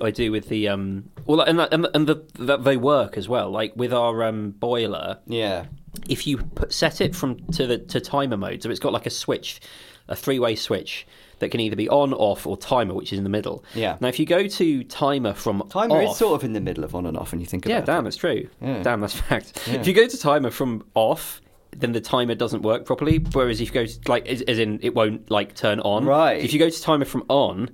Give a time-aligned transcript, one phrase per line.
[0.00, 1.10] I do with the um.
[1.26, 3.50] Well, and that, and, and the, that they work as well.
[3.50, 5.64] Like with our um boiler, Yeah.
[6.08, 9.06] if you put, set it from to the to timer mode, so it's got like
[9.06, 9.60] a switch,
[10.06, 11.08] a three way switch
[11.40, 13.64] that can either be on, off, or timer, which is in the middle.
[13.74, 13.96] Yeah.
[13.98, 16.84] Now, if you go to timer from Timer off, is sort of in the middle
[16.84, 18.04] of on and off and you think yeah, damn, it.
[18.04, 18.48] that's true.
[18.62, 18.84] Yeah.
[18.84, 19.60] Damn, that's fact.
[19.66, 19.74] Yeah.
[19.80, 21.40] If you go to timer from off,
[21.76, 23.18] then the timer doesn't work properly.
[23.32, 26.04] Whereas if you go to, like, as, as in, it won't like turn on.
[26.04, 26.44] Right.
[26.44, 27.70] If you go to timer from on,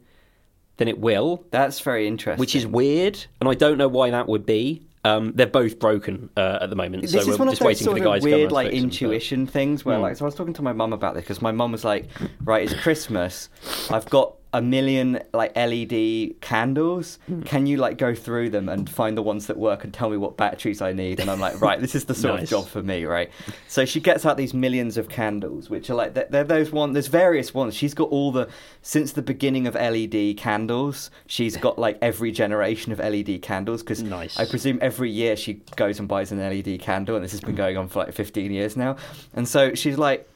[0.79, 2.39] then it will, That's very interesting.
[2.41, 4.83] which is weird, and I don't know why that would be.
[5.05, 7.61] Um, they're both broken uh, at the moment, This so is we're one of just
[7.61, 9.47] those waiting sort for the of guys to come weird like fix them, but- intuition
[9.47, 10.03] things where Hmm.
[10.03, 12.09] like so I was talking to my mum about this because my mum was like,
[12.45, 13.49] right, it's Christmas,
[13.89, 17.19] I've got a million like LED candles.
[17.27, 17.43] Hmm.
[17.43, 20.17] Can you like go through them and find the ones that work and tell me
[20.17, 21.21] what batteries I need?
[21.21, 22.45] And I'm like, right, this is the sort Nice.
[22.45, 23.31] of job for me, right?
[23.69, 26.95] So she gets out these millions of candles, which are like they're, they're those one.
[26.95, 27.75] There's various ones.
[27.75, 28.49] She's got all the
[28.81, 31.11] since the beginning of LED candles.
[31.27, 34.39] She's got like every generation of LED candles because Nice.
[34.39, 37.57] I presume every year she goes and buys an LED candle, and this has been
[37.57, 38.97] going on for like 15 years now.
[39.35, 40.27] And so she's like,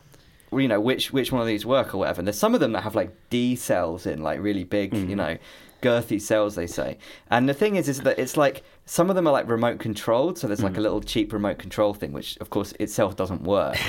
[0.53, 2.21] you know, which which one of these work or whatever.
[2.21, 5.15] And there's some of them that have like D cells in, like really big, you
[5.17, 5.37] know,
[5.83, 6.99] girthy cells, they say.
[7.31, 10.39] And the thing is, is that it's like some of them are like remote controlled,
[10.39, 13.77] so there's like a little cheap remote control thing, which of course itself doesn't work.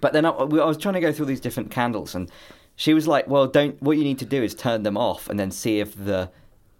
[0.00, 2.30] But then I, I was trying to go through these different candles, and
[2.76, 3.82] she was like, "Well, don't.
[3.82, 6.30] What you need to do is turn them off, and then see if the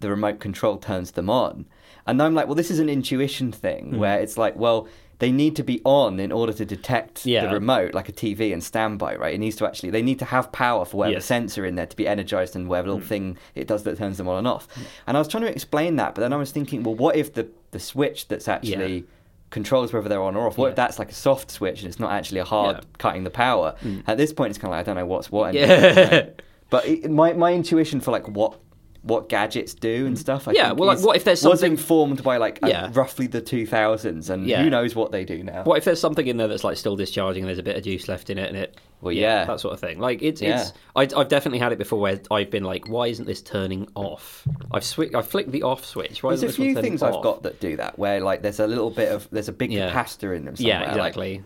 [0.00, 1.66] the remote control turns them on."
[2.06, 3.98] And I'm like, "Well, this is an intuition thing Hmm.
[3.98, 4.86] where it's like, well,
[5.20, 7.46] they need to be on in order to detect Yeah.
[7.46, 9.34] the remote, like a TV and standby, right?
[9.34, 9.90] It needs to actually.
[9.90, 11.24] They need to have power for whatever Yes.
[11.26, 14.28] sensor in there to be energized and whatever little thing it does that turns them
[14.28, 14.68] on and off."
[15.06, 17.34] And I was trying to explain that, but then I was thinking, well, what if
[17.34, 19.02] the the switch that's actually Yeah.
[19.50, 20.56] controls whether they're on or off.
[20.58, 22.76] What if that's like a soft switch and it's not actually a hard.
[22.76, 22.82] Mm.
[22.98, 23.74] cutting the power?
[24.06, 25.52] At this point, it's kind of like I don't know what's what.
[25.54, 26.10] Yeah.
[26.10, 26.42] right?
[26.70, 28.58] But it, my my intuition for like what
[29.02, 30.20] what gadgets do and mm.
[30.20, 30.48] stuff.
[30.48, 31.52] I Yeah, well, like, what if there's something...
[31.52, 32.90] was informed by like Yeah.
[32.92, 34.62] roughly the two thousands, and Yeah.
[34.62, 35.62] who knows what they do now?
[35.62, 37.84] What if there's something in there that's like still discharging and there's a bit of
[37.84, 39.44] juice left in it and it Well, yeah.
[39.44, 40.00] that sort of thing.
[40.00, 40.60] Like it's Yeah.
[40.96, 43.88] it's I, I've definitely had it before where I've been like, why isn't this turning
[43.94, 44.46] off?
[44.72, 46.22] I've swi- I've flicked the off switch.
[46.22, 48.42] Why There's a isn't this one few things I've got that do that, where like
[48.42, 49.90] there's a little bit of there's a big Yeah.
[49.92, 50.56] capacitor in them.
[50.56, 50.74] Somewhere.
[50.74, 51.42] Yeah, like- exactly.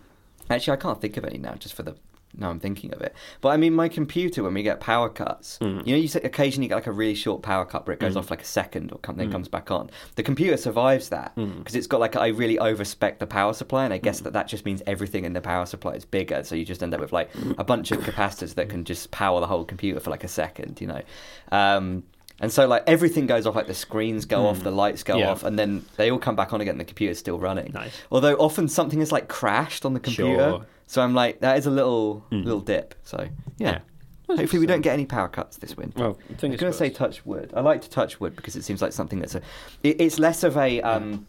[0.51, 1.95] Actually, I can't think of any now, just for the.
[2.35, 3.15] Now I'm thinking of it.
[3.43, 5.87] But I mean, my computer, when we get power cuts, Mm.
[5.87, 8.17] you know, you say occasionally get like a really short power cut where it goes
[8.17, 9.33] off like a second or come, then Mm.
[9.33, 9.91] comes back on.
[10.17, 13.93] The computer survives that because it's got like I really overspec the power supply, and
[13.93, 14.25] I guess Mm.
[14.25, 16.43] that that just means everything in the power supply is bigger.
[16.45, 19.39] So you just end up with like a bunch of capacitors that can just power
[19.41, 21.03] the whole computer for like a second, you know.
[21.51, 22.05] Um,
[22.41, 25.21] and so like everything goes off, like the screens go off, the lights go Mm.
[25.21, 25.31] Yeah.
[25.31, 26.73] off, and then they all come back on again.
[26.73, 27.73] and The computer's still running.
[27.75, 27.93] Nice.
[28.11, 30.67] Although often something has like crashed on the computer, Sure.
[30.93, 32.95] So I'm like that is a little little dip.
[33.03, 33.27] So
[33.57, 33.81] yeah,
[34.29, 34.37] Yeah.
[34.37, 35.99] hopefully we don't get any power cuts this winter.
[35.99, 37.51] Well, I'm going to say touch wood.
[37.57, 39.41] I like to touch wood because it seems like something that's a.
[39.83, 40.83] It, it's less of a.
[40.83, 41.27] Um,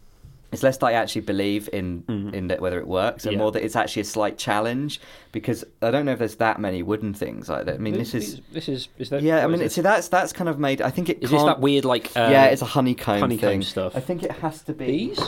[0.52, 2.04] it's less that I actually believe in
[2.34, 3.38] in that whether it works, and Mm-hmm.
[3.40, 3.42] Yeah.
[3.44, 5.00] more that it's actually a slight challenge
[5.32, 7.76] because I don't know if there's that many wooden things like that.
[7.76, 9.42] I mean, this is this is is that yeah.
[9.44, 9.76] I mean, this?
[9.76, 10.82] that's that's kind of made.
[10.82, 13.62] I think it is this that weird like uh, yeah, it's a honeycomb, honeycomb thing.
[13.62, 13.96] stuff.
[13.96, 14.86] I think it has to be.
[14.86, 15.20] bees?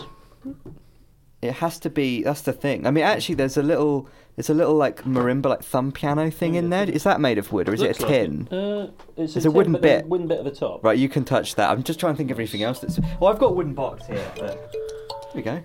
[1.42, 2.22] It has to be.
[2.22, 2.86] That's the thing.
[2.86, 6.54] I mean, actually, there's a little, there's a little like marimba, like thumb piano thing
[6.54, 6.88] in there.
[6.88, 8.48] Is that made of wood or is it a like tin?
[8.48, 10.08] Uh, it's It's a wooden but there's bit.
[10.08, 10.82] wooden bit at the top.
[10.82, 11.70] Right, you can touch that.
[11.70, 12.98] I'm just trying to think of anything else that's.
[13.20, 14.32] Well, I've got a wooden box here.
[14.36, 14.72] But...
[14.72, 15.62] There we go.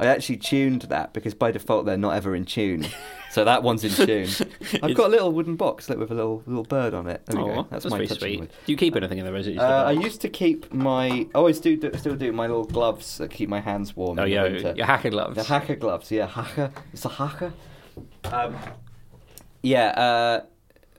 [0.00, 2.86] I actually tuned that because by default they're not ever in tune.
[3.30, 4.28] So that one's in tune.
[4.82, 7.24] I've got a little wooden box like, with a little little bird on it.
[7.26, 7.66] There we Oh, go.
[7.70, 8.40] that's, my pretty touching sweet.
[8.40, 8.50] wood.
[8.66, 9.34] Do you keep anything in there?
[9.34, 11.06] Or is it just Uh, I used to keep my.
[11.08, 14.18] I always do, do still do my little gloves that keep my hands warm.
[14.18, 14.74] oh in the yeah, winter.
[14.76, 15.36] your hacker gloves.
[15.36, 16.70] The hacker gloves, yeah, hacker.
[16.92, 17.52] It's a hacker.
[18.24, 18.56] Um,
[19.62, 20.42] yeah,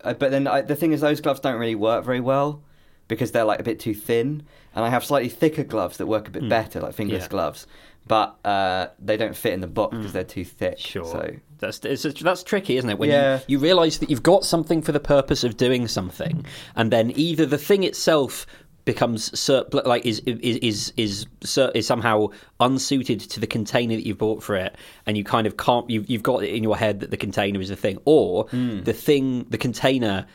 [0.04, 2.64] uh, but then I, the thing is, those gloves don't really work very well
[3.08, 6.28] because they're like a bit too thin, and I have slightly thicker gloves that work
[6.28, 7.28] a bit better, like fingerless Hmm.
[7.28, 7.30] Yeah.
[7.30, 7.68] gloves,
[8.08, 10.78] but uh, they don't fit in the box because they're too thick.
[10.80, 11.06] Sure.
[11.06, 13.00] So That's it's, that's tricky, isn't it?
[13.00, 13.38] When Yeah.
[13.48, 16.46] you, you realise that you've got something for the purpose of doing something,
[16.76, 18.46] and then either the thing itself
[18.86, 19.50] becomes
[19.86, 21.26] like is is is is,
[21.74, 22.28] is somehow
[22.60, 24.76] unsuited to the container that you've bought for it,
[25.08, 27.60] and you kind of can't you've you've got it in your head that the container
[27.60, 28.82] is the thing, or Hmm.
[28.84, 30.28] the thing the container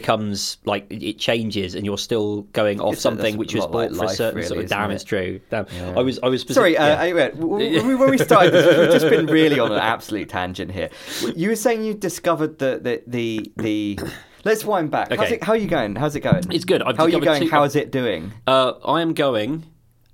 [0.00, 3.90] becomes like it changes and you're still going off It's something which was lot like
[3.90, 4.94] bought for a certain really, sort of damn it?
[4.96, 5.94] it's true damn Yeah.
[5.96, 7.02] I was I was Sorry, uh, yeah.
[7.02, 10.28] I, wait, w- w- when we started this, we've just been really on an absolute
[10.28, 10.90] tangent here.
[11.34, 13.98] You were saying you discovered the the the, the
[14.44, 15.08] Let's wind back.
[15.10, 15.34] How's Okay.
[15.36, 15.96] it, how are you going?
[15.96, 16.44] How's it going?
[16.52, 16.80] It's good.
[16.82, 17.42] I've how are you going?
[17.42, 18.32] two- How is it doing?
[18.46, 19.64] Uh, I am going.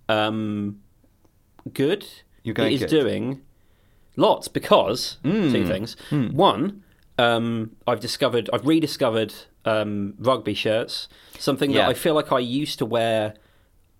[0.08, 0.80] Um,
[1.74, 2.06] good.
[2.42, 3.00] You're going It is good.
[3.02, 3.40] doing
[4.16, 5.52] lots because Mm.
[5.52, 5.96] two things.
[6.10, 6.28] Hmm.
[6.28, 6.82] One,
[7.18, 9.32] um, I've discovered, I've rediscovered
[9.64, 11.08] um, rugby shirts.
[11.38, 11.82] Something Yeah.
[11.82, 13.34] that I feel like I used to wear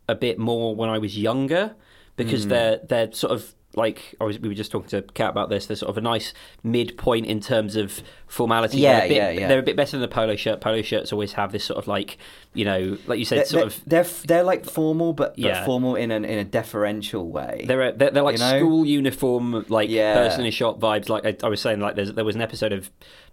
[0.08, 1.74] a bit more when I was younger
[2.16, 2.50] because Hmm.
[2.50, 5.64] they're they're sort of like I was, we were just talking to Kat about this.
[5.64, 8.76] They're sort of a nice midpoint in terms of formality.
[8.78, 9.48] Yeah, they're a bit, yeah, yeah.
[9.48, 10.60] They're a bit better than a polo shirt.
[10.60, 12.18] Polo shirts always have this sort of like
[12.52, 15.38] you know, like you said, They're, sort they're, of they're they're like formal, but, but
[15.38, 15.64] Yeah.
[15.64, 17.64] formal in an in a deferential way.
[17.66, 18.58] They're, a, they're they're like You know?
[18.58, 20.14] school uniform, like Yeah.
[20.16, 21.08] person in shop vibes.
[21.08, 22.90] Like I, I was saying, like there's, there was an episode of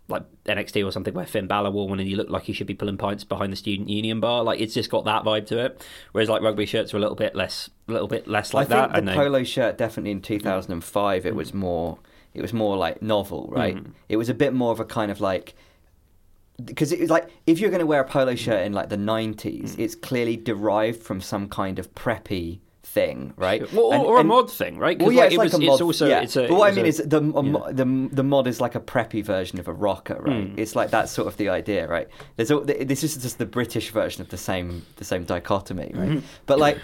[0.09, 2.67] like NXT or something where Finn Balor wore one and he looked like he should
[2.67, 4.43] be pulling pints behind the student union bar.
[4.43, 5.81] Like it's just got that vibe to it.
[6.11, 8.87] Whereas like rugby shirts are a little bit less, a little bit less like I
[8.87, 8.93] that.
[8.95, 11.25] think the polo shirt definitely in 2005 Mm.
[11.25, 11.99] it was more
[12.33, 13.77] it was more like novel, right?
[14.07, 15.55] It was a bit more of a kind of like
[16.63, 18.97] because it was like if you're going to wear a polo shirt in like the
[18.97, 19.79] 90s, Mm.
[19.79, 22.59] it's clearly derived from some kind of preppy
[22.93, 23.61] thing, right?
[23.71, 24.97] Well, or, And- or a and- mod thing, right?
[24.99, 25.73] Well, yeah, like, it's it like was, a mod.
[25.73, 26.21] It's also, yeah.
[26.21, 28.59] it's a, but what I mean a- is the, a mo- the the mod is
[28.59, 30.47] like a preppy version of a rocker, right?
[30.47, 30.59] Hmm.
[30.59, 32.07] It's like that's sort of the idea, right?
[32.35, 36.09] There's all, this is just the British version of the same the same dichotomy, right?
[36.09, 36.25] Mm-hmm.
[36.45, 36.77] But like.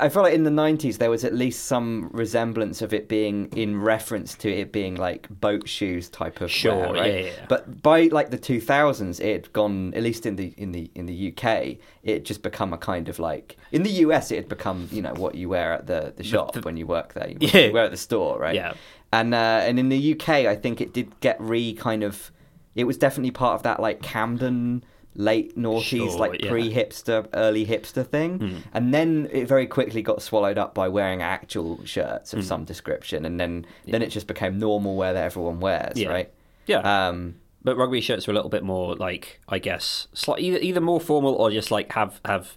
[0.00, 3.48] I feel like in the 90s there was at least some resemblance of it being
[3.56, 7.12] in reference to it being like boat shoes type of Sure, wear, right?
[7.14, 7.46] yeah, yeah.
[7.48, 11.06] But by like the 2000s it had gone at least in the in the in
[11.06, 14.48] the UK it had just become a kind of like in the US it had
[14.48, 17.36] become you know what you wear at the the shop when you work there you,
[17.40, 17.66] Yeah.
[17.66, 18.74] you wear at the store right Yeah.
[19.12, 22.30] and uh, and in the UK I think it did get re kind of
[22.76, 24.84] it was definitely part of that like Camden
[25.14, 26.50] late noughties Sure, like yeah.
[26.50, 28.56] pre hipster early hipster thing Hmm.
[28.72, 33.24] and then it very quickly got swallowed up by wearing actual shirts of some description
[33.24, 36.08] and then then it just became normal wear that everyone wears Yeah.
[36.10, 36.30] right
[36.66, 37.08] yeah.
[37.08, 40.80] um but rugby shirts are a little bit more like, I guess, slightly either, either
[40.80, 42.56] more formal or just like have have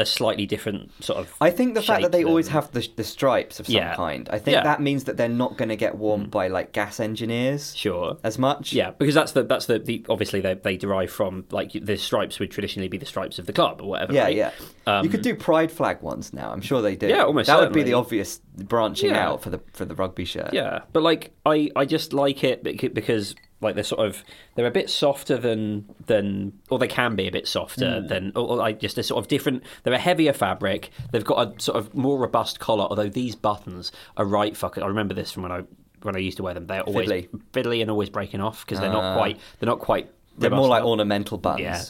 [0.00, 1.32] a slightly different sort of.
[1.40, 3.94] I think the fact that they always have the, the stripes of some Yeah.
[3.94, 4.62] kind, I think Yeah.
[4.62, 4.64] Mm.
[4.64, 8.16] that means that they're not going to get warmed by like gas engineers Sure.
[8.24, 8.72] as much.
[8.72, 12.38] Yeah, because that's the that's the, the obviously they they derive from like the stripes
[12.40, 14.12] would traditionally be the stripes of the club or whatever.
[14.14, 14.36] Yeah, right?
[14.36, 14.50] yeah.
[14.86, 16.50] Um, you could do pride flag ones now.
[16.50, 17.06] I'm sure they do.
[17.08, 17.90] Yeah, almost That would be certainly.
[17.92, 19.28] the obvious branching Yeah.
[19.28, 20.52] out for the for the rugby shirt.
[20.54, 24.24] Yeah, but like I, I just like it bec- because like they're sort of
[24.54, 28.06] they're a bit softer than than or they can be a bit softer hmm.
[28.06, 29.62] than or, or like just a sort of different.
[29.82, 30.90] They're a heavier fabric.
[31.12, 32.84] They've got a sort of more robust collar.
[32.84, 34.82] Although these buttons are right fucking.
[34.82, 35.62] I remember this from when I
[36.02, 36.66] when I used to wear them.
[36.66, 37.28] They're always Fiddly.
[37.52, 39.16] fiddly and always breaking off because they're not Ah.
[39.16, 40.10] quite they're not quite.
[40.38, 41.62] They're more like ornamental buttons.
[41.62, 41.82] Yeah.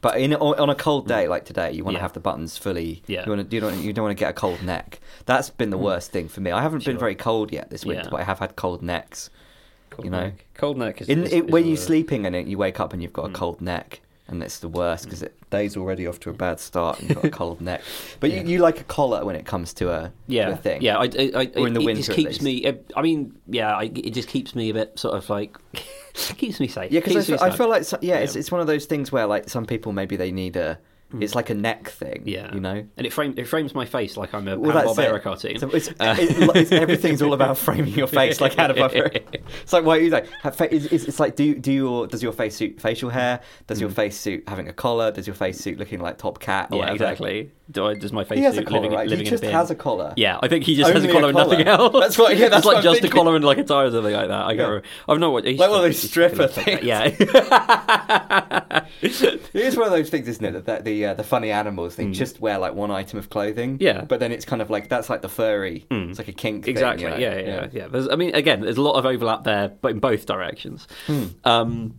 [0.00, 1.30] But in on a cold day hmm.
[1.30, 3.02] like today, you want to have the buttons fully.
[3.06, 3.26] Yeah.
[3.26, 3.54] You want to.
[3.54, 3.82] You don't.
[3.82, 5.00] You don't want to get a cold neck.
[5.26, 5.84] That's been the hmm.
[5.84, 6.52] worst thing for me.
[6.52, 8.10] I haven't been very cold yet this winter, Yeah.
[8.10, 9.28] but I have had cold necks.
[9.90, 10.20] Cold you know.
[10.24, 10.44] neck.
[10.54, 12.92] cold neck is, In, is- it, is when you're sleeping and it, you wake up
[12.92, 13.34] and you've got Hmm.
[13.34, 16.60] a cold neck, and it's the worst because it day's already off to a bad
[16.60, 17.80] start and you've got a cold neck.
[18.20, 18.42] But Yeah.
[18.42, 20.82] you, you like a collar when it comes to a, to yeah a thing.
[20.82, 22.56] Yeah, I, I, I, Or in the it, winter, just at keeps me.
[22.58, 25.56] It, I mean, yeah, I, it just keeps me a bit sort of like
[26.14, 26.92] keeps me safe.
[26.92, 28.40] Yeah, because I, feel- I feel like so, yeah, it's Yeah.
[28.40, 30.78] it's one of those things where like some people maybe they need a
[31.20, 32.22] it's like a neck thing.
[32.26, 32.84] Yeah, you know.
[32.96, 35.22] and it frames it frames my face like I'm a Well, Hanna that's Barbera it.
[35.22, 35.58] cartoon.
[35.58, 39.24] So it's, Uh, it- it's- everything's all about framing your face like Hanna Barbera.
[39.62, 40.26] It's like what you like.
[40.42, 43.40] Fa- it's, it's like do do your does your face suit facial hair?
[43.66, 45.10] Does your face suit having a collar?
[45.10, 46.66] Does your face suit looking like Top Cat?
[46.66, 46.74] Or Hmm.
[46.74, 46.94] yeah, whatever?
[47.04, 47.52] exactly.
[47.70, 49.06] Do I, does my face He has a suit collar, living, right?
[49.08, 50.14] living he in a just has a collar.
[50.16, 51.92] Yeah, I think he just has Only a a collar and nothing else.
[52.00, 54.14] That's what- yeah, that's it's like just a collar and like a tie or something
[54.14, 54.32] like that.
[54.46, 54.80] I Yeah.
[55.06, 56.82] I've no what Like one of those stripper things.
[56.82, 57.04] Yeah,
[59.02, 60.52] It is one of those things, isn't it?
[60.52, 63.78] That, that the uh, the funny animals they just wear like one item of clothing.
[63.80, 64.02] Yeah.
[64.02, 65.86] but then it's kind of like that's like the furry.
[65.90, 66.64] It's like a kink.
[66.64, 67.04] thing, exactly.
[67.04, 67.16] you know?
[67.16, 70.00] yeah, yeah, yeah, There's, I mean, again, there's a lot of overlap there, but in
[70.00, 70.86] both directions.
[71.44, 71.94] Um,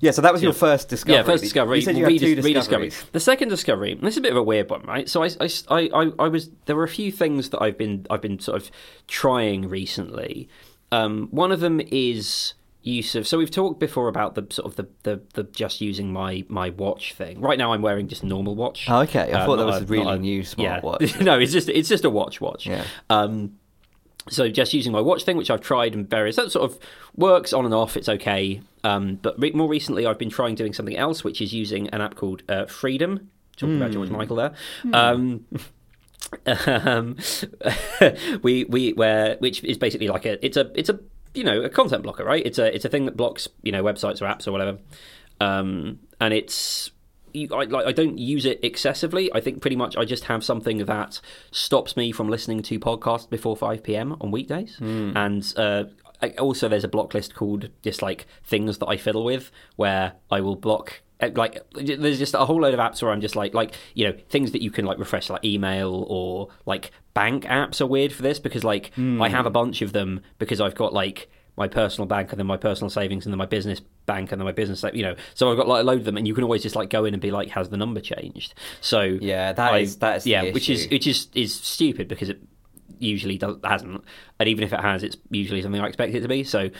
[0.00, 1.16] Yeah, So that was your first discovery.
[1.18, 1.78] Yeah, first discovery.
[1.78, 2.92] You said you redis- two rediscovery.
[3.12, 3.92] The second discovery.
[3.92, 5.08] and This is a bit of a weird one, right?
[5.08, 8.06] So I, I, I, I- I was there were a few things that I've been
[8.10, 8.70] I've been sort of
[9.08, 10.48] trying recently.
[10.92, 12.54] Um, one of them is
[12.88, 13.26] use of.
[13.26, 16.70] So we've talked before about the sort of the, the, the just using my my
[16.70, 17.40] watch thing.
[17.40, 18.86] Right now, I'm wearing just a normal watch.
[18.88, 19.32] Oh, okay.
[19.32, 21.16] I Uh, thought that was a not really new smartwatch.
[21.16, 21.22] Yeah.
[21.28, 22.66] no, it's just it's just a watch watch.
[22.66, 22.84] Yeah.
[23.10, 23.54] Um,
[24.30, 26.78] so just using my watch thing, which I've tried and various that sort of
[27.16, 27.96] works on and off.
[27.96, 28.60] It's okay.
[28.84, 32.00] Um, but re- more recently, I've been trying doing something else, which is using an
[32.00, 33.30] app called uh, Freedom.
[33.56, 34.52] Talking about George Michael there.
[34.92, 35.46] Um,
[36.46, 37.16] um,
[38.42, 40.98] we we where which is basically like a it's a it's a
[41.34, 42.44] you know a content blocker, right?
[42.44, 44.78] It's a it's a thing that blocks you know websites or apps or whatever,
[45.40, 46.90] um, and it's.
[47.34, 49.30] You, I, like, I don't use it excessively.
[49.34, 51.20] I think pretty much I just have something that
[51.50, 54.16] stops me from listening to podcasts before 5 p.m.
[54.22, 54.78] on weekdays.
[55.14, 55.84] And uh,
[56.22, 60.14] I, also, there's a block list called just like things that I fiddle with, where
[60.30, 63.34] I will block Uh, like there's just a whole load of apps where I'm just
[63.34, 67.44] like like you know things that you can like refresh like email or like bank
[67.44, 69.20] apps are weird for this because like I hmm.
[69.22, 72.56] have a bunch of them because I've got like my personal bank and then my
[72.56, 75.16] personal savings and then my business bank and then my business, you know.
[75.34, 77.04] So I've got like a load of them, and you can always just like go
[77.04, 78.54] in and be like, has the number changed?
[78.80, 82.28] So Yeah, that I- is- that is yeah, which is which is is stupid because
[82.28, 82.40] it
[83.00, 84.02] usually does hasn't,
[84.38, 86.44] and even if it has, it's usually something I expect it to be.
[86.44, 86.70] So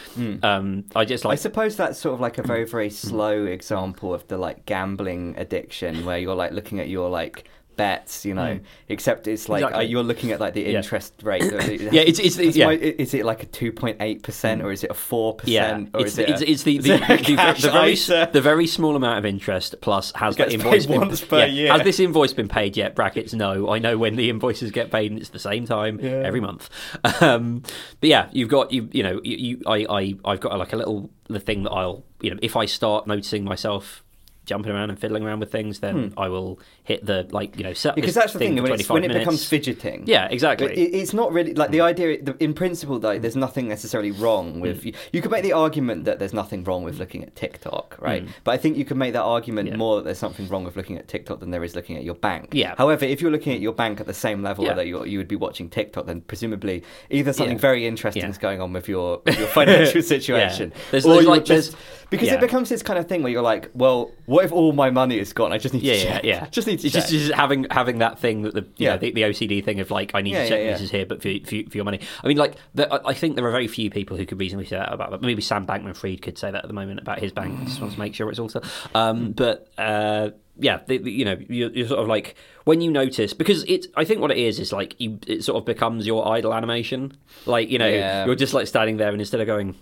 [0.42, 1.32] um, I just like.
[1.32, 5.34] I suppose that's sort of like a very very slow example of the like gambling
[5.37, 7.48] addiction where you're like looking at your like
[7.78, 9.87] bets, you know, except it's like uh, Exactly.
[9.87, 10.78] you're looking at like the Yeah.
[10.78, 11.42] interest rate.
[11.80, 12.66] Yeah, it's- it's- That's yeah.
[12.66, 15.70] my- is it like a two point eight percent or is it a four Yeah,
[15.73, 16.28] percent or it's, is it?
[16.28, 18.28] it's, a- it's the the, the, the, very ISA?
[18.32, 21.44] the very small amount of interest plus has that invoice paid been, once per yeah,
[21.47, 21.73] year.
[21.73, 22.94] Has this invoice been paid yet?
[22.94, 23.70] Brackets no.
[23.70, 26.23] I know when the invoices get paid, and it's the same time Yeah.
[26.25, 26.68] every month.
[27.20, 27.62] Um,
[28.00, 30.76] but yeah, you've got you you know you, you I I I've got like a
[30.76, 34.04] little the thing that I'll you know if I start noticing myself.
[34.47, 36.58] Jumping around and fiddling around with things, then I will
[36.88, 38.62] hit the like you know set because that's the thing for
[38.95, 39.18] when, it minutes.
[39.18, 40.04] becomes fidgeting.
[40.07, 40.73] Yeah, exactly.
[40.73, 42.23] It, it's not really like the idea.
[42.23, 44.80] The, in principle, though, there's nothing necessarily wrong with.
[44.80, 44.85] Mm.
[44.87, 48.26] You, you could make the argument that there's nothing wrong with looking at TikTok, right?
[48.42, 49.73] But I think you could make that argument Mm.
[49.73, 49.76] Yeah.
[49.76, 52.14] more that there's something wrong with looking at TikTok than there is looking at your
[52.14, 52.50] bank.
[52.54, 52.75] Yeah.
[52.78, 54.75] However, if you're looking at your bank at the same level Yeah.
[54.75, 57.61] that you you would be watching TikTok, then presumably either something Yeah.
[57.71, 61.45] very interesting is going on with your with your financial situation, There's- or there's like-
[61.45, 61.76] just
[62.11, 64.88] because it becomes this kind of thing where you're like, well, what if all my
[64.90, 65.52] money is gone?
[65.52, 66.47] I just need yeah, to yeah, yeah.
[66.50, 68.92] Just need to It's just, just having having that thing that the you Yeah.
[68.92, 70.90] know, the, the OCD thing of like I need Yeah, to check yeah, this is
[70.90, 72.00] here, but for, for, for your money.
[72.23, 74.76] I mean, like the, I think there are very few people who could reasonably say
[74.76, 75.23] that about that.
[75.23, 77.64] Maybe Sam Bankman-Fried could say that at the moment about his bank.
[77.64, 78.61] Just wants to make sure it's also.
[78.94, 82.90] Um, but uh, yeah, the, the- you know, you're, you're sort of like when you
[82.90, 83.87] notice because it.
[83.97, 87.16] I think what it is is like you, it sort of becomes your idle animation.
[87.47, 88.26] Like you know, Yeah.
[88.26, 89.75] you're just like standing there and instead of going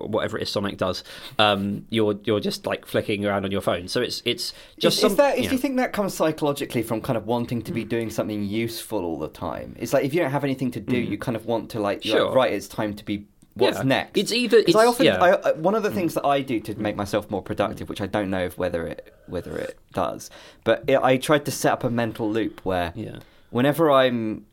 [0.00, 1.04] whatever it is Sonic does,
[1.38, 3.88] um, you're you're just like flicking around on your phone.
[3.88, 6.82] So it's it's just is, some, is that, you do you think that comes psychologically
[6.82, 9.76] from kind of wanting to be doing something useful all the time?
[9.78, 12.04] It's like if you don't have anything to do, you kind of want to like,
[12.04, 12.26] you're like, Mm.
[12.28, 12.34] Sure.
[12.36, 13.26] right, it's time to be.
[13.56, 13.84] What's Yeah.
[13.84, 14.18] next?
[14.18, 15.22] It's either- 'Cause I often yeah.
[15.22, 18.00] I, I- one of the things that I do to make myself more productive, which
[18.00, 20.28] I don't know if whether it whether it does,
[20.64, 23.18] but it, I tried to set up a mental loop where Yeah.
[23.50, 24.46] whenever I'm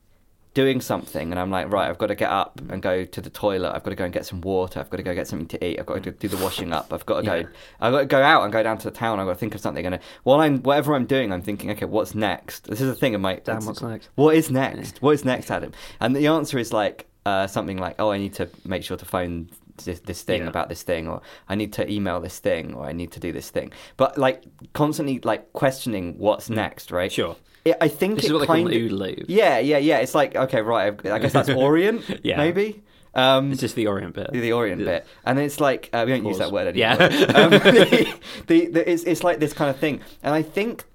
[0.53, 3.29] doing something and I'm like, right, I've got to get up and go to the
[3.29, 3.73] toilet.
[3.73, 4.79] I've got to go and get some water.
[4.81, 5.79] I've got to go get something to eat.
[5.79, 6.91] I've got to do the washing up.
[6.91, 7.41] I've got to Yeah.
[7.43, 7.49] go.
[7.79, 9.19] I've got to go out and go down to the town.
[9.19, 9.85] I've got to think of something.
[9.85, 12.65] And while I'm whatever I'm doing, I'm thinking, okay, what's next?
[12.67, 13.15] This is the thing.
[13.15, 14.09] of my Damn, what's next?
[14.15, 15.01] What is next?
[15.01, 15.71] What is next, Adam?
[16.01, 19.05] And the answer is like uh, something like, oh, I need to make sure to
[19.05, 19.49] phone
[19.85, 20.49] this, this thing Yeah.
[20.49, 23.31] about this thing, or I need to email this thing, or I need to do
[23.31, 23.71] this thing.
[23.95, 24.43] But like
[24.73, 27.11] constantly like questioning what's next, right?
[27.11, 27.37] Sure.
[27.63, 29.77] It, I think This it is what they call kind an of- OODA yeah, yeah,
[29.77, 29.97] yeah.
[29.99, 30.99] It's like okay, right.
[31.05, 32.37] I I guess that's Orient, Yeah.
[32.37, 32.81] maybe.
[33.13, 34.31] Um, It's just the Orient bit.
[34.31, 36.95] the Orient bit, and it's like uh, we don't use that word Yeah.
[36.95, 37.37] anymore.
[37.37, 40.85] um, the, the, the, it's, it's like this kind of thing, and I think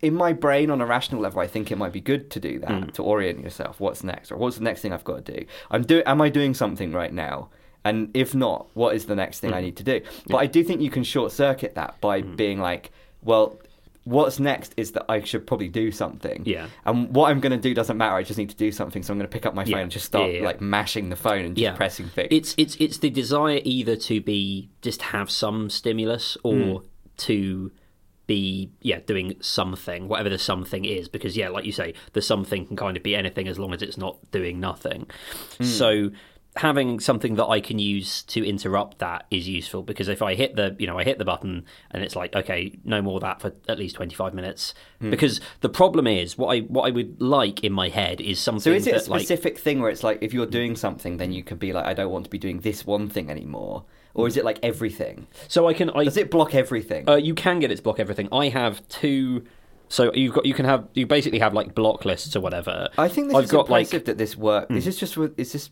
[0.00, 2.60] in my brain, on a rational level, I think it might be good to do
[2.60, 2.88] that Hmm.
[2.90, 3.78] to orient yourself.
[3.80, 5.44] What's next, or what's the next thing I've got to do?
[5.70, 6.02] I'm do.
[6.06, 7.50] Am I doing something right now?
[7.84, 10.00] And if not, what is the next thing I need to do?
[10.28, 12.36] But I do think you can short circuit that by Hmm.
[12.36, 12.90] being like,
[13.22, 13.58] well.
[14.04, 16.42] What's next is that I should probably do something.
[16.46, 16.68] Yeah.
[16.86, 18.14] And what I'm going to do doesn't matter.
[18.16, 19.02] I just need to do something.
[19.02, 19.78] So I'm going to pick up my phone Yeah.
[19.80, 22.28] and just start Yeah, yeah, like mashing the phone and just pressing things.
[22.30, 26.86] It's it's it's the desire either to be just have some stimulus or Hmm.
[27.18, 27.72] to
[28.26, 32.64] be yeah doing something whatever the something is because yeah like you say the something
[32.64, 35.04] can kind of be anything as long as it's not doing nothing
[35.58, 35.64] Hmm.
[35.64, 36.10] so
[36.56, 40.56] having something that I can use to interrupt that is useful because if I hit
[40.56, 43.40] the you know I hit the button and it's like okay no more of that
[43.40, 45.10] for at least 25 minutes Hmm.
[45.10, 48.60] because the problem is what I what I would like in my head is something
[48.60, 51.16] So is it a that, like, specific thing where it's like if you're doing something,
[51.16, 53.84] then you can be like, I don't want to be doing this one thing anymore,
[54.12, 55.28] or is it like everything?
[55.48, 57.08] so I can I Does it block everything?
[57.08, 58.28] Uh, you can get it to block everything.
[58.32, 59.44] I have two.
[59.90, 62.88] So you've got you can have you basically have like block lists or whatever.
[62.96, 64.06] I think this I've is got impressive like Hmm.
[64.06, 64.70] that this work.
[64.70, 65.18] Is this just?
[65.36, 65.70] Is this?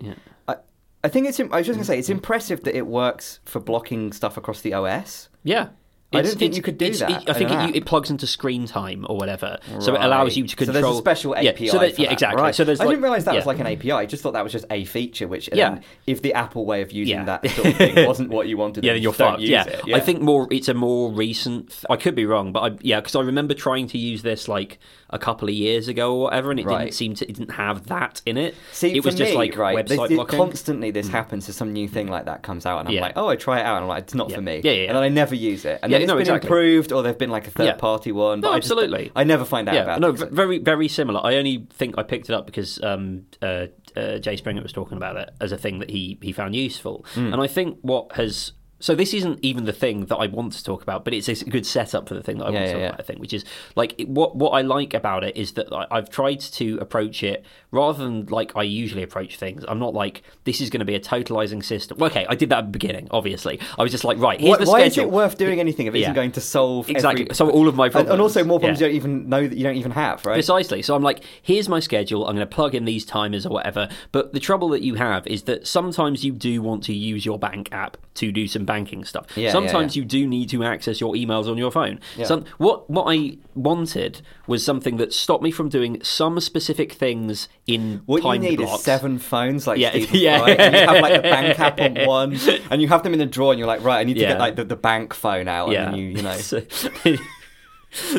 [0.00, 0.14] Yeah.
[0.48, 0.56] I,
[1.04, 1.38] I think it's.
[1.38, 4.74] I was just gonna say it's impressive that it works for blocking stuff across the
[4.74, 5.28] OS.
[5.44, 5.68] yeah.
[6.14, 8.66] I didn't think you could do that it- I think it, it plugs into screen
[8.66, 10.74] time or whatever, so it allows you to control.
[10.74, 11.68] So there's a special yeah, API.
[11.68, 12.42] So that, yeah, that, exactly.
[12.42, 12.54] Right.
[12.54, 13.38] So there's I like, didn't realize that yeah.
[13.40, 13.92] was like an API.
[13.92, 15.28] I just thought that was just a feature.
[15.28, 15.80] Which Yeah.
[16.06, 17.24] if the Apple way of using Yeah.
[17.24, 19.40] that sort of thing wasn't what you wanted, Yeah, then you're fucked.
[19.42, 19.64] Yeah.
[19.92, 20.48] I think more.
[20.50, 21.70] It's a more recent.
[21.70, 24.48] Th- I could be wrong, but I, yeah, because I remember trying to use this
[24.48, 24.78] like
[25.12, 26.84] a couple of years ago or whatever, and it Right.
[26.84, 27.28] didn't seem to.
[27.28, 28.54] It didn't have that in it.
[28.72, 30.38] See, it was just me, like right, website this- blocking.
[30.38, 33.02] constantly this happens to some new thing like that comes out, and I'm Yeah.
[33.02, 34.36] like, oh, I try it out, and I'm like, it's not Yeah.
[34.36, 34.60] for me.
[34.64, 34.86] Yeah, yeah.
[34.88, 36.46] And then I never use it, and Yeah, then it's no, been exactly.
[36.48, 38.40] improved, or they've been like a third party one.
[38.40, 39.12] But No, I just, absolutely.
[39.14, 40.30] I never find out about no, it.
[40.30, 41.20] very, very similar.
[41.24, 43.66] I only think I picked it up because um, uh,
[43.96, 47.04] uh, Jay Springett was talking about it as a thing that he he found useful,
[47.14, 47.32] Hmm.
[47.32, 48.52] and I think what has
[48.82, 51.44] So this isn't even the thing that I want to talk about, but it's a
[51.44, 52.88] good setup for the thing that I Yeah, want to talk yeah.
[52.88, 53.00] about.
[53.00, 53.44] I think, which is
[53.76, 58.02] like what what I like about it is that I've tried to approach it rather
[58.02, 59.64] than like I usually approach things.
[59.68, 61.96] I'm not like this is going to be a totalizing system.
[61.98, 63.06] Well, okay, I did that at the beginning.
[63.12, 65.86] Obviously, I was just like, right, here's Why, the why is it worth doing anything
[65.86, 66.08] if it Yeah.
[66.08, 67.22] not going to solve exactly?
[67.26, 69.46] every- So all of my and, problems, and also more problems you don't even know
[69.46, 70.34] that you don't even have, right?
[70.34, 70.82] Precisely.
[70.82, 72.26] So I'm like, here's my schedule.
[72.26, 73.88] I'm going to plug in these timers or whatever.
[74.10, 77.38] But the trouble that you have is that sometimes you do want to use your
[77.38, 79.26] bank app to do some banking stuff.
[79.36, 80.00] Yeah, yeah, sometimes yeah.
[80.00, 82.00] you do need to access your emails on your phone.
[82.16, 82.24] Yeah.
[82.26, 87.48] Some, what what I wanted was something that stopped me from doing some specific things
[87.66, 88.78] in What time you need blocks.
[88.80, 90.44] is seven phones, like Yeah, Stephen yeah.
[90.46, 92.30] And you have like the bank app on one,
[92.70, 94.32] and you have them in a drawer, and you're like, right, I need to Yeah.
[94.32, 95.84] get like the, the bank phone out, Yeah.
[95.84, 96.60] and then you, you know, so,
[97.04, 97.18] they're,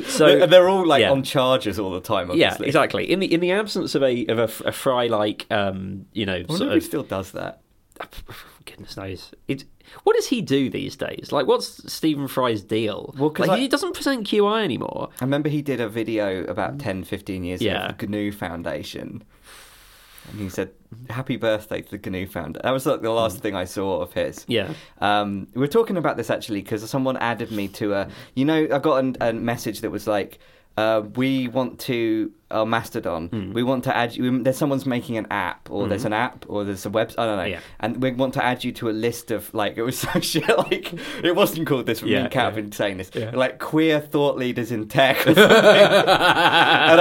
[0.05, 1.11] so they're all like yeah.
[1.11, 2.29] on charges all the time.
[2.35, 3.11] yeah, exactly.
[3.11, 6.35] In the in the absence of a of a, a fry like um you know
[6.35, 7.61] I wonder sort if he of still does that.
[8.65, 9.31] goodness knows.
[9.47, 9.65] It,
[10.03, 11.29] what does he do these days?
[11.31, 13.13] Like, what's Stephen Fry's deal?
[13.17, 15.09] Well, 'cause like, I- he doesn't present QI anymore.
[15.21, 17.85] I remember he did a video about 10, 15 years Yeah.
[17.89, 19.23] ago the GNU Foundation.
[20.31, 20.71] And he said,
[21.09, 22.61] Happy birthday to the GNU Foundation.
[22.63, 24.45] That was like the last thing I saw of his.
[24.47, 24.73] Yeah.
[25.01, 28.07] Um, we were talking about this actually because someone added me to a.
[28.35, 30.37] You know, I got an, a message that was like,
[30.77, 33.27] uh, "We want to uh, Mastodon.
[33.29, 33.53] Hmm.
[33.53, 34.43] We want to add you.
[34.43, 37.19] There's someone's making an app, or there's an app, or there's a website.
[37.19, 37.43] I don't know.
[37.43, 37.59] Yeah.
[37.79, 40.47] And we want to add you to a list of like it was so shit.
[40.47, 40.93] Like
[41.23, 42.01] it wasn't called this.
[42.03, 43.11] Me Yeah, and Kat have been saying this.
[43.13, 43.31] Yeah.
[43.33, 45.25] Like queer thought leaders in tech.
[45.27, 45.39] Or and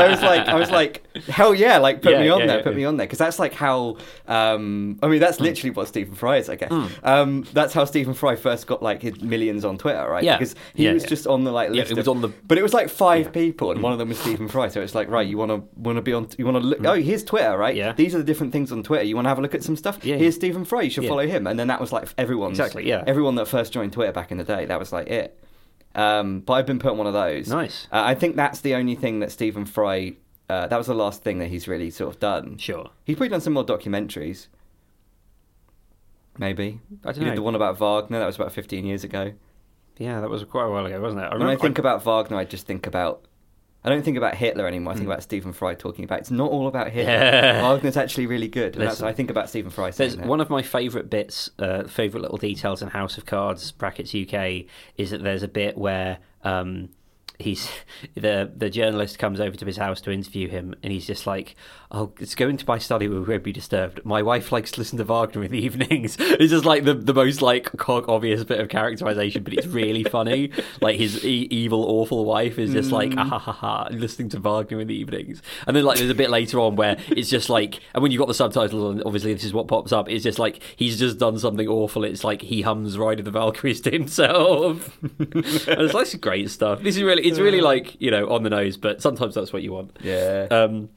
[0.01, 1.79] I was like, I was like, hell yeah!
[1.79, 2.57] Like put Yeah, me on yeah, there.
[2.59, 2.77] yeah, put yeah.
[2.79, 3.97] me on there because that's like how.
[4.29, 5.45] Um, I mean, that's Hmm.
[5.45, 6.73] literally what Stephen Fry is, I guess.
[7.03, 10.23] Um, that's how Stephen Fry first got like his millions on Twitter, right?
[10.25, 10.39] Yeah.
[10.39, 11.09] Because he Yeah, was yeah.
[11.09, 11.93] just on the like Yeah, list.
[11.93, 14.09] it was of- on the- But it was like five people, and one of them
[14.09, 14.69] was Stephen Fry.
[14.69, 16.85] So it's like, right, you want to want to be on, you want to look.
[16.85, 17.75] Oh, here's Twitter, right?
[17.77, 17.93] Yeah.
[17.93, 19.05] These are the different things on Twitter.
[19.05, 20.05] You want to have a look at some stuff.
[20.05, 20.35] Yeah, Here's.
[20.35, 20.83] Stephen Fry.
[20.83, 21.11] You should Yeah.
[21.11, 21.47] follow him.
[21.47, 23.05] And then that was like everyone's Exactly, yeah.
[23.07, 25.39] Everyone that first joined Twitter back in the day, that was like it.
[25.95, 27.49] Um, but I've been put on one of those.
[27.49, 27.87] Nice.
[27.93, 30.15] Uh, I think that's the only thing that Stephen Fry.
[30.49, 32.57] Uh, that was the last thing that he's really sort of done.
[32.59, 32.91] Sure.
[33.05, 34.49] He's probably done some more documentaries.
[36.39, 36.81] Maybe.
[37.05, 37.31] I don't he know.
[37.31, 38.19] did the one about Wagner.
[38.19, 39.33] That was about 15 years ago.
[39.99, 41.27] Yeah, that was quite a while ago, wasn't it?
[41.27, 43.25] I When I think about Wagner, I just think about.
[43.85, 44.93] I don't think about Hitler anymore.
[44.93, 46.21] I think about Stephen Fry talking about.
[46.21, 47.13] It's not all about Hitler.
[47.13, 47.63] Yeah.
[47.69, 48.77] Wagner's actually really good.
[48.77, 49.91] And that's what I think about Stephen Fry.
[49.91, 54.15] There's one of my favourite bits, uh, favourite little details in House of Cards brackets
[54.15, 54.67] UK
[54.97, 56.91] is that there's a bit where um,
[57.39, 57.69] he's
[58.15, 61.57] the the journalist comes over to his house to interview him, and he's just like,
[61.93, 64.05] "Oh, it's going to my study where we won't be disturbed.
[64.05, 67.15] My wife likes to listen to Wagner in the evenings." It's just like the the
[67.15, 70.51] most like cock obvious bit of characterization, but it's really funny.
[70.81, 74.39] like his e- evil, awful wife is just like, ah, ha ha ha, listening to
[74.41, 77.49] Wagner in the evenings, and then like there's a bit later on where it's just
[77.49, 80.09] like, and when you've got the subtitles, and obviously this is what pops up.
[80.11, 82.05] It's just like he's just done something awful.
[82.05, 84.99] It's like he hums "Ride of the Valkyries" to himself.
[85.19, 86.83] and it's like great stuff.
[86.83, 89.63] This is really, it's really like you know on the nose, but sometimes that's what
[89.63, 89.97] you want.
[90.03, 90.47] Yeah.
[90.51, 90.89] Um,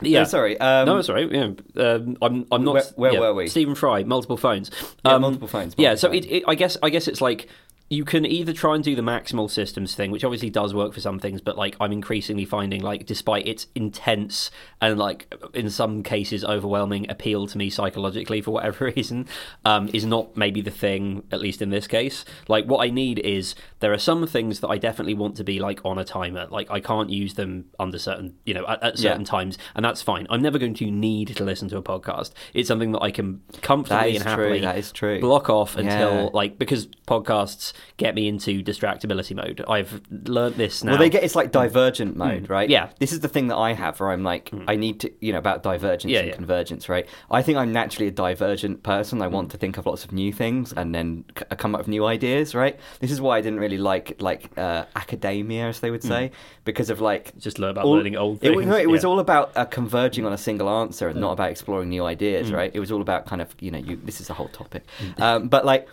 [0.00, 0.24] yeah.
[0.24, 0.58] Sorry.
[0.58, 1.28] Um, no, sorry.
[1.32, 1.50] Yeah,
[1.82, 2.46] um, I'm.
[2.52, 2.74] I'm not.
[2.74, 3.48] Where- where yeah, were we?
[3.48, 4.70] Stephen Fry, multiple phones.
[5.04, 6.76] Yeah, Um, multiple phones, yeah, multiple so it, it, I guess.
[6.82, 7.48] I guess it's like
[7.88, 11.00] you can either try and do the maximal systems thing, which obviously does work for
[11.00, 16.02] some things, but like I'm increasingly finding like despite its intense and like in some
[16.02, 19.28] cases overwhelming appeal to me psychologically for whatever reason,
[19.64, 22.24] um, is not maybe the thing at least in this case.
[22.48, 25.60] Like what I need is there are some things that I definitely want to be
[25.60, 26.48] like on a timer.
[26.50, 29.26] Like I can't use them under certain you know at, at certain Yeah.
[29.26, 30.26] times, and that's fine.
[30.28, 32.32] I'm never going to need to listen to a podcast.
[32.52, 35.20] It's something that I can comfortably and happily true, that is true.
[35.20, 36.28] block off until Yeah.
[36.32, 39.64] like because podcasts get me into distractibility mode.
[39.68, 40.92] I've learnt this now.
[40.92, 42.68] Well, they get it's like divergent mode, right?
[42.68, 42.72] Mm.
[42.72, 42.86] Yeah.
[42.86, 42.98] Mm.
[42.98, 45.38] This is the thing that I have where I'm like, I need to, you know,
[45.38, 46.34] about divergence Yeah, and yeah.
[46.34, 47.06] convergence, right?
[47.30, 49.22] I think I'm naturally a divergent person.
[49.22, 51.88] I want to think of lots of new things and then c- come up with
[51.88, 52.78] new ideas, right?
[53.00, 56.30] This is why I didn't really like like uh, academia, as they would say,
[56.64, 58.56] because of like just learn about all- learning old It, things.
[58.56, 61.50] was- no, it was all about uh, converging on a single answer and not about
[61.50, 62.06] exploring new Mm.
[62.06, 62.70] ideas, right?
[62.74, 64.84] It was all about kind of, you know, you, this is a whole topic.
[65.18, 65.88] Um, but like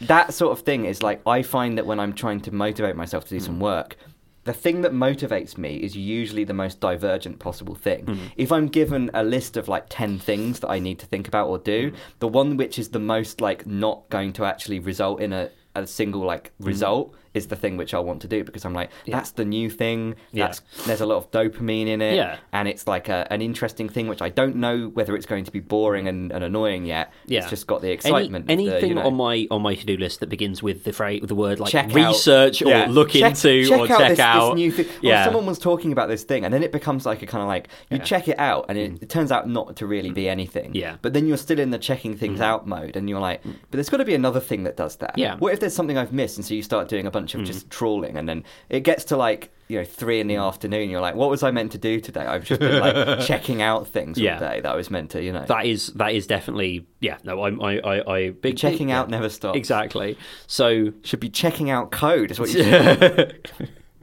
[0.00, 3.24] that sort of thing is like, I find that when I'm trying to motivate myself
[3.24, 3.44] to do Mm.
[3.44, 3.96] some work,
[4.44, 8.06] the thing that motivates me is usually the most divergent possible thing.
[8.06, 8.18] Mm.
[8.36, 11.48] If I'm given a list of like 10 things that I need to think about
[11.48, 11.64] or Mm.
[11.64, 15.50] do, the one which is the most like not going to actually result in a,
[15.74, 16.66] a single like Mm.
[16.66, 19.16] result is the thing which I want to do because I'm like, Yeah.
[19.16, 20.16] that's the new thing.
[20.32, 20.52] Yeah.
[20.86, 22.38] There's a lot of dopamine in it, Yeah.
[22.52, 25.50] and it's like a, an interesting thing which I don't know whether it's going to
[25.52, 27.12] be boring and, and annoying yet.
[27.26, 27.40] Yeah.
[27.40, 28.46] It's just got the Any, excitement.
[28.46, 30.92] the, anything you know, on my on my to do list that begins with the
[30.92, 33.82] phrase with the word like check out- research or yeah, look check- into check or
[33.92, 34.50] out check this, out.
[34.50, 34.86] this new thing.
[34.86, 35.24] Well, Yeah.
[35.24, 37.68] someone was talking about this thing, and then it becomes like a kind of like
[37.90, 37.98] you.
[37.98, 38.04] Mm.
[38.04, 40.70] check it out, and it, it turns out not to really be anything.
[40.74, 40.94] Yeah.
[40.94, 40.98] Mm.
[41.02, 43.88] But then you're still in the checking things out mode, and you're like, but there's
[43.88, 45.16] got to be another thing that does that.
[45.16, 45.34] Yeah.
[45.36, 45.40] Mm.
[45.40, 47.70] What if there's something I've missed, and so you start doing a bunch of just
[47.70, 50.48] trawling, and then it gets to like you know three in the Mm.
[50.48, 50.90] afternoon.
[50.90, 52.20] You're like, what was I meant to do today?
[52.26, 54.34] I've just been like checking out things Yeah.
[54.34, 55.44] all day that I was meant to, you know.
[55.46, 57.18] that is that is definitely yeah.
[57.24, 59.16] No, I'm I I, I big checking big- out yeah.
[59.16, 59.56] never stops.
[59.56, 60.18] exactly.
[60.46, 62.30] So Should be checking out code.
[62.32, 62.64] Is what you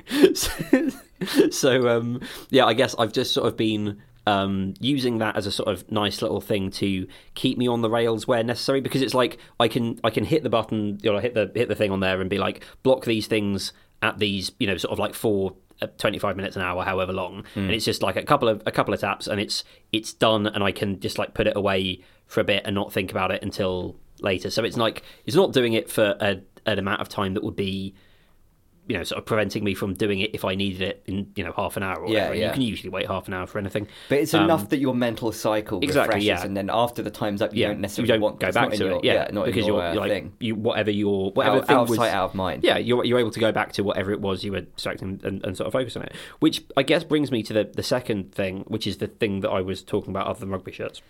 [1.52, 5.52] so um, yeah, I guess I've just sort of been um, using that as a
[5.54, 9.14] sort of nice little thing to keep me on the rails where necessary because it's
[9.14, 11.92] like I can I can hit the button, you know, hit the hit the thing
[11.92, 15.14] on there and be like block these things at these, you know, sort of like
[15.14, 17.46] for uh, 25 minutes an hour however long.
[17.56, 19.64] And it's just like a couple of a couple of taps and it's
[19.94, 22.92] it's done and I can just like put it away for a bit and not
[22.92, 24.50] think about it until later.
[24.50, 27.56] So it's like it's not doing it for a, an amount of time that would
[27.56, 27.96] be
[28.88, 31.44] you know, sort of preventing me from doing it if I needed it in, you
[31.44, 32.36] know, half an hour or Yeah, whatever.
[32.36, 32.48] yeah.
[32.48, 33.88] You can usually wait half an hour for anything.
[34.08, 36.46] But it's Um, enough that your mental cycle exactly, refreshes, yeah.
[36.46, 38.72] and then after the time's up, you yeah, don't necessarily you don't want go back
[38.72, 39.04] to your- it.
[39.04, 40.34] Yeah, not because your, you're, uh, you're like thing.
[40.40, 41.98] you whatever your whatever out, thing out of was.
[41.98, 42.64] sight, out of mind.
[42.64, 45.44] Yeah, you're you're able to go back to whatever it was you were distracting and,
[45.46, 46.14] and sort of focus on it.
[46.40, 49.50] Which I guess brings me to the the second thing, which is the thing that
[49.50, 51.02] I was talking about other than rugby shirts,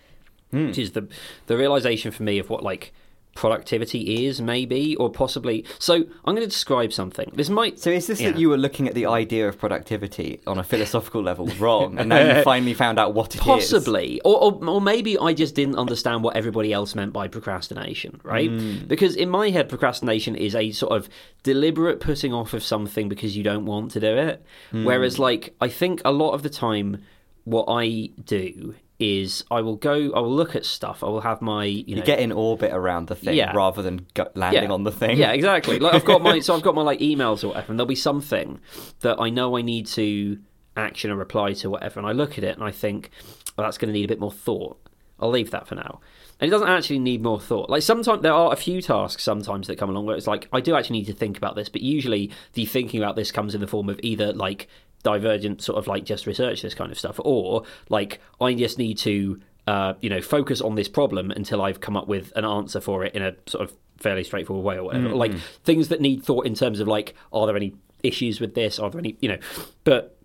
[0.50, 0.66] Hmm.
[0.66, 1.06] which is the
[1.46, 2.92] the realization for me of what like
[3.34, 8.06] productivity is maybe or possibly so i'm going to describe something this might So is
[8.08, 8.32] this Yeah.
[8.32, 12.08] that you were looking at the idea of productivity on a philosophical level wrong, and
[12.08, 13.44] now you finally found out what it is?
[13.44, 18.20] Possibly, or, or or maybe I just didn't understand what everybody else meant by procrastination,
[18.24, 18.50] right?
[18.50, 18.86] Hmm.
[18.86, 21.08] Because in my head, procrastination is a sort of
[21.42, 24.44] deliberate putting off of something because you don't want to do it.
[24.72, 24.84] Hmm.
[24.84, 27.02] Whereas, like, I think a lot of the time,
[27.44, 31.40] what I do is I will go, I will look at stuff, I will have
[31.40, 33.52] my, you know, You get in orbit around the thing Yeah.
[33.54, 35.16] rather than go- landing on the thing.
[35.18, 35.78] yeah, exactly.
[35.78, 37.94] Like I've got my so I've got my like emails or whatever, and there'll be
[37.94, 38.60] something
[39.00, 40.38] that I know I need to
[40.76, 43.10] action or reply to whatever, and I look at it and I think,
[43.56, 44.78] well, that's going to need a bit more thought.
[45.20, 46.00] I'll leave that for now.
[46.40, 47.68] And it doesn't actually need more thought.
[47.68, 50.60] Like sometimes there are a few tasks sometimes that come along where it's like I
[50.60, 53.60] do actually need to think about this, but usually the thinking about this comes in
[53.60, 54.68] the form of either like
[55.02, 58.98] divergent sort of like just research this kind of stuff, or like I just need
[58.98, 62.80] to uh, you know focus on this problem until I've come up with an answer
[62.80, 65.08] for it in a sort of fairly straightforward way or whatever.
[65.14, 65.32] Like
[65.64, 68.78] things that need thought in terms of like are there any issues with this?
[68.78, 69.38] Are there any you know?
[69.84, 70.18] But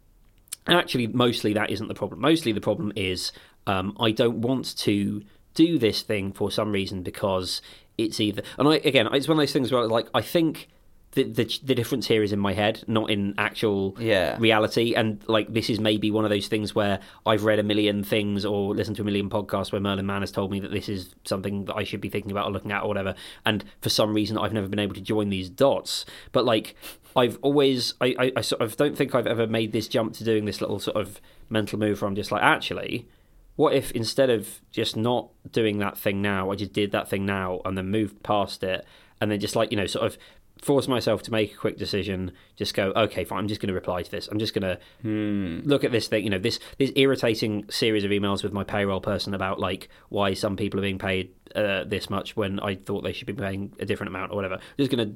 [0.67, 3.31] actually mostly that isn't the problem mostly the problem is
[3.67, 5.21] um, i don't want to
[5.53, 7.61] do this thing for some reason because
[7.97, 10.69] it's either and i again it's one of those things where like i think
[11.15, 14.35] the, the the difference here is in my head not in actual Yeah.
[14.39, 14.93] reality.
[14.95, 18.45] And like this is maybe one of those things where i've read a million things
[18.45, 21.13] or listened to a million podcasts where merlin mann has told me that this is
[21.23, 23.13] something that i should be thinking about or looking at or whatever.
[23.45, 26.05] And for some reason i've never been able to join these dots.
[26.31, 26.75] But like
[27.15, 30.23] i've always i i, I sort of don't think i've ever made this jump to
[30.23, 33.07] doing this little sort of mental move where i'm just like actually
[33.55, 37.23] what if instead of just not doing that thing now i just did that thing
[37.23, 38.83] now and then moved past it
[39.21, 40.17] and then just like you know sort of
[40.63, 43.73] force myself to make a quick decision just go okay fine i'm just going to
[43.73, 44.27] reply to this.
[44.27, 48.11] I'm just going to look at this thing you know this this irritating series of
[48.11, 52.09] emails with my payroll person about like why some people are being paid uh, this
[52.09, 54.59] much when i thought they should be paying a different amount or whatever.
[54.77, 55.15] Just going to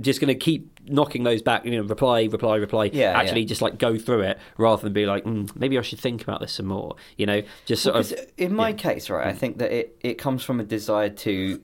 [0.00, 2.90] just going to keep knocking those back you know reply reply reply.
[2.92, 3.48] Yeah, actually yeah.
[3.48, 6.40] just like go through it rather than be like mm, maybe i should think about
[6.40, 9.72] this some more you know just sort of in my case, right, I think that
[9.72, 11.60] it, it comes from a desire to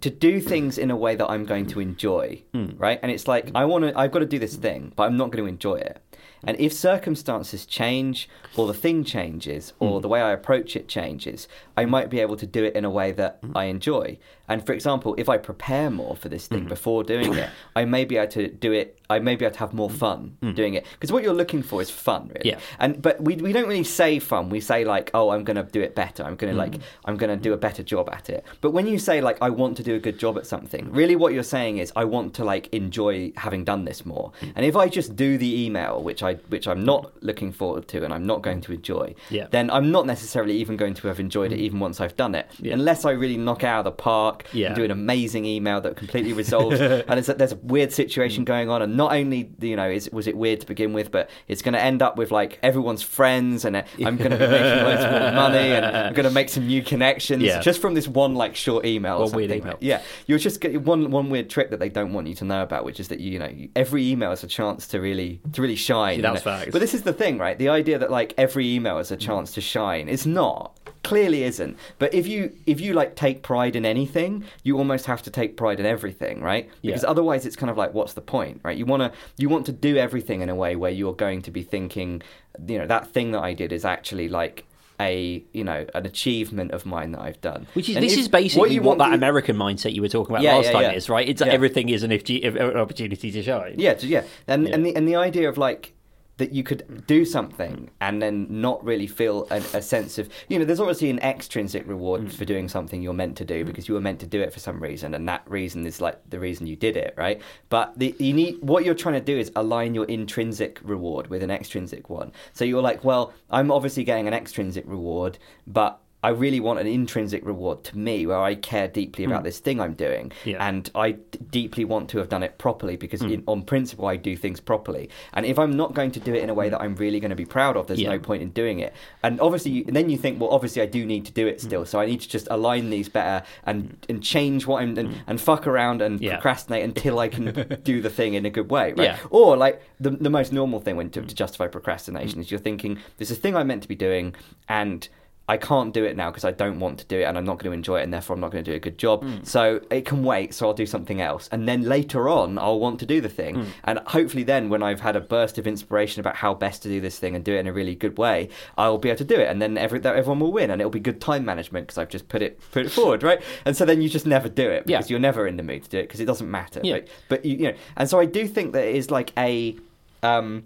[0.00, 2.70] to do things in a way that I'm going to enjoy, hmm.
[2.76, 2.98] right?
[3.02, 5.30] And it's like I want to, I've got to do this thing, but I'm not
[5.30, 6.00] going to enjoy it.
[6.46, 10.02] And if circumstances change, or the thing changes, or hmm.
[10.02, 12.90] the way I approach it changes, I might be able to do it in a
[12.90, 13.56] way that hmm.
[13.56, 14.18] I enjoy.
[14.48, 16.68] And for example, if I prepare more for this thing mm-hmm.
[16.68, 18.98] before doing it, I may be able to do it.
[19.10, 20.54] I may be able to have more fun mm-hmm.
[20.54, 22.50] doing it because what you're looking for is fun, really.
[22.50, 22.58] Yeah.
[22.78, 24.50] And but we we don't really say fun.
[24.50, 26.22] We say like, oh, I'm going to do it better.
[26.24, 27.06] I'm going to like, mm-hmm.
[27.06, 28.44] I'm going to do a better job at it.
[28.60, 31.16] But when you say like, I want to do a good job at something, really
[31.16, 34.32] what you're saying is, I want to like enjoy having done this more.
[34.56, 38.04] And if I just do the email, which I which I'm not looking forward to,
[38.04, 39.46] and I'm not going to enjoy, Yeah.
[39.50, 42.46] then I'm not necessarily even going to have enjoyed it even once I've done it,
[42.58, 42.74] Yeah.
[42.74, 44.33] unless I really knock out of the park.
[44.52, 44.68] Yeah.
[44.68, 46.80] and do an amazing email that completely resolves.
[46.80, 48.46] and it's, there's a weird situation mm.
[48.46, 51.30] going on, and not only you know is, was it weird to begin with, but
[51.48, 54.84] it's going to end up with like everyone's friends, and I'm going to be making
[54.84, 57.60] loads more money, and I'm going to make some new connections Yeah.
[57.60, 59.20] just from this one like short email.
[59.20, 59.76] One weird email.
[59.80, 62.62] Yeah, you're just getting one one weird trick that they don't want you to know
[62.62, 65.76] about, which is that you know every email is a chance to really to really
[65.76, 66.20] shine.
[66.20, 66.58] Yeah, that's you know?
[66.58, 66.72] facts.
[66.72, 67.58] But this is the thing, right?
[67.58, 69.20] The idea that like every email is a mm.
[69.20, 71.76] chance to shine is not clearly isn't.
[72.00, 75.56] But if you if you like take pride in anything, you almost have to take
[75.56, 76.68] pride in everything, right?
[76.82, 77.10] Because Yeah.
[77.10, 78.76] otherwise, it's kind of like what's the point, right?
[78.76, 81.50] You want to you want to do everything in a way where you're going to
[81.52, 82.22] be thinking,
[82.66, 84.64] you know, that thing that I did is actually like
[85.00, 87.66] a you know an achievement of mine that I've done.
[87.74, 90.08] Which is And this if- is basically what, you want that American mindset you were
[90.08, 90.92] talking about Yeah, last yeah, time yeah.
[90.92, 91.28] is, right?
[91.28, 91.48] It's Yeah.
[91.48, 93.74] everything is an, if- opportunity to shine.
[93.76, 95.93] Yeah, yeah, and and the and the idea of like
[96.36, 100.58] that you could do something and then not really feel a, a sense of you
[100.58, 102.32] know there's obviously an extrinsic reward Mm.
[102.32, 104.60] for doing something you're meant to do because you were meant to do it for
[104.60, 107.40] some reason and that reason is like the reason you did it right?
[107.68, 111.42] But the you need what you're trying to do is align your intrinsic reward with
[111.42, 112.32] an extrinsic one.
[112.52, 116.86] So you're like well I'm obviously getting an extrinsic reward but I really want an
[116.86, 120.52] intrinsic reward to me where I care deeply about this thing I'm doing Mm.
[120.52, 120.68] Yeah.
[120.68, 123.28] and I d- deeply want to have done it properly because Hmm.
[123.34, 126.42] in, on principle I do things properly and if I'm not going to do it
[126.42, 128.10] in a way that I'm really going to be proud of there's Yeah.
[128.10, 130.86] no point in doing it and obviously you, and then you think well obviously I
[130.86, 131.66] do need to do it Hmm.
[131.68, 135.14] still so I need to just align these better and and change what I'm and,
[135.26, 136.34] and fuck around and Yeah.
[136.36, 137.44] procrastinate until I can
[137.84, 139.18] do the thing in a good way right Yeah.
[139.30, 142.98] or like the, the most normal thing when to, to justify procrastination is you're thinking
[143.18, 144.34] there's a thing I'm meant to be doing
[144.68, 145.06] and
[145.46, 147.58] I can't do it now because I don't want to do it and I'm not
[147.58, 149.24] going to enjoy it and therefore I'm not going to do a good job.
[149.42, 151.50] So it can wait, so I'll do something else.
[151.52, 153.66] And then later on, I'll want to do the thing.
[153.84, 156.98] And hopefully, then when I've had a burst of inspiration about how best to do
[157.00, 159.34] this thing and do it in a really good way, I'll be able to do
[159.36, 159.48] it.
[159.48, 162.28] And then every, everyone will win and it'll be good time management because I've just
[162.28, 163.42] put it put it forward, right?
[163.66, 164.96] And so then you just never do it Yeah.
[164.98, 166.80] because you're never in the mood to do it because it doesn't matter.
[166.82, 167.00] Yeah.
[167.00, 169.76] But, but you, you know, and so I do think that it is like a.
[170.22, 170.64] Um,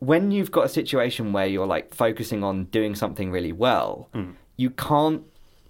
[0.00, 4.30] when you've got a situation where you're like focusing on doing something really well, Hmm.
[4.56, 5.22] you can't.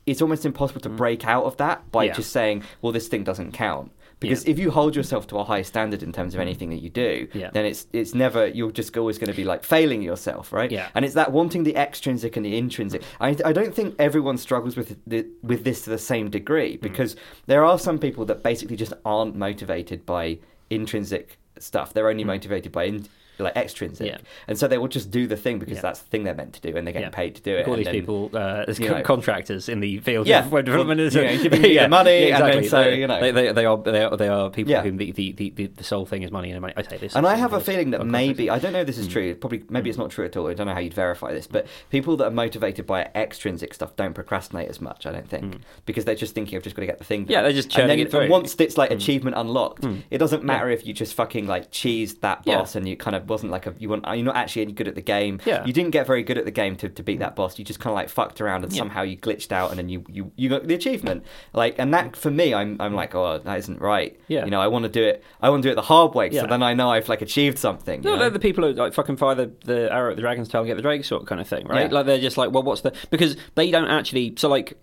[0.07, 2.15] It's almost impossible to break out of that by Yeah.
[2.15, 4.51] just saying, "Well, this thing doesn't count." Because Yeah.
[4.53, 7.27] if you hold yourself to a high standard in terms of anything that you do,
[7.33, 7.51] Yeah.
[7.53, 10.71] then it's it's never you're just always going to be like failing yourself, right?
[10.71, 10.89] Yeah.
[10.95, 13.03] And it's that wanting the extrinsic and the intrinsic.
[13.21, 16.81] I, I don't think everyone struggles with the, with this to the same degree Mm.
[16.83, 17.17] because
[17.47, 20.39] there are some people that basically just aren't motivated by
[20.69, 21.93] intrinsic stuff.
[21.95, 23.07] They're only motivated by in,
[23.45, 24.11] like extrinsic, Mm.
[24.11, 24.19] Yeah.
[24.49, 25.83] and so they will just do the thing because Yeah.
[25.83, 27.15] that's the thing they're meant to do, and they're getting Yeah.
[27.15, 27.67] paid to do it.
[27.67, 29.03] All and these then- people uh, as you know.
[29.03, 30.41] contractors in the field Yeah.
[30.45, 30.99] of web development.
[31.01, 33.21] Well, you know, giving you the money, and so, you know.
[33.21, 34.83] they, they, they are they are they are people Yeah.
[34.83, 36.75] whom the, the, the, the, sole thing is money and money.
[36.77, 38.29] I take this, And I have a feeling that contractors.
[38.29, 39.01] maybe I don't know if this Mm.
[39.01, 39.35] is true.
[39.35, 40.49] Probably maybe it's not true at all.
[40.49, 43.97] I don't know how you'd verify this, but people that are motivated by extrinsic stuff
[43.97, 45.07] don't procrastinate as much.
[45.07, 47.21] I don't think because they're just thinking I've just got to get the thing.
[47.25, 47.29] Done.
[47.29, 47.31] Mm.
[47.33, 48.27] Yeah, they're just and churning then it through.
[48.27, 48.31] Mm.
[48.31, 52.45] once it's like achievement unlocked, it doesn't matter if you just fucking like cheesed that
[52.45, 54.89] boss and you kind of wasn't like a you want you're not actually any good
[54.89, 55.41] at the game.
[55.47, 55.65] Yeah.
[55.65, 57.21] you didn't get very good at the game to, to beat mm.
[57.21, 57.59] that boss.
[57.59, 58.81] You just kind of like fucked around and Yeah.
[58.81, 61.25] somehow you glitched out and then you, you you got the achievement.
[61.55, 64.19] Like and that for me, I'm I'm like oh that isn't right.
[64.29, 64.45] Yeah.
[64.45, 65.25] you know I want to do it.
[65.41, 66.29] I want to do it the hard way.
[66.31, 66.43] Yeah.
[66.43, 68.03] So then I know I've like achieved something.
[68.03, 68.21] No, you know?
[68.23, 70.69] they're the people who like fucking fire the, the arrow at the dragon's tail and
[70.69, 71.91] get the Drake sword kind of thing, right?
[71.91, 71.95] Yeah.
[71.95, 74.35] Like they're just like, well, what's the because they don't actually.
[74.37, 74.77] So like,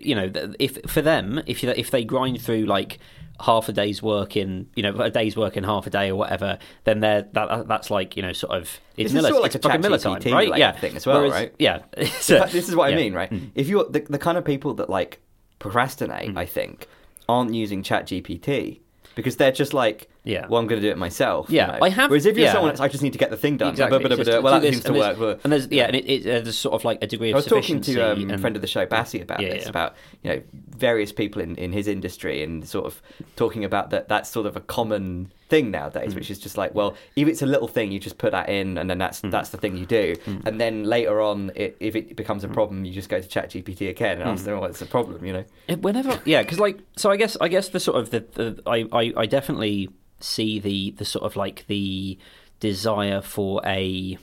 [0.00, 2.98] you know, if for them, if you, if they grind through like
[3.40, 6.16] half a day's work in, you know, a day's work in half a day or
[6.16, 9.54] whatever, then they're that that's like you know sort of it's Miller, sort of like
[9.54, 10.24] it's a fucking Miller time, right?
[10.46, 11.54] related Yeah, thing as well, Whereas- right?
[11.58, 12.96] Yeah, fact, this is what yeah.
[12.96, 13.30] I mean, right?
[13.30, 13.50] Mm.
[13.54, 15.20] If you're the, the kind of people that like
[15.58, 16.38] procrastinate, Mm.
[16.38, 16.86] I think,
[17.28, 18.80] aren't using ChatGPT
[19.14, 20.46] because they're just like, Yeah.
[20.48, 21.50] well, I'm going to do it myself.
[21.50, 21.78] you Yeah, know?
[21.82, 22.52] I have- Whereas if you're yeah.
[22.52, 23.70] someone that's, I just need to get the thing done.
[23.70, 23.98] Exactly.
[23.98, 25.16] Blah, blah, blah, well, that seems to and work.
[25.18, 25.34] blah.
[25.44, 27.36] And there's yeah, and it, it, uh, there's sort of like a degree of I
[27.36, 29.68] was talking to um, a friend of the show, Bassi, about Yeah, this, yeah.
[29.70, 33.02] about you know various people in, in his industry, and sort of
[33.36, 34.08] talking about that.
[34.08, 36.16] That's sort of a common thing nowadays, Mm.
[36.18, 38.66] which is just like, well, if it's a little thing, you just put that in,
[38.78, 39.30] and then that's Mm.
[39.30, 40.06] that's the thing you do,
[40.46, 42.50] and then later on, it, if it becomes Mm.
[42.50, 45.32] a problem, you just go to ChatGPT again and ask them what's the problem, you
[45.36, 45.44] know.
[45.68, 48.46] It- Whenever, yeah, because like, so I guess, I guess the sort of the, the
[48.66, 49.88] I, I, I definitely
[50.20, 52.18] see the the sort of like the
[52.60, 54.16] desire for a,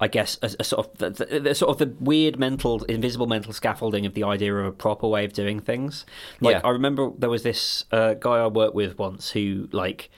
[0.00, 3.26] I guess, a, a sort of the, the, the sort of the weird mental, invisible
[3.26, 6.04] mental scaffolding of the idea of a proper way of doing things.
[6.40, 6.60] Like, Yeah.
[6.64, 10.10] I remember there was this uh, guy I worked with once who like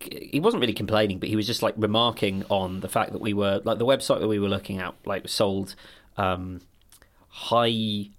[0.00, 3.32] he wasn't really complaining, but he was just like remarking on the fact that we
[3.32, 5.74] were like the website that we were looking at like sold
[6.16, 6.60] um,
[7.28, 8.10] high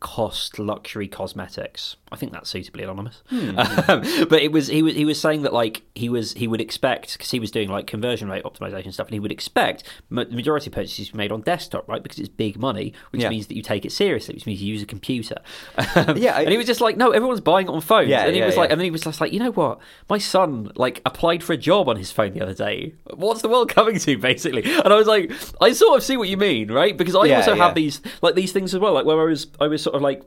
[0.00, 1.96] cost luxury cosmetics.
[2.12, 3.22] I think that's suitably anonymous.
[3.28, 3.58] Hmm.
[3.88, 6.60] Um, but it was he was he was saying that like he was he would
[6.60, 10.24] expect because he was doing like conversion rate optimization stuff, and he would expect ma-
[10.24, 12.02] the majority of purchases made on desktop, right?
[12.02, 13.28] Because it's big money, which Yeah.
[13.28, 15.36] means that you take it seriously, which means you use a computer.
[15.96, 18.08] Um, Yeah, I- and he was just like, no, everyone's buying it on phones.
[18.08, 19.78] Yeah, and he yeah, was like, and then he was just like, you know what?
[20.10, 22.94] My son like applied for a job on his phone the other day.
[23.14, 24.62] What's the world coming to, basically?
[24.64, 26.96] And I was like, I sort of see what you mean, right?
[26.96, 29.66] Because I also have these like these things as well, like where I was I
[29.68, 30.22] was sort of like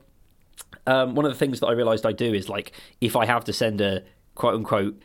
[0.88, 3.43] um, one of the things that I realised I do is like if I have
[3.45, 4.03] to send a
[4.36, 5.01] quote unquote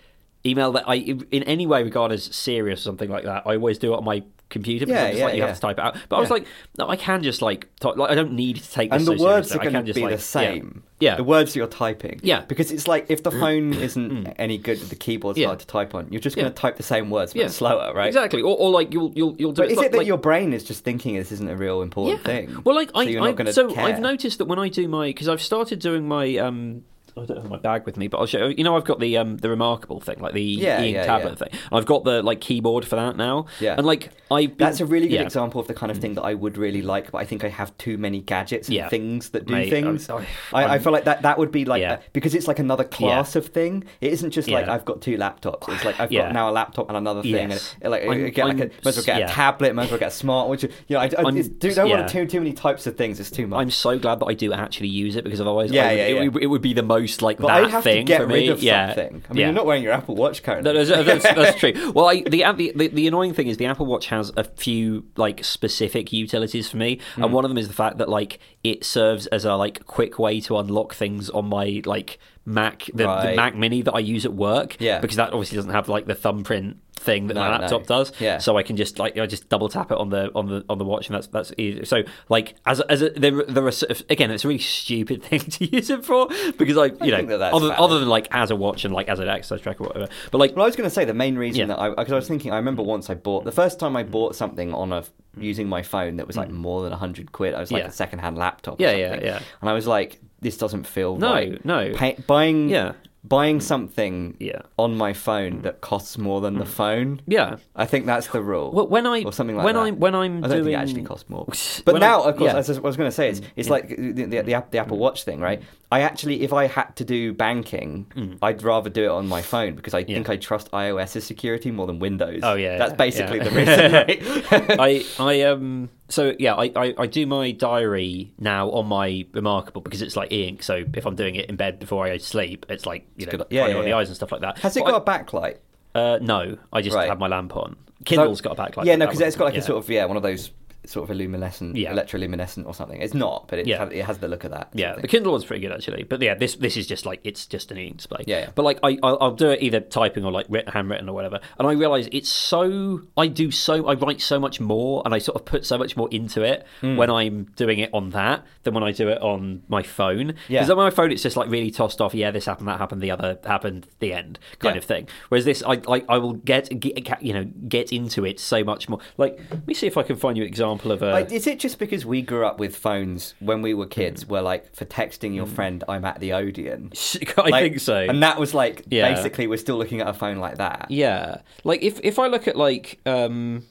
[0.46, 3.78] email that I in any way regard as serious or something like that, I always
[3.78, 4.22] do it on my
[4.54, 5.46] computer because Yeah, yeah, like you yeah.
[5.48, 5.96] have to type it out.
[6.08, 6.46] But I was like,
[6.78, 9.18] no, I can just like, type, like I don't need to take this and the
[9.18, 9.68] so words seriously.
[9.68, 10.82] are going to be like, the same.
[11.00, 11.16] Yeah.
[11.16, 12.20] The words you're typing.
[12.22, 12.40] Yeah.
[12.42, 12.48] Mm.
[12.48, 16.08] Because it's like if the phone isn't any good, the keyboard's hard to type on.
[16.10, 17.48] You're just going to type the same words but Yeah.
[17.48, 18.06] slower, right?
[18.06, 20.06] Exactly, or, or like you'll you'll you'll do But it is like, it that like-
[20.06, 22.62] your brain is just thinking this isn't a real important thing?
[22.64, 23.84] Well, like so I, you're I not going to so care.
[23.84, 26.84] I've noticed that when I do my because I've started doing my um.
[27.16, 28.64] I don't have my bag with me, but I'll show you.
[28.64, 31.48] know I've got the um the remarkable thing, like the Yeah, e-ink yeah, tablet yeah.
[31.48, 31.60] thing.
[31.72, 33.46] I've got the like keyboard for that now.
[33.60, 33.74] Yeah.
[33.76, 35.20] and like I That's a really good.
[35.20, 35.24] Mm.
[35.24, 37.48] example of the kind of thing that I would really like, but I think I
[37.48, 40.10] have too many gadgets and things that do Mate, things.
[40.10, 42.84] I- I, I, feel like that that would be like a- because it's like another
[42.84, 43.84] class of thing.
[44.00, 44.66] It isn't just like.
[44.68, 45.68] I've got two laptops.
[45.68, 47.50] It's like I've got now a laptop and another thing.
[47.50, 47.76] Yes.
[47.80, 50.00] And, like I'm- get like a, might as well get a tablet, might as well
[50.00, 50.48] get a smart.
[50.48, 53.20] Which you know, I, I do, don't want too too many types of things.
[53.20, 53.60] It's too much.
[53.60, 56.36] I'm so glad that I do actually use it because otherwise, Yeah, would, yeah, it,
[56.42, 58.48] it would be the most like but that thing for rid me.
[58.48, 58.88] of yeah.
[58.88, 59.22] something.
[59.28, 59.46] I mean, yeah.
[59.46, 60.72] you're not wearing your Apple Watch currently.
[60.72, 61.72] No, that's, that's, that's true.
[61.94, 65.44] Well, I, the, the the annoying thing is the Apple Watch has a few like
[65.44, 67.24] specific utilities for me, Hmm.
[67.24, 70.18] and one of them is the fact that like it serves as a like quick
[70.18, 74.24] way to unlock things on my like Mac, the, the Mac Mini that I use
[74.24, 74.76] at work.
[74.78, 75.00] Yeah.
[75.00, 77.58] because that obviously doesn't have like the thumbprint thing that No, my no.
[77.60, 78.12] laptop does.
[78.20, 78.38] Yeah.
[78.38, 80.78] so I can just like I just double tap it on the on the on
[80.78, 81.84] the watch, and that's that's easy.
[81.84, 84.60] So like as a- as a, there there are sort of, again, it's a really
[84.60, 87.72] stupid thing to use it for because I you know think that other, valid.
[87.78, 90.38] other than like as a watch and like as an exercise tracker or whatever, but
[90.38, 91.66] like Well, I was going to say the main reason Yeah.
[91.76, 94.02] that I because I was thinking I remember once I bought the first time I
[94.02, 95.04] bought something on a
[95.36, 97.54] using my phone that was like more than hundred quid.
[97.54, 97.86] I was like Mm.
[97.86, 97.90] Yeah.
[97.90, 98.80] a second hand laptop.
[98.80, 99.26] Yeah, yeah, something.
[99.26, 99.40] yeah.
[99.60, 101.64] And I was like, this doesn't feel No, right.
[101.64, 101.92] no.
[101.92, 102.92] Pay, buying Yeah.
[103.26, 104.60] Buying something Yeah.
[104.78, 107.22] on my phone that costs more than the phone.
[107.26, 107.56] yeah.
[107.74, 108.70] I think that's the rule.
[108.70, 109.80] Well, when I or something like when that.
[109.82, 111.46] I'm when I'm I don't doing think it actually costs more.
[111.84, 112.58] But When now, I- of course, yeah.
[112.58, 115.24] as I was going to say, it's it's like the, the, the, the Apple Watch
[115.24, 115.62] thing, right?
[115.90, 118.38] I actually, if I had to do banking, Mm.
[118.42, 121.86] I'd rather do it on my phone because I think I trust iOS's security more
[121.86, 122.40] than Windows.
[122.42, 123.44] Oh yeah, that's yeah, basically yeah.
[123.44, 123.92] the reason.
[124.78, 124.80] Right?
[124.80, 129.80] I I um so yeah I, I I do my diary now on my Remarkable
[129.80, 130.62] because it's like e-ink.
[130.62, 133.26] So if I'm doing it in bed before I go to sleep, it's like you
[133.26, 133.44] know good.
[133.50, 134.58] Yeah, yeah, on the eyes and stuff like that.
[134.58, 135.56] Has it got a backlight?
[135.94, 137.08] Uh, no, I just Right.
[137.08, 137.76] have my lamp on.
[138.04, 138.84] Kindle's got a backlight.
[138.84, 140.50] Yeah, no, because it's got like doesn't, a sort of yeah, one of those
[140.86, 141.92] sort of illuminescent, Yeah.
[141.92, 143.00] electroluminescent or something.
[143.00, 143.78] It's not, but it, Yeah.
[143.84, 144.68] has, it has the look of that.
[144.74, 145.08] Yeah, the.
[145.08, 147.78] Kindle one's pretty good actually, but yeah, this this is just like it's just an
[147.78, 148.24] e-ink display.
[148.26, 148.50] Yeah, yeah.
[148.54, 151.40] But like I I'll, I'll do it either typing or like written, handwritten or whatever,
[151.58, 155.18] and I realize it's so I do so I write so much more, and I
[155.18, 156.96] sort of put so much more into it Hmm.
[156.96, 160.34] when I'm doing it on that than when I do it on my phone.
[160.48, 160.60] Yeah.
[160.60, 162.14] because on my phone it's just like really tossed off.
[162.14, 164.78] Yeah, this happened, that happened, the other happened, the end kind Yeah.
[164.78, 165.08] of thing.
[165.28, 168.88] Whereas this, I like I will get, get you know get into it so much
[168.88, 168.98] more.
[169.16, 171.12] Like let me see if I can find you an example of a.
[171.12, 174.42] Like, is it just because we grew up with phones when we were kids, where
[174.42, 176.92] like for texting your friend, I'm at the Odeon?
[177.38, 177.96] I Like, think so.
[177.98, 179.12] And that was like Yeah.
[179.14, 180.86] basically we're still looking at a phone like that.
[180.90, 181.38] Yeah.
[181.64, 183.64] Like if if I look at like um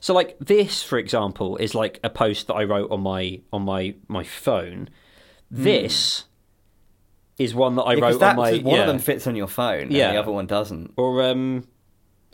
[0.00, 3.62] so like this for example is like a post that I wrote on my on
[3.62, 4.88] my my phone.
[5.50, 6.24] This
[7.38, 7.98] is one that I Hmm.
[8.00, 8.80] Yeah, wrote that, on my one yeah.
[8.82, 10.08] of them fits on your phone, Yeah.
[10.08, 10.92] and the other one doesn't.
[10.96, 11.68] or um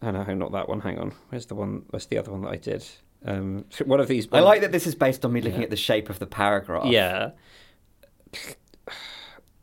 [0.00, 0.80] oh no, not that one.
[0.80, 1.12] Hang on.
[1.28, 2.84] Where's the one where's the other one that I did?
[3.24, 5.76] Um one of these I like that this is based on me looking at the
[5.76, 6.86] shape of the paragraph.
[6.86, 7.30] Yeah.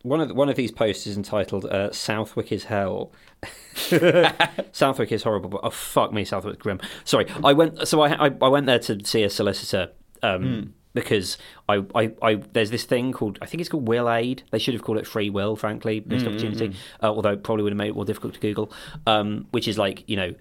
[0.03, 3.11] One of the, one of these posts is entitled uh, "Southwick is hell."
[4.71, 6.79] Southwick is horrible, but oh fuck me, Southwick's grim.
[7.03, 7.85] Sorry, I went.
[7.85, 9.91] So I I, I went there to see a solicitor
[10.23, 14.43] um, because I, I I there's this thing called I think it's called Will Aid.
[14.51, 16.75] They should have called it Free Will, frankly, missed opportunity.
[17.03, 18.71] Uh, although it probably would have made it more difficult to Google.
[19.05, 20.33] Um, which is like you know,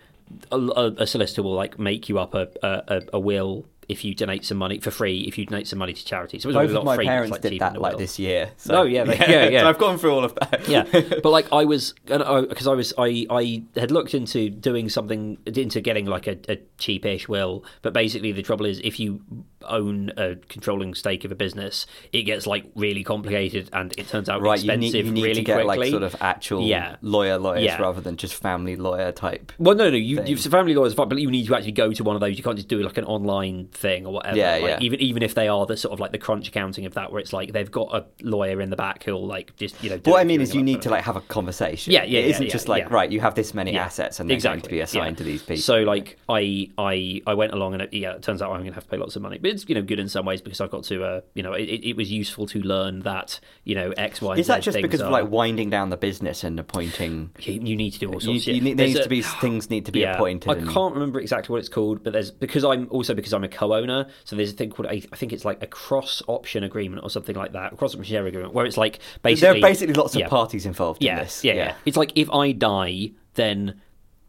[0.53, 3.67] a, a, solicitor will like make you up a a, a will.
[3.89, 6.49] If you donate some money for free, if you donate some money to charity, so
[6.49, 8.51] it was Both a lot of my free, parents like did that like this year.
[8.59, 8.81] So.
[8.81, 9.61] Oh, yeah, they- yeah, yeah.
[9.63, 10.69] so I've gone through all of that.
[10.69, 10.83] yeah,
[11.23, 15.81] but like I was, because I was, I, I had looked into doing something into
[15.81, 19.23] getting like a, a cheapish will, but basically the trouble is if you
[19.63, 24.29] own a controlling stake of a business, it gets like really complicated and it turns
[24.29, 24.63] out right.
[24.63, 25.79] You need you need really to get quickly.
[25.79, 26.97] like sort of actual Yeah.
[27.03, 27.81] lawyer lawyers Yeah.
[27.81, 29.51] rather than just family lawyer type.
[29.59, 29.97] Well, no, no.
[29.97, 32.37] You, you've family lawyers, but you need to actually go to one of those.
[32.37, 34.37] You can't just do like an online thing or whatever.
[34.37, 34.79] Yeah, like, yeah.
[34.81, 37.21] Even even if they are the sort of like the crunch accounting of that, where
[37.21, 39.99] it's like they've got a lawyer in the back who'll like just you know.
[39.99, 41.93] do What I mean is, you need to like have a conversation.
[41.93, 44.29] Yeah, yeah, It yeah, isn't yeah, just like right, you have this many assets and
[44.29, 45.63] they're going to be assigned to these people.
[45.63, 48.71] So like I I I went along and it, yeah, it turns out I'm going
[48.71, 50.43] to have to pay lots of money, but it's you know good in some ways
[50.43, 53.75] because I've got to uh, you know it, it was useful to learn that you
[53.75, 54.37] know X Y.
[54.37, 57.31] is that just because of like winding down the business and appointing?
[57.41, 58.47] you, you need to do all sorts.
[58.47, 60.51] you of need, there needs a- to be things need to be appointed.
[60.51, 63.45] I and- can't remember exactly what it's called, but there's because I'm also because I'm
[63.45, 66.65] a co-owner, so there's a thing called I I think it's like a cross option
[66.65, 69.71] agreement or something like that, cross option share agreement, where it's like basically there are
[69.71, 70.29] basically lots of yeah.
[70.29, 71.45] parties involved yeah, in this.
[71.45, 73.81] Yeah, yeah, It's like if I die, then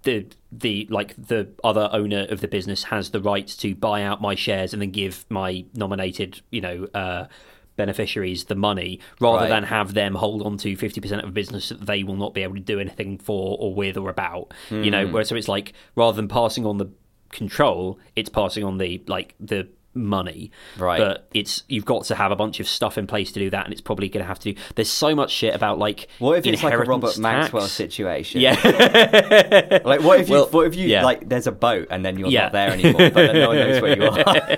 [0.04, 4.22] the the like the other owner of the business has the right to buy out
[4.22, 7.26] my shares and then give my nominated, you know, uh,
[7.76, 9.50] beneficiaries the money rather Right.
[9.50, 12.44] than have them hold on to 50% of a business that they will not be
[12.44, 14.90] able to do anything for or with or about you Hmm.
[14.90, 16.88] know where so it's like rather than passing on the
[17.32, 21.00] control it's passing on the like the money Right.
[21.00, 23.66] but it's you've got to have a bunch of stuff in place to do that
[23.66, 26.38] and it's probably going to have to do there's so much shit about like What
[26.38, 27.18] if it's like a Robert tax.
[27.18, 28.40] Maxwell situation?
[28.42, 28.54] yeah
[29.84, 31.04] Like what if you Well, what if you yeah.
[31.04, 32.44] like there's a boat and then you're Yeah.
[32.44, 34.58] not there anymore, but then no one knows where you are.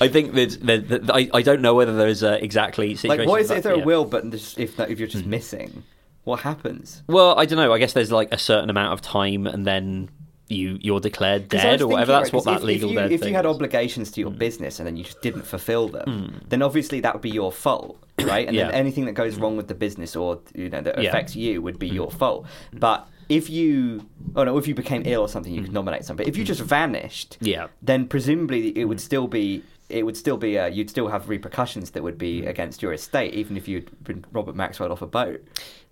[0.00, 3.40] I think that, that, that I, I don't know whether there's uh, exactly like what
[3.40, 3.82] is it if there yeah.
[3.82, 5.84] a will, but just, if if you're just missing,
[6.24, 7.02] what happens?
[7.06, 7.72] Well, I don't know.
[7.72, 10.10] I guess there's like a certain amount of time, and then
[10.48, 12.12] you you're declared dead or whatever.
[12.12, 13.50] thinking, That's right, what that if, legal if you, dead if you had is.
[13.50, 13.54] Hmm.
[13.54, 17.22] obligations to your business and then you just didn't fulfill them, then obviously that would
[17.22, 18.46] be your fault, right?
[18.46, 18.66] And Yeah.
[18.66, 21.02] then anything that goes wrong with the business or you know that Yeah.
[21.10, 21.16] Hmm.
[21.16, 22.46] affects you would be your fault.
[22.72, 26.28] But if you, oh no, if you became ill or something, you could nominate somebody.
[26.28, 27.46] If you just vanished, Hmm.
[27.46, 27.66] Yeah.
[27.80, 29.62] then presumably it would still be.
[29.90, 30.58] It would still be.
[30.58, 32.18] Uh, you'd still have repercussions that would Hmm.
[32.18, 35.42] be against your estate, even if you'd been Robert Maxwell off a boat.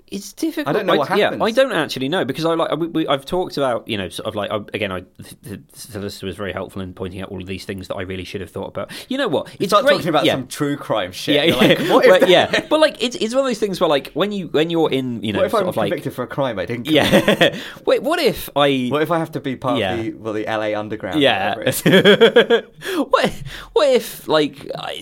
[0.09, 0.69] It's difficult.
[0.69, 1.37] I don't know what Yeah.
[1.41, 4.27] I don't actually know because I like I, we, I've talked about you know sort
[4.27, 7.41] of like I, again I the, the solicitor was very helpful in pointing out all
[7.41, 8.91] of these things that I really should have thought about.
[9.11, 9.49] You know what?
[9.59, 9.95] It's Start great.
[9.95, 10.35] talking about yeah.
[10.35, 11.37] some true crime shit.
[11.37, 13.89] yeah, yeah, like, what if yeah, but like it's it's one of those things where
[13.89, 16.13] like when you when you're in you know What if sort I'm of like convicted
[16.13, 17.57] for a crime I didn't yeah.
[17.87, 19.95] Wait, what if I What if I have to be part Yeah.
[19.95, 21.21] of the well the LA Underground?
[21.21, 21.57] Yeah.
[21.57, 22.97] whatever it is?
[23.11, 23.43] what
[23.73, 24.93] what if like I,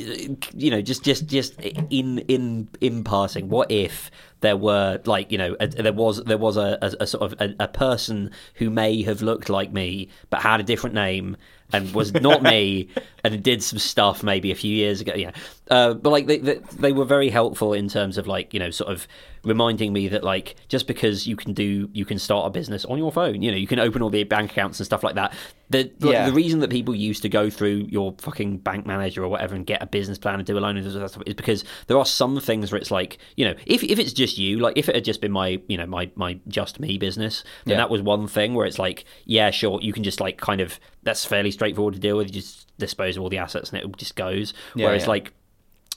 [0.54, 5.38] you know just just just in in in passing what if there were like you
[5.38, 8.70] know a, there was there was a, a, a sort of a, a person who
[8.70, 11.36] may have looked like me but had a different name
[11.72, 12.88] and was not me
[13.24, 15.30] and it did some stuff maybe a few years ago yeah
[15.70, 18.70] uh, but like they, they they were very helpful in terms of like you know
[18.70, 19.06] sort of
[19.42, 22.98] reminding me that like just because you can do you can start a business on
[22.98, 25.32] your phone you know you can open all the bank accounts and stuff like that
[25.70, 26.26] the like, Yeah.
[26.26, 29.64] the reason that people used to go through your fucking bank manager or whatever and
[29.64, 32.38] get a business plan and do a loan and stuff is because there are some
[32.40, 35.04] things where it's like you know if, if it's just you like if it had
[35.04, 37.76] just been my you know my my just me business then Yeah.
[37.78, 40.78] that was one thing where it's like yeah sure you can just like kind of
[41.02, 43.96] that's fairly straightforward to deal with you just dispose of all the assets and it
[43.96, 45.08] just goes Yeah, whereas yeah.
[45.10, 45.32] like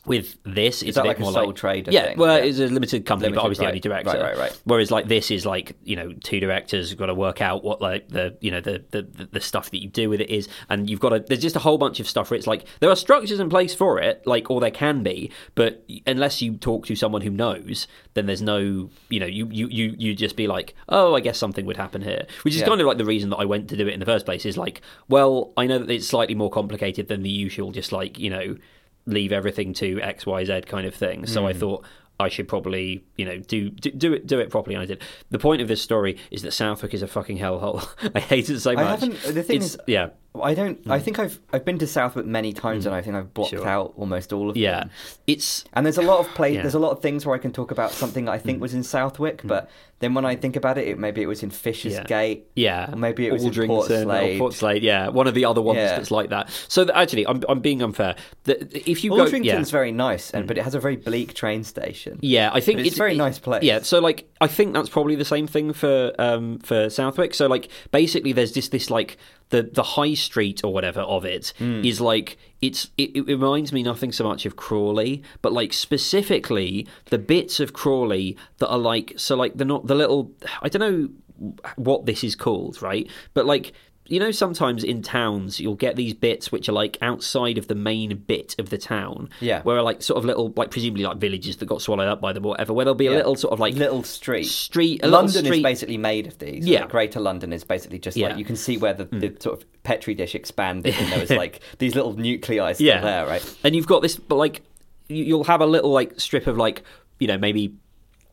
[0.06, 2.18] with this, it's that a bit like a more sole like trader Yeah, thing?
[2.18, 2.44] well, Yeah.
[2.44, 4.04] it's a limited company, but obviously Limited, the only right.
[4.06, 4.24] director.
[4.24, 4.62] Right, right, right.
[4.66, 7.82] Whereas like this is like you know two directors have got to work out what
[7.82, 10.50] like the you know the, the the the stuff that you do with it is,
[10.70, 11.20] and you've got to.
[11.20, 13.74] There's just a whole bunch of stuff where it's like there are structures in place
[13.74, 17.88] for it, like or there can be, but unless you talk to someone who knows,
[18.14, 21.38] then there's no you know you you you you just be like oh I guess
[21.38, 22.68] something would happen here, which is Yeah.
[22.68, 24.46] kind of like the reason that I went to do it in the first place
[24.46, 28.20] is like well I know that it's slightly more complicated than the usual just like
[28.20, 28.58] you know
[29.06, 31.26] leave everything to X Y Z kind of thing.
[31.28, 31.48] So Hmm.
[31.48, 31.86] I thought
[32.20, 35.02] I should probably you know do, do do it do it properly, and I did.
[35.32, 37.88] The point of this story is that Southwick is a fucking hellhole.
[38.16, 39.00] I hate it so I much.
[39.02, 40.10] haven't- the thing It's- is- yeah.
[40.42, 40.80] I don't.
[40.90, 43.58] I think I've I've been to Southwick many times, and I think I've blocked Hmm.
[43.58, 43.68] Sure.
[43.68, 44.90] out almost all of Yeah, them.
[45.28, 46.50] Yeah, it's And there's a lot of play.
[46.54, 46.60] Yeah.
[46.60, 46.64] Hmm.
[46.64, 48.84] There's a lot of things where I can talk about something I think was in
[48.84, 49.70] Southwick, but
[50.00, 52.04] then when I think about it, it maybe it was in Fisher's Yeah.
[52.04, 52.48] Gate.
[52.56, 53.70] Yeah, Or maybe it was in Aldrington
[54.08, 54.38] Portslade.
[54.40, 55.96] Port Slade, yeah, one of the other ones Yeah.
[55.98, 56.50] that's like that.
[56.68, 58.16] So that, actually, I'm I'm being unfair.
[58.46, 58.60] The,
[58.90, 59.64] if you go, Aldrington's yeah, Hmm.
[59.66, 62.18] very nice, and but it has a very bleak train station.
[62.22, 63.62] Yeah, I think But it's a very it- nice place.
[63.64, 67.36] Yeah, so like I think that's probably the same thing for um for Southwick.
[67.36, 69.18] So like basically, there's just this like
[69.54, 71.46] the the high street or whatever of it
[71.90, 72.04] is Hmm.
[72.12, 72.30] like
[72.62, 77.60] it's it, it reminds me nothing so much of Crawley, but like specifically the bits
[77.60, 80.32] of Crawley that are like so like the not the little
[80.62, 83.06] I don't know what this is called, right?
[83.34, 83.74] But like
[84.08, 87.76] you know, sometimes in towns you'll get these bits which are like outside of the
[87.76, 89.62] main bit of the town, Yeah.
[89.62, 92.34] where are like sort of little, like presumably like villages that got swallowed up by
[92.34, 93.18] them or whatever, where there'll be a Yeah.
[93.18, 94.44] little sort of like little street.
[94.46, 95.58] street, a London street.
[95.58, 96.66] is basically made of these.
[96.68, 96.82] Yeah.
[96.82, 98.30] Like Greater London is basically just Yeah.
[98.30, 99.40] like you can see where the, the hmm.
[99.40, 103.26] sort of petri dish expanded, and there was like these little nuclei still yeah, there,
[103.26, 103.58] right?
[103.64, 104.64] And you've got this, but like
[105.08, 106.84] you'll have a little like strip of like
[107.20, 107.76] you know maybe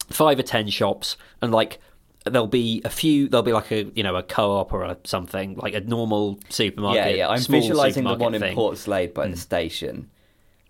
[0.08, 1.78] five or ten shops and like
[2.24, 3.28] there'll be a few.
[3.28, 7.06] There'll be like a you know a co-op or a something like a normal supermarket.
[7.12, 7.16] yeah.
[7.16, 8.56] Yeah, I'm visualizing the one in thing.
[8.56, 8.58] Mm.
[8.58, 10.10] Portslade by the station.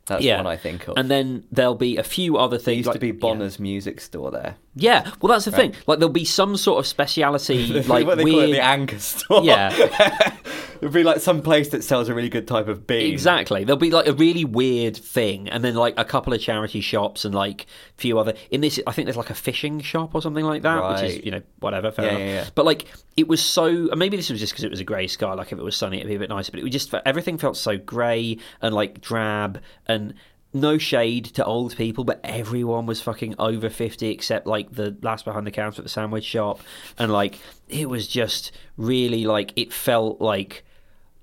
[0.06, 0.38] That's Yeah.
[0.38, 0.94] the one I think of.
[0.96, 3.12] And then there'll be a few other things there used like, to be yeah.
[3.20, 4.56] Bonner's music store there.
[4.76, 5.74] Yeah, well, that's the thing.
[5.88, 8.34] Like, there'll be some sort of speciality, like what they weird.
[8.36, 9.42] call it, the Angus store.
[9.42, 9.74] Yeah.
[10.76, 13.12] it'll be like some place that sells a really good type of bean.
[13.12, 13.64] Exactly.
[13.64, 17.24] There'll be like a really weird thing, and then like a couple of charity shops
[17.24, 18.34] and like a few other.
[18.52, 21.24] In this, I think there's like a fishing shop or something like that, which is
[21.24, 21.90] you know whatever.
[21.90, 22.20] Fair Yeah, enough.
[22.20, 22.46] yeah, yeah.
[22.54, 23.66] But like it was so.
[23.66, 25.32] and Maybe this was just because it was a grey sky.
[25.34, 26.52] Like if it was sunny, it'd be a bit nicer.
[26.52, 30.14] But it was just everything felt so grey and like drab and.
[30.52, 35.24] No shade to old people, but everyone was fucking over 50 except like the last
[35.24, 36.60] behind the counter at the sandwich shop.
[36.98, 37.38] And like,
[37.68, 40.64] it was just really like, it felt like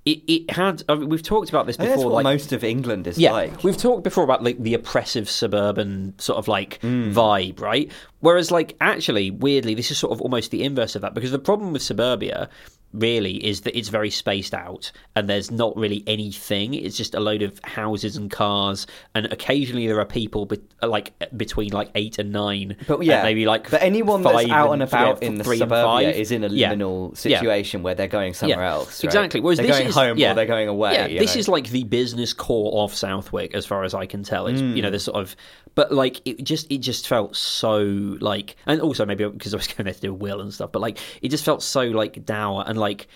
[0.06, 0.84] it, it had.
[0.88, 1.90] I mean, we've talked about this before.
[1.90, 3.62] that's what like, most of England is yeah, like.
[3.66, 7.14] we've talked before about like the oppressive suburban sort of like Mm.
[7.14, 7.92] vibe, right?
[8.20, 11.40] Whereas, like, actually, weirdly, this is sort of almost the inverse of that because the
[11.40, 12.50] problem with suburbia
[12.94, 16.74] really is that it's very spaced out and there's not really anything.
[16.74, 21.12] It's just a load of houses and cars, and occasionally there are people be- like
[21.36, 25.22] between like eight and nine, But yeah, maybe like but anyone that's out and about
[25.22, 27.38] yeah, in the and suburbia is in a liminal Yeah.
[27.40, 29.04] situation where they're going somewhere else.
[29.04, 29.10] right?
[29.10, 29.42] Exactly.
[29.42, 30.94] Whereas they're this going is, home yeah, or they're going away.
[30.94, 31.40] Yeah, this know?
[31.40, 34.48] is like the business core of Southwick, as far as I can tell.
[34.48, 34.94] It's you know Mm.
[34.94, 35.36] this sort of,
[35.76, 39.68] but like it just it just felt so like, and also maybe because I was
[39.68, 42.26] going there to do a will and stuff, but like it just felt so like
[42.26, 43.08] dour and like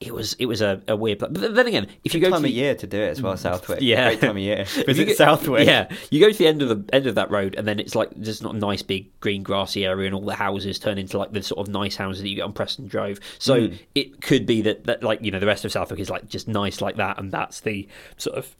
[0.00, 1.18] it was it was a, a weird.
[1.18, 3.20] But then again, if you go time to of the, year to do it as
[3.20, 3.36] well.
[3.36, 4.08] Southwick, Yeah.
[4.08, 4.64] great time of year.
[4.86, 5.66] Visit go- Southwick.
[5.66, 7.94] Yeah, you go to the end of the end of that road, and then it's
[7.94, 11.18] like just not a nice big green grassy area, and all the houses turn into
[11.18, 13.20] like the sort of nice houses that you get on Preston Drove.
[13.38, 13.74] So Hmm.
[13.94, 16.48] it could be that that like you know the rest of Southwick is like just
[16.48, 17.86] nice like that, and that's the
[18.16, 18.56] sort of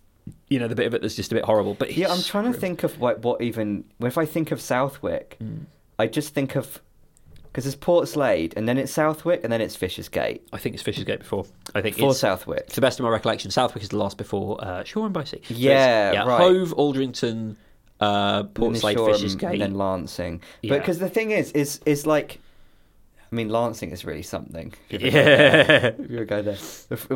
[0.51, 1.73] you know the bit of it that's just a bit horrible.
[1.73, 3.85] But Yeah, I'm trying to think of what, what even.
[4.01, 5.61] If I think of Southwick, Hmm.
[6.01, 6.81] I just think of
[7.53, 10.41] because it's Portslade and then it's Southwick and then it's Fishersgate.
[10.53, 11.47] I think it's Fishersgate before.
[11.75, 12.69] I think For it's, Southwick.
[12.69, 15.41] to the best of my recollection, Southwick is the last before uh, Shoreham by Sea.
[15.45, 16.41] So Yeah, yeah, right.
[16.41, 17.57] Hove, Aldrington,
[18.01, 19.53] uh, Portslade, Shoreham, Fishersgate.
[19.55, 20.41] and then Lancing.
[20.63, 20.71] Yeah.
[20.75, 22.41] But because the thing is, is is like,
[23.31, 24.73] I mean, Lancing is really something.
[24.91, 25.93] Yeah.
[25.99, 26.57] if you go there,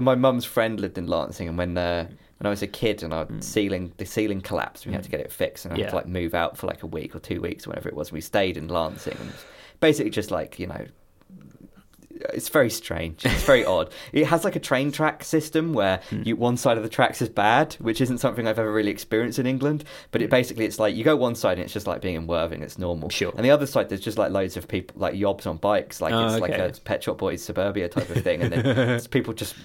[0.00, 2.08] my mum's friend lived in Lancing, and when uh,
[2.44, 5.20] when I was a kid and our ceiling the ceiling collapsed, we had to get
[5.20, 5.90] it fixed, and I had Hmm.
[5.90, 8.12] To like move out for like a week or two weeks, or whatever it was.
[8.12, 9.32] We stayed in Lancing, and
[9.80, 10.84] basically just like you know.
[12.32, 13.24] It's very strange.
[13.26, 13.90] It's very odd.
[14.12, 16.22] It has like a train track system where Hmm.
[16.24, 19.38] you, one side of the tracks is bad, which isn't something I've ever really experienced
[19.38, 19.84] in England.
[20.12, 22.26] But it basically it's like you go one side and it's just like being in
[22.26, 23.08] Worthing, it's normal.
[23.10, 23.32] Sure.
[23.36, 26.12] And the other side there's just like loads of people like yobs on bikes, like
[26.14, 29.56] Oh, it's like a Pet Shop Boys suburbia type of thing, and then people just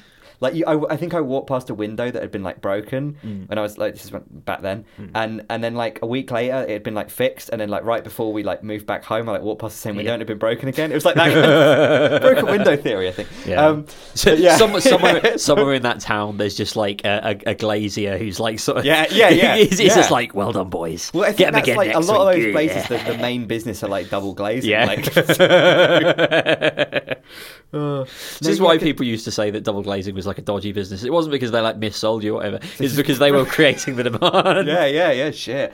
[0.42, 0.66] like you.
[0.66, 3.48] I, I think I walked past a window that had been like broken, Mm.
[3.50, 4.86] and I was like, this is back then,
[5.16, 7.84] and and then like a week later it had been like fixed, and then like
[7.84, 10.14] right before we like moved back home, I like walked past the same window Yeah.
[10.16, 10.92] and it had been broken again.
[10.92, 13.30] It was like that broken window theory, I think.
[13.46, 13.66] Yeah.
[13.66, 13.86] Um,
[14.16, 14.58] So yeah.
[14.58, 18.60] somewhere, somewhere, somewhere in that town, there's just like a, a, a glazier who's like
[18.60, 20.14] sort of Yeah, yeah, yeah, he's, he's just yeah.
[20.14, 21.10] like, well done, boys.
[21.14, 22.90] Well, I think Get that's again like a lot of week." those places.
[22.90, 23.04] Yeah.
[23.04, 24.70] The, the main business are like double glazing.
[24.72, 24.86] Yeah.
[24.86, 25.06] Like,
[27.72, 30.38] Uh, This no, is why at- people used to say that double glazing was like
[30.40, 31.04] a dodgy business.
[31.04, 32.60] It wasn't because they like missold you or whatever.
[32.80, 34.68] It's because they were creating the demand.
[34.68, 35.74] yeah, yeah, yeah, Shit.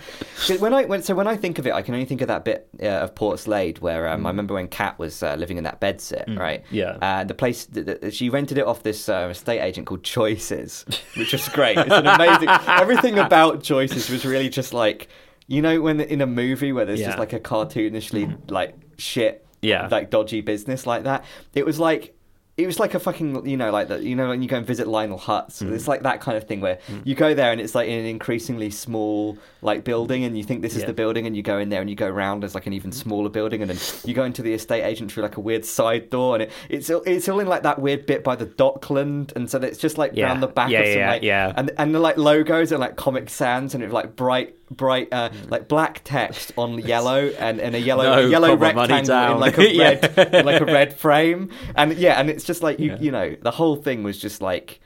[0.60, 2.44] When I when, so when I think of it, I can only think of that
[2.44, 5.80] bit uh, of Portslade where um, I remember when Kat was uh, living in that
[5.80, 6.64] bed sit, right?
[6.72, 6.98] yeah.
[7.02, 10.86] And the place th- th- she rented it off this uh, estate agent called Choices,
[11.18, 11.78] which was great.
[11.78, 12.50] It's an amazing.
[12.68, 15.08] everything about Choices was really just like
[15.48, 19.88] you know when in a movie where there's just like a cartoonishly like shit, Yeah.
[19.92, 21.26] like dodgy business like that.
[21.54, 22.14] It was like.
[22.58, 24.04] It was like a fucking, you know, like that.
[24.04, 25.74] You know, when you go and visit Lionel Hutz, Mm.
[25.74, 28.06] it's like that kind of thing where you go there and it's like in an
[28.06, 30.88] increasingly small like building, and you think this is Yeah.
[30.88, 32.92] the building, and you go in there and you go around as like an even
[32.92, 36.10] smaller building, and then you go into the estate agent through like a weird side
[36.10, 39.34] door, and it, it's all- it's all in like that weird bit by the Dockland,
[39.36, 40.28] and so it's just like Yeah.
[40.30, 41.54] down the back Yeah, of some yeah, like yeah.
[41.58, 45.30] and and the like logos are like Comic Sans, and it's like bright bright uh,
[45.50, 48.16] like black text on yellow and, and a yellow Mm.
[48.16, 49.62] No, a yellow put my money rectangle in like a
[50.18, 52.98] red in like a red frame, and yeah, and it's just like you Yeah.
[53.00, 54.80] you know the whole thing was just like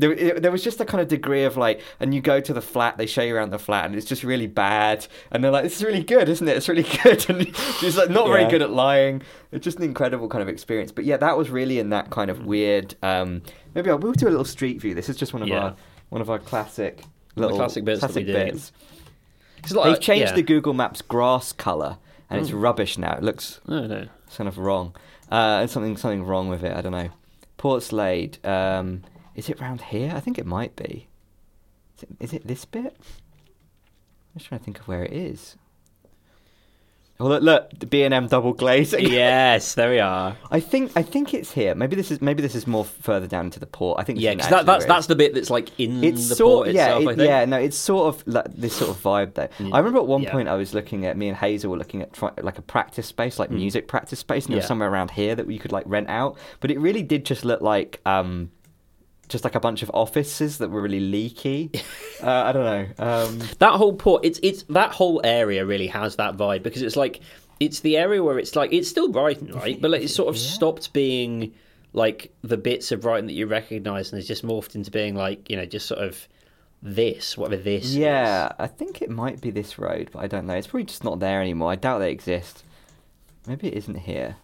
[0.00, 2.52] there, it- there was just a kind of degree of like, and you go to
[2.52, 5.50] the flat, they show you around the flat, and it's just really bad, and they're
[5.50, 6.56] like, "This is really good, isn't it?
[6.56, 9.22] It's really good," and she's like, not very good at lying.
[9.52, 10.90] It's just an incredible kind of experience.
[10.92, 12.94] But yeah, that was really in that kind of weird.
[13.02, 13.42] Um,
[13.74, 14.94] maybe I'll we'll do a little street view.
[14.94, 15.60] This is just one of Yeah.
[15.60, 15.76] our
[16.08, 17.04] one of our classic
[17.36, 18.72] little classic bits classic bits.
[19.72, 20.34] like, They've changed yeah.
[20.36, 21.98] the Google Maps grass color,
[22.28, 22.62] and it's Mm.
[22.62, 23.16] rubbish now.
[23.16, 24.06] It looks No, no.
[24.36, 24.94] kind of wrong.
[25.30, 26.76] Uh, something something wrong with it.
[26.76, 27.10] I don't know.
[27.58, 28.44] Portslade.
[28.44, 29.02] Um,
[29.34, 30.12] is it round here?
[30.14, 31.08] I think it might be.
[31.96, 32.94] Is it, is it this bit?
[32.96, 35.56] I'm just trying to think of where it is.
[37.22, 39.06] Oh, look, look, the B and M double glazing.
[39.10, 40.38] yes, there we are.
[40.50, 41.74] I think I think it's here.
[41.74, 44.00] Maybe this is maybe this is more further down into the port.
[44.00, 46.64] I think Yeah, because that, that's that's the bit that's like in it's the sort
[46.64, 47.02] port yeah itself.
[47.02, 47.28] it- I think.
[47.28, 50.22] yeah no it's sort of like this sort of vibe though i remember at one
[50.22, 50.32] Yeah.
[50.32, 53.06] point i was looking at me and hazel were looking at try, like a practice
[53.06, 54.68] space like music practice space and there was Mm.
[54.68, 57.60] Somewhere around here that you could like rent out but it really did just look
[57.60, 58.50] like um
[59.30, 61.70] just like a bunch of offices that were really leaky.
[62.22, 66.16] Uh, i don't know um that whole port it's it's that whole area really has
[66.16, 67.20] that vibe because it's like
[67.60, 69.80] it's the area where it's like it's still Brighton, right?
[69.80, 71.54] But like, it's sort of stopped being
[71.94, 75.48] like the bits of Brighton that you recognise and it's just morphed into being like
[75.48, 76.28] you know just sort of
[76.82, 77.96] this whatever this is.
[77.96, 80.54] yeah i think it might be this road but i don't know.
[80.54, 81.70] It's probably just not there anymore.
[81.70, 82.64] I doubt they exist.
[83.46, 84.36] Maybe it isn't here.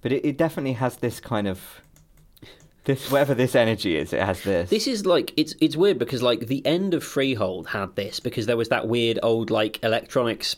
[0.00, 1.80] But it, it definitely has this kind of
[2.88, 6.22] this whatever this energy is it has this This is like it's it's weird because
[6.22, 10.56] like the end of Freehold had this because there was that weird old like electronics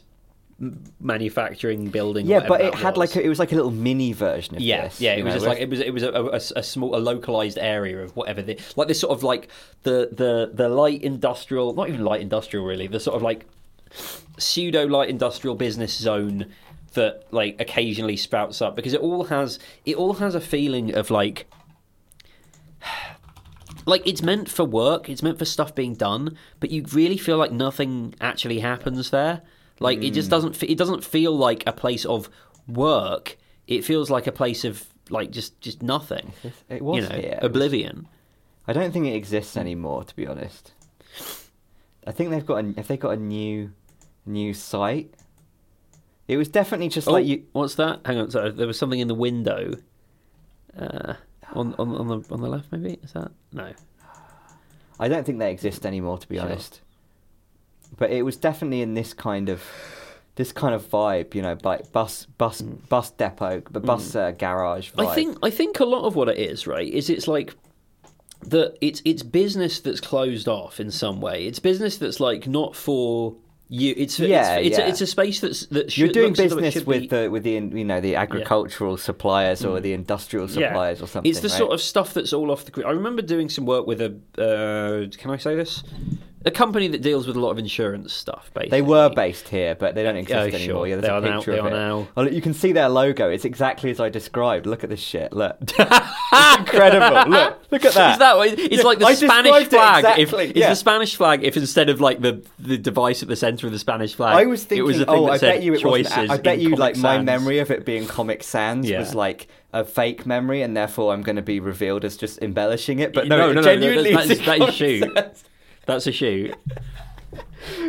[1.00, 2.26] manufacturing building.
[2.26, 2.98] Yeah, but it had was.
[2.98, 5.00] like a, it was like a little mini version of Yeah, this.
[5.00, 5.14] yeah.
[5.14, 5.80] It was know, just like it was.
[5.80, 9.12] It was a, a, a small, a localized area of whatever the like this sort
[9.16, 9.48] of like
[9.82, 12.86] the the the light industrial, not even light industrial, really.
[12.86, 13.46] The sort of like
[14.38, 16.46] pseudo light industrial business zone
[16.92, 21.10] that like occasionally sprouts up because it all has it all has a feeling of
[21.10, 21.46] like
[23.86, 27.38] like it's meant for work it's meant for stuff being done but you really feel
[27.38, 29.42] like nothing actually happens there
[29.78, 32.28] like it just doesn't fe- it doesn't feel like a place of
[32.68, 36.32] work it feels like a place of like just just nothing
[36.68, 37.38] it was you know here.
[37.42, 38.06] oblivion
[38.70, 40.72] I don't think it exists anymore, to be honest.
[42.06, 43.72] I think they've got a, have they got a new
[44.24, 45.12] new site?
[46.28, 47.46] It was definitely just oh like you.
[47.50, 49.74] what's that hang on sorry there was something in the window
[50.78, 51.14] uh
[51.54, 53.72] on, on on the on the left maybe is that no
[55.00, 56.44] I don't think they exist anymore, to be Sure.
[56.44, 56.82] honest.
[57.96, 59.64] But it was definitely in this kind of
[60.36, 64.92] this kind of vibe, you know, like bus bus bus depot, the bus uh, garage.
[64.92, 65.04] Vibe.
[65.04, 65.08] Mm.
[65.08, 67.54] I think I think a lot of what it is, right, is it's like
[68.42, 71.46] that it's it's business that's closed off in some way.
[71.46, 73.34] It's business that's like not for
[73.70, 73.94] you.
[73.96, 74.84] It's Yeah, it's, it's, yeah.
[74.84, 77.00] a, it's a space that's that should, You're doing looks as though it business with
[77.02, 81.30] be- the with the you know the agricultural suppliers or the industrial suppliers or something.
[81.30, 81.56] It's the right?
[81.56, 82.86] sort of stuff that's all off the grid.
[82.86, 84.10] I remember doing some work with a.
[84.36, 85.82] Uh, can I say this?
[86.46, 88.50] A company that deals with a lot of insurance stuff.
[88.54, 90.58] Basically, They were based here, but they don't exist Oh, sure.
[90.58, 90.88] anymore.
[90.88, 91.72] Yeah, there's They a now- picture they of are it.
[91.72, 92.08] now.
[92.16, 93.28] Oh, look, you can see their logo.
[93.28, 94.64] It's exactly as I described.
[94.64, 95.34] Look at this shit.
[95.34, 95.58] Look,
[96.58, 97.30] incredible.
[97.30, 98.12] Look, look at that.
[98.12, 99.98] Is that it's like the I Spanish it flag?
[100.04, 100.70] exactly, If, yeah.
[100.70, 101.44] It's the Spanish flag.
[101.44, 104.46] If instead of like the the device at the center of the Spanish flag, I
[104.46, 106.76] was thinking, it was a thing oh, I bet you it choices I bet you,
[106.76, 108.98] like my memory of it being Comic Sans Yeah.
[109.00, 112.98] was like a fake memory, and therefore I'm going to be revealed as just embellishing
[112.98, 113.12] it.
[113.12, 115.18] But no, no, it no, no, genuinely that is, is that is shoot.
[115.86, 116.54] That's a shoot.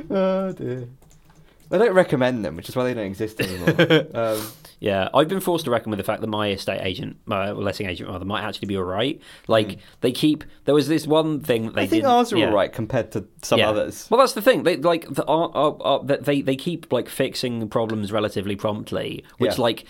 [0.09, 0.87] Oh dear.
[1.71, 4.05] I don't recommend them, which is why they don't exist anymore.
[4.13, 4.41] um,
[4.79, 7.87] Yeah, I've been forced to reckon with the fact that my estate agent, my letting
[7.87, 9.21] agent rather, might actually be all right.
[9.47, 10.43] Like they keep.
[10.65, 11.83] There was this one thing that they.
[11.83, 12.47] I think ours are yeah.
[12.47, 13.69] all right compared to some Yeah.
[13.69, 14.07] others.
[14.09, 14.63] Well, that's the thing.
[14.63, 19.23] They like the, are, are, are, that they they keep like fixing problems relatively promptly,
[19.37, 19.61] which Yeah.
[19.61, 19.85] like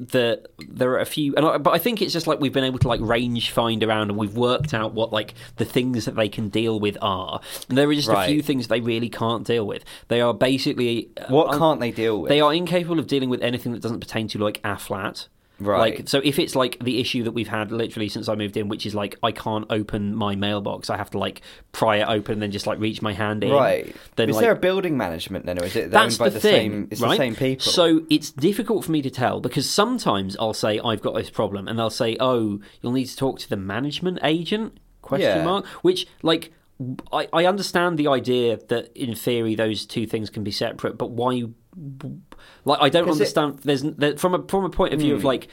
[0.00, 2.64] the there are a few, and I, but I think it's just like we've been
[2.64, 6.16] able to like range find around, and we've worked out what like the things that
[6.16, 9.46] they can deal with are, and there are just a few things they really can't
[9.46, 9.84] deal with.
[10.08, 12.30] They are basically uh, What un- can't they deal with?
[12.30, 15.28] They are incapable of dealing with anything that doesn't pertain to like a flat.
[15.60, 15.98] Right.
[15.98, 18.68] Like so if it's like the issue that we've had literally since I moved in,
[18.68, 20.88] which is like I can't open my mailbox.
[20.88, 21.42] I have to like
[21.72, 23.52] pry it open and then just like reach my hand in.
[23.52, 23.94] Right.
[24.16, 26.34] Then is like there a building management then, or is it that's owned by the,
[26.34, 26.88] the, thing, same?
[26.90, 27.10] It's right?
[27.10, 27.70] the same people.
[27.70, 31.68] So it's difficult for me to tell because sometimes I'll say I've got this problem,
[31.68, 35.44] and they'll say, "Oh, you'll need to talk to the management agent?" Question Yeah.
[35.44, 35.66] mark.
[35.82, 36.52] Which like.
[37.12, 41.10] I, I understand the idea that in theory those two things can be separate, but
[41.10, 41.42] why?
[42.64, 43.58] Like I don't 'Cause it- understand.
[43.64, 45.48] There's there, from a from a point of view of like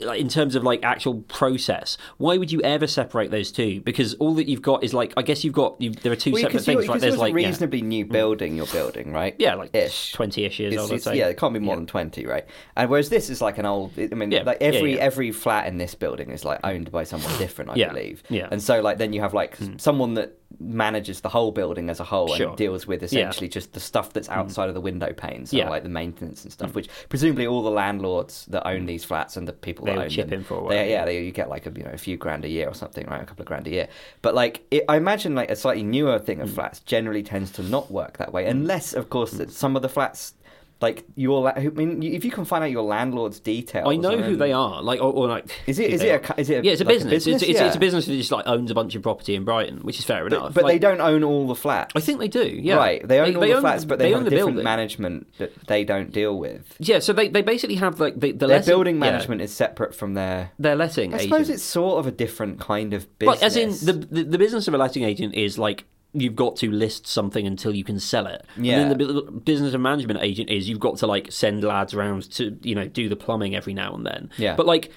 [0.00, 3.80] like in terms of like actual process, why would you ever separate those two?
[3.82, 6.32] Because all that you've got is like I guess you've got you, there are two
[6.32, 7.00] Well, separate things, right?
[7.00, 7.46] There's like a yeah.
[7.46, 9.36] reasonably new building you're building, right?
[9.38, 10.10] yeah, like ish.
[10.12, 10.98] twenty-ish years It's- old.
[10.98, 11.76] It's- yeah, it can't be more Yeah.
[11.76, 12.44] than twenty, right?
[12.76, 13.92] And whereas this is like an old.
[13.96, 17.30] I mean, Yeah, like every every flat in this building is like owned by someone
[17.38, 18.24] different, I believe.
[18.28, 18.48] yeah.
[18.48, 18.54] Hmm.
[18.54, 22.04] And so like then you have like someone that manages the whole building as a
[22.04, 22.48] whole Sure.
[22.48, 24.36] and deals with essentially just the stuff that's mm.
[24.36, 25.56] outside of the window panes, so.
[25.56, 25.68] Yeah.
[25.68, 26.70] Like the maintenance and stuff.
[26.70, 26.74] Mm.
[26.74, 30.10] Which presumably all the landlords that own these flats and the people They that own
[30.10, 31.92] chip them, in for a they- while, yeah, they, you get like a you know
[31.92, 33.22] a few grand a year or something, right?
[33.22, 33.88] A couple of grand a year.
[34.22, 36.54] But like it, I imagine like a slightly newer thing of mm.
[36.54, 39.88] flats generally tends to not work that way, unless of course that some of the
[39.88, 40.34] flats
[40.80, 41.56] like your.
[41.56, 44.82] I mean, if you can find out your landlord's details, I know who they are.
[44.82, 45.90] Like, or, or like, Is it?
[45.92, 46.28] Is it?
[46.30, 46.60] A, is it?
[46.60, 47.26] A, yeah, it's a like business.
[47.26, 47.66] It's, it's, yeah.
[47.66, 50.04] it's a business that just like owns a bunch of property in Brighton, which is
[50.04, 50.52] fair enough.
[50.54, 51.92] But Like, they don't own all the flats.
[51.96, 52.44] I think they do.
[52.46, 54.64] Yeah, Right, they own all the flats, but they, have own a the different building.
[54.64, 56.76] management that they don't deal with.
[56.78, 59.54] Yeah, so they, they basically have like the, the Their letting- building yeah, management is
[59.54, 60.50] separate from their.
[60.58, 61.30] their letting I agent.
[61.30, 63.42] suppose it's sort of a different kind of business.
[63.42, 65.84] as in the, the the business of a letting agent is like
[66.14, 68.44] you've got to list something until you can sell it.
[68.56, 68.78] Yeah.
[68.78, 72.30] And then the business and management agent is you've got to like send lads around
[72.32, 74.30] to you know do the plumbing every now and then.
[74.36, 74.54] Yeah.
[74.54, 74.92] But like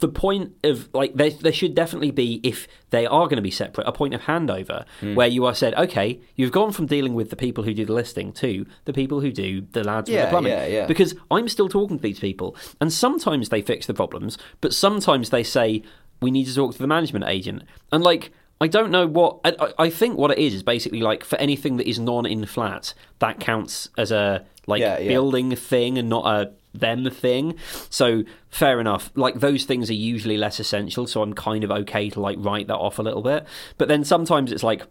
[0.00, 3.52] the point of like there there should definitely be if they are going to be
[3.52, 5.14] separate a point of handover Hmm.
[5.14, 7.92] where you are said okay you've gone from dealing with the people who do the
[7.92, 10.86] listing to the people who do the lads with the plumbing yeah, yeah.
[10.86, 15.30] because I'm still talking to these people, and sometimes they fix the problems, but sometimes
[15.30, 15.84] they say
[16.20, 18.32] we need to talk to the management agent, and like.
[18.60, 20.18] I don't know what I, I- think.
[20.18, 24.12] What it is is basically like for anything that is non-in flat, that counts as
[24.12, 25.08] a like Yeah, yeah.
[25.08, 27.56] building thing and not a them thing.
[27.88, 29.10] So fair enough.
[29.14, 32.66] Like those things are usually less essential, so I'm kind of okay to like write
[32.68, 33.46] that off a little bit.
[33.78, 34.82] But then sometimes it's like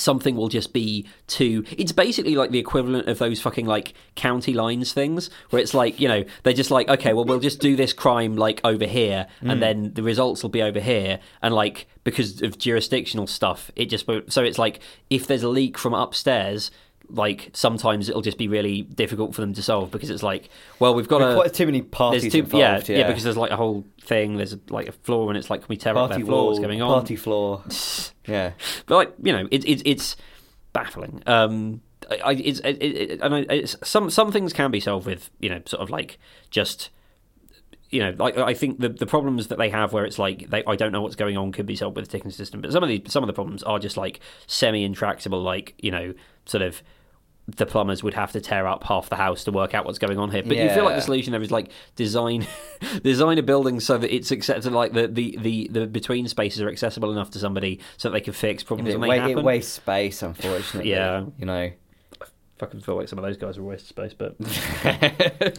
[0.00, 4.52] something will just be too it's basically like the equivalent of those fucking like county
[4.52, 7.76] lines things where it's like you know they're just like okay well we'll just do
[7.76, 9.60] this crime like over here and mm.
[9.60, 14.06] then the results will be over here and like because of jurisdictional stuff it just
[14.28, 14.80] so it's like
[15.10, 16.70] if there's a leak from upstairs
[17.12, 20.48] like sometimes it'll just be really difficult for them to solve because it's like
[20.78, 22.88] well we've got a quite too many parties there's two, involved.
[22.88, 24.36] yeah, yeah, because there's like a whole thing.
[24.36, 26.46] There's like a floor, and it's like, can we tear up party their floor?
[26.48, 26.88] What's going on?
[26.88, 27.62] party floor.
[28.26, 28.52] yeah,
[28.86, 30.16] But like you know, it's it's it's
[30.72, 31.22] baffling.
[31.26, 35.06] Um, I, I it's it, it, and I, it's, some some things can be solved
[35.06, 36.18] with you know sort of like
[36.50, 36.90] just
[37.90, 40.62] you know like I think the the problems that they have where it's like they
[40.66, 42.60] I don't know what's going on could be solved with a ticking system.
[42.60, 45.42] But some of the some of the problems are just like semi intractable.
[45.42, 46.14] Like you know
[46.46, 46.82] sort of.
[47.56, 50.18] The plumbers would have to tear up half the house to work out what's going
[50.18, 50.42] on here.
[50.42, 52.46] But you feel like the solution there is like design
[53.02, 56.68] design a building so that it's acceptable like the, the, the, the between spaces are
[56.68, 60.22] accessible enough to somebody so that they can fix problems it, wa- it wastes space,
[60.22, 60.90] unfortunately.
[60.90, 61.24] Yeah.
[61.38, 61.70] you know.
[62.20, 62.26] I
[62.58, 64.36] fucking feel like some of those guys are a waste of space, but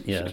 [0.06, 0.30] yeah.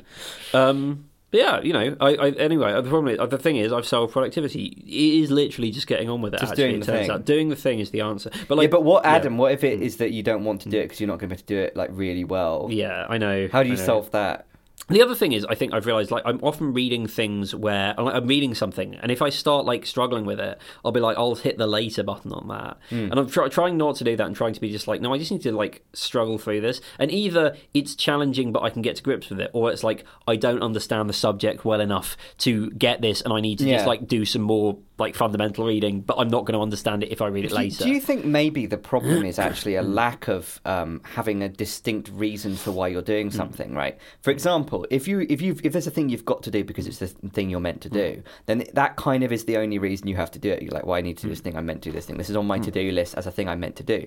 [0.53, 1.95] Um, but yeah, you know.
[1.99, 2.73] I, I anyway.
[2.73, 4.65] The problem is, the thing is, I've solved productivity.
[4.85, 6.39] It is literally just getting on with it.
[6.39, 7.11] Just actually, doing it the turns thing.
[7.11, 8.31] out doing the thing is the answer.
[8.47, 9.11] But like, yeah, but what, yeah.
[9.11, 9.37] Adam?
[9.37, 9.83] What if it mm.
[9.83, 10.83] is that you don't want to do it mm.
[10.85, 12.67] because you're not going to be able to do it like really well?
[12.71, 13.47] Yeah, I know.
[13.51, 14.47] How do you solve that?
[14.89, 18.05] The other thing is, I think I've realised, like, I'm often reading things where I'm,
[18.05, 21.17] like, I'm reading something, and if I start like struggling with it, I'll be like,
[21.17, 23.11] I'll hit the later button on that, Hmm.
[23.11, 25.13] and I'm try- trying not to do that, and trying to be just like, no,
[25.13, 28.81] I just need to like struggle through this, and either it's challenging, but I can
[28.81, 32.17] get to grips with it, or it's like I don't understand the subject well enough
[32.39, 33.75] to get this, and I need to Yeah.
[33.77, 37.11] just like do some more like fundamental reading, but I'm not going to understand it
[37.11, 37.85] if I read it Do, later.
[37.85, 42.09] do you think maybe the problem is actually a lack of um, having a distinct
[42.13, 43.05] reason for why you're Hmm.
[43.05, 43.97] doing something, right?
[44.21, 46.87] For example, if you if you if there's a thing you've got to do because
[46.87, 47.95] it's the thing you're meant to Hmm.
[47.95, 50.61] do, then that kind of is the only reason you have to do it.
[50.61, 51.31] You're like, well, I need to do Hmm.
[51.33, 51.55] this thing.
[51.57, 52.17] I'm meant to do this thing.
[52.17, 54.05] This is on my to do list as a thing I'm meant to do.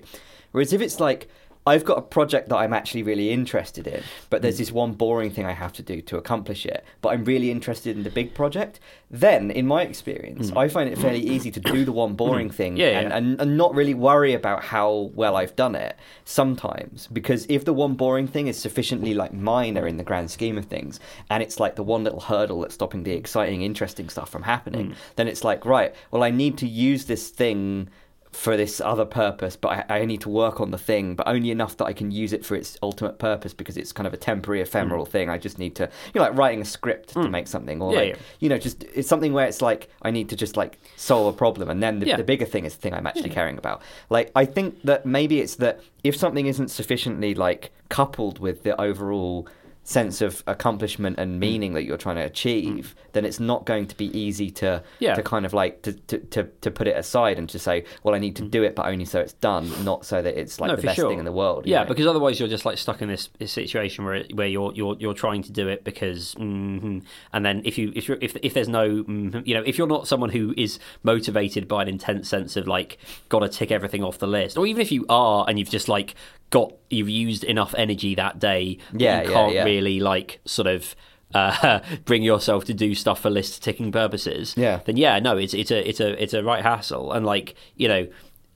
[0.51, 1.27] Whereas if it's like
[1.65, 4.41] I've got a project that I'm actually really interested in, but Hmm.
[4.43, 7.51] there's this one boring thing I have to do to accomplish it, but I'm really
[7.51, 11.59] interested in the big project, then in my experience, I find it fairly easy to
[11.59, 12.79] do the one boring thing Hmm.
[12.79, 15.95] Yeah, and, and, and not really worry about how well I've done it
[16.25, 17.07] sometimes.
[17.13, 20.65] Because if the one boring thing is sufficiently like minor in the grand scheme of
[20.65, 20.99] things,
[21.29, 24.87] and it's like the one little hurdle that's stopping the exciting, interesting stuff from happening,
[24.87, 24.93] Hmm.
[25.15, 27.89] then it's like, right, well, I need to use this thing
[28.33, 31.51] for this other purpose, but I, I need to work on the thing, but only
[31.51, 34.17] enough that I can use it for its ultimate purpose because it's kind of a
[34.17, 35.09] temporary, ephemeral mm.
[35.09, 35.29] thing.
[35.29, 37.29] I just need to, you know, like writing a script to mm.
[37.29, 37.93] make something, or.
[37.93, 38.15] Yeah, like, yeah.
[38.39, 41.37] you know, just it's something where it's like I need to just like solve a
[41.37, 42.17] problem, and then the, Yeah.
[42.17, 43.81] the bigger thing is the thing I'm actually caring about.
[44.09, 48.79] Like I think that maybe it's that if something isn't sufficiently like coupled with the
[48.81, 49.47] overall
[49.85, 53.97] sense of accomplishment and meaning that you're trying to achieve, then it's not going to
[53.97, 55.13] be easy to Yeah.
[55.15, 58.15] to kind of like to, to, to, to put it aside and to say, well,
[58.15, 60.69] I need to do it, but only so it's done, not so that it's like
[60.69, 61.09] No, the best sure.
[61.09, 61.65] thing in the world.
[61.65, 61.89] Yeah, know?
[61.89, 65.13] because otherwise you're just like stuck in this, this situation where where you're you're you're
[65.13, 67.03] trying to do it because, mhm.
[67.33, 69.87] and then if you if you if if there's no, mhm, you know, if you're
[69.87, 72.97] not someone who is motivated by an intense sense of like
[73.29, 75.89] got to tick everything off the list, or even if you are and you've just
[75.89, 76.15] like
[76.53, 79.63] got you've used enough energy that day, that Yeah, you yeah, can't yeah.
[79.65, 80.95] really like sort of.
[81.35, 84.53] Uh, bring yourself to do stuff for list ticking purposes.
[84.55, 84.81] Yeah.
[84.85, 87.87] Then yeah, no, it's it's a it's a it's a right hassle, and like you
[87.87, 88.07] know,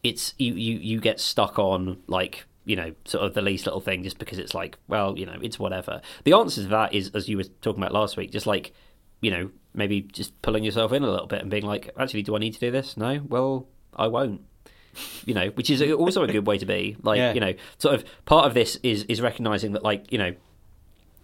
[0.03, 3.81] it's you you you get stuck on like you know sort of the least little
[3.81, 7.09] thing just because it's like well you know it's whatever the answer to that is
[7.15, 8.73] as you were talking about last week just like
[9.21, 12.35] you know maybe just pulling yourself in a little bit and being like actually do
[12.35, 14.41] i need to do this no well i won't
[15.25, 17.33] you know which is also a good way to be like Yeah.
[17.33, 20.33] you know sort of part of this is is recognizing that like you know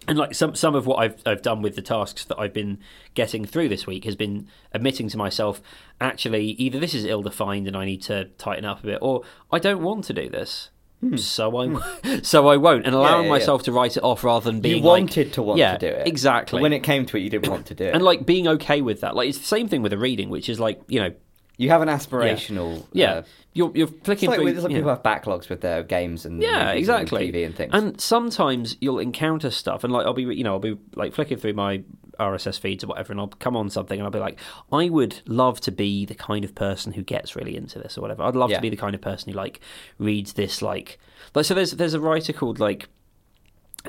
[0.06, 2.78] and like some some of what I've I've done with the tasks that I've been
[3.14, 5.62] getting through this week has been admitting to myself,
[5.98, 9.22] actually, either this is ill defined and I need to tighten up a bit, or
[9.50, 10.68] I don't want to do this.
[11.16, 13.20] So I, so I won't, and allowing Hmm.
[13.20, 13.30] yeah, yeah.
[13.30, 15.86] myself to write it off rather than being you wanted like- to want to do
[15.86, 16.58] it exactly.
[16.58, 17.94] But when it came to it, you didn't want to do it.
[17.94, 20.50] and like being okay with that, like it's the same thing with a reading, which
[20.50, 21.12] is like you know,
[21.56, 22.84] you have an aspirational.
[22.92, 24.48] yeah, uh, you're you're it's flicking like, through.
[24.48, 27.26] it's like people have backlogs with their games and Yeah, exactly.
[27.26, 27.70] and TV and things.
[27.72, 31.38] And sometimes you'll encounter stuff, and like I'll be, you know, I'll be like flicking
[31.38, 31.82] through my
[32.18, 34.38] RSS feeds or whatever, and I'll come on something, and I'll be like,
[34.72, 38.00] I would love to be the kind of person who gets really into this or
[38.02, 38.22] whatever.
[38.24, 38.56] I'd love Yeah.
[38.56, 39.60] to be the kind of person who like
[39.98, 40.98] reads this, like,
[41.34, 41.54] like so.
[41.54, 42.88] There's there's a writer called like.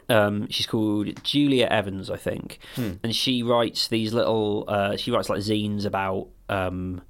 [0.09, 2.93] Um, she's called Julia Evans, I think, Hmm.
[3.01, 4.65] and she writes these little.
[4.67, 7.01] Uh, she writes like zines about um,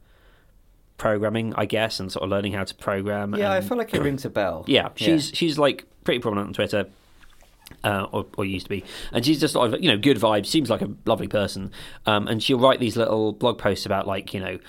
[0.97, 3.35] programming, I guess, and sort of learning how to program.
[3.35, 4.63] yeah, I feel like it rings a bell.
[4.67, 6.87] yeah, she's she's like pretty prominent on Twitter.
[7.83, 10.45] Uh, or, or used to be, and she's just sort of you know good vibes.
[10.45, 11.71] Seems like a lovely person,
[12.05, 14.59] um, and she'll write these little blog posts about like you know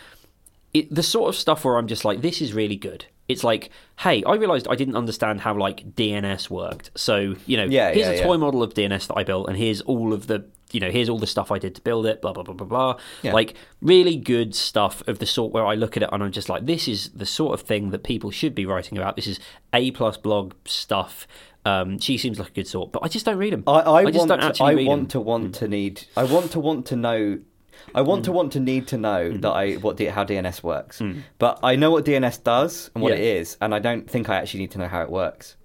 [0.73, 3.05] it, the sort of stuff where I'm just like, this is really good.
[3.29, 3.69] It's like,
[3.99, 6.91] hey, I realised I didn't understand how like DNS worked.
[6.95, 8.25] So you know, Yeah, here's yeah, a yeah.
[8.25, 10.47] toy model of DNS that I built, and here's all of the
[10.77, 12.21] you know, here's all the stuff I did to build it.
[12.21, 13.01] Blah blah blah blah blah.
[13.23, 13.33] Yeah.
[13.33, 16.51] Like really good stuff of the sort where I look at it and I'm just
[16.51, 19.17] like, this is the sort of thing that people should be writing about.
[19.17, 19.41] This is
[19.73, 21.27] a plus blog stuff.
[21.65, 23.65] Um, she seems like a good sort, but I just don't read them.
[23.67, 25.09] I, I, just want don't to, actually I read want them.
[25.09, 25.59] to want mm.
[25.61, 27.39] to need I want to want to know
[27.95, 28.35] I want to mm.
[28.35, 29.41] want to need to know mm.
[29.41, 31.01] that I what how DNS works.
[31.39, 33.19] But I know what DNS does and what Yeah.
[33.19, 35.57] it is, and I don't think I actually need to know how it works.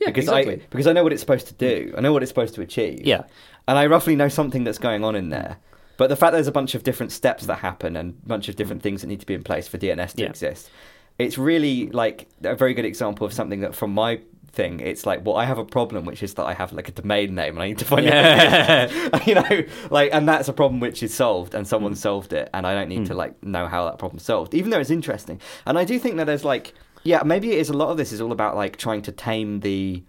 [0.00, 0.54] Yeah, because exactly.
[0.54, 1.92] I because I know what it's supposed to do.
[1.96, 3.04] I know what it's supposed to achieve.
[3.04, 3.24] Yeah.
[3.68, 5.58] And I roughly know something that's going on in there.
[5.98, 8.56] But the fact there's a bunch of different steps that happen and a bunch of
[8.56, 10.28] different things that need to be in place for DNS to Yeah.
[10.30, 10.70] exist,
[11.18, 14.20] it's really like a very good example of something that from my
[14.52, 16.92] thing, it's like, well, I have a problem, which is that I have like a
[16.92, 18.88] domain name and I need to find Yeah.
[19.12, 21.96] out, you know, like, and that's a problem which is solved and someone Mm.
[21.98, 24.80] solved it, and I don't need to like know how that problem's solved, even though
[24.80, 25.40] it's interesting.
[25.66, 28.12] And I do think that there's like, yeah, maybe it is a lot of this
[28.12, 30.02] is all about like trying to tame the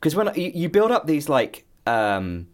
[0.00, 2.48] because when you, you build up these like um,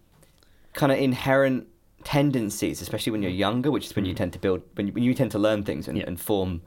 [0.74, 1.66] kind of inherent
[2.04, 5.02] tendencies, especially when you're younger, which is when you tend to build when you, when
[5.04, 6.00] you tend to learn things and, Mm.
[6.00, 6.06] Yeah.
[6.08, 6.62] and form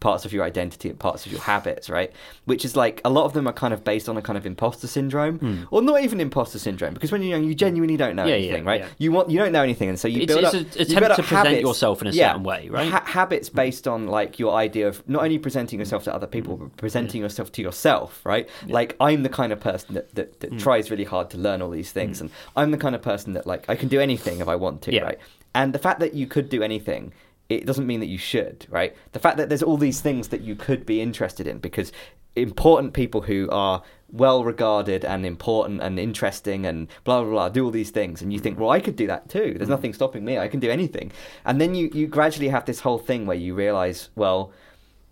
[0.00, 2.12] parts of your identity and parts of your habits, right?
[2.44, 4.46] Which is like a lot of them are kind of based on a kind of
[4.46, 8.22] imposter syndrome, or not even imposter syndrome, because when you're young, you genuinely don't know
[8.24, 8.28] Hmm.
[8.28, 8.80] Yeah, anything, yeah, right?
[8.82, 8.88] yeah.
[8.98, 10.76] You want you don't know anything, and so you It's- build it's up.
[10.76, 12.90] an attempt to present habits- yourself in a certain way, right?
[12.90, 16.56] ha- habits based on like your idea of not only presenting yourself to other people,
[16.56, 18.48] but presenting yourself to yourself, right?
[18.68, 20.34] Like I'm the kind of person that that, Hmm.
[20.40, 23.32] that tries really hard to learn all these things, and I'm the kind of person
[23.34, 25.18] that like I can do anything if I want to, right?
[25.54, 27.12] And the fact that you could do anything.
[27.56, 28.94] It doesn't mean that you should, right?
[29.12, 31.92] The fact that there's all these things that you could be interested in because
[32.36, 37.64] important people who are well regarded and important and interesting and blah blah blah do
[37.64, 39.54] all these things and you think well i could do that too.
[39.56, 39.76] There's mm.
[39.76, 40.38] nothing stopping me.
[40.38, 41.12] I can do anything.
[41.44, 44.52] And then you you gradually have this whole thing where you realize well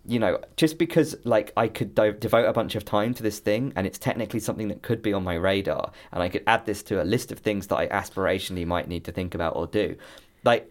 [0.05, 3.39] you know just because like i could do- devote a bunch of time to this
[3.39, 6.65] thing and it's technically something that could be on my radar and i could add
[6.65, 9.65] this to a list of things that i aspirationally might need to think about or
[9.65, 9.95] do
[10.43, 10.69] like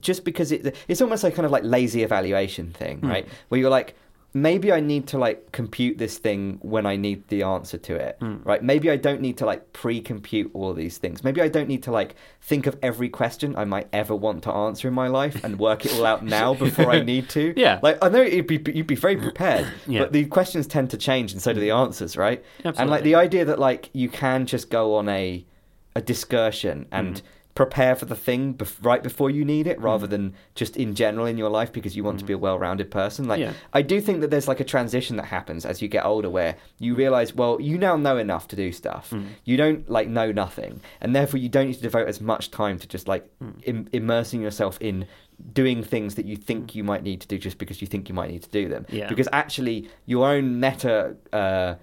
[0.00, 3.08] just because it, it's almost like kind of like lazy evaluation thing, Hmm.
[3.08, 3.28] right?
[3.48, 3.94] Where you're like,
[4.34, 8.16] maybe I need to like compute this thing when I need the answer to it,
[8.20, 8.36] Hmm.
[8.44, 8.62] right?
[8.62, 11.24] Maybe I don't need to like pre-compute all these things.
[11.24, 14.50] Maybe I don't need to like think of every question I might ever want to
[14.52, 17.54] answer in my life and work it all out now before I need to.
[17.56, 17.78] Yeah.
[17.82, 20.00] like I know it'd be you'd be very prepared, Yeah.
[20.00, 22.44] but the questions tend to change and so do the answers, right?
[22.58, 22.82] Absolutely.
[22.82, 25.46] And like the idea that like you can just go on a
[25.94, 27.26] a discursion and Mm-hmm.
[27.56, 29.82] Prepare for the thing bef- right before you need it Mm.
[29.90, 32.88] rather than just in general in your life because you want to be a well-rounded
[32.90, 33.52] person like Yeah.
[33.72, 36.54] i do think that there's like a transition that happens as you get older where
[36.78, 39.24] you realize well you now know enough to do stuff Mm.
[39.44, 42.78] you don't like know nothing and therefore you don't need to devote as much time
[42.78, 43.54] to just like Mm.
[43.70, 45.06] Im- immersing yourself in
[45.52, 48.14] doing things that you think you might need to do just because you think you
[48.14, 49.08] might need to do them Yeah.
[49.08, 51.74] because actually your own meta uh,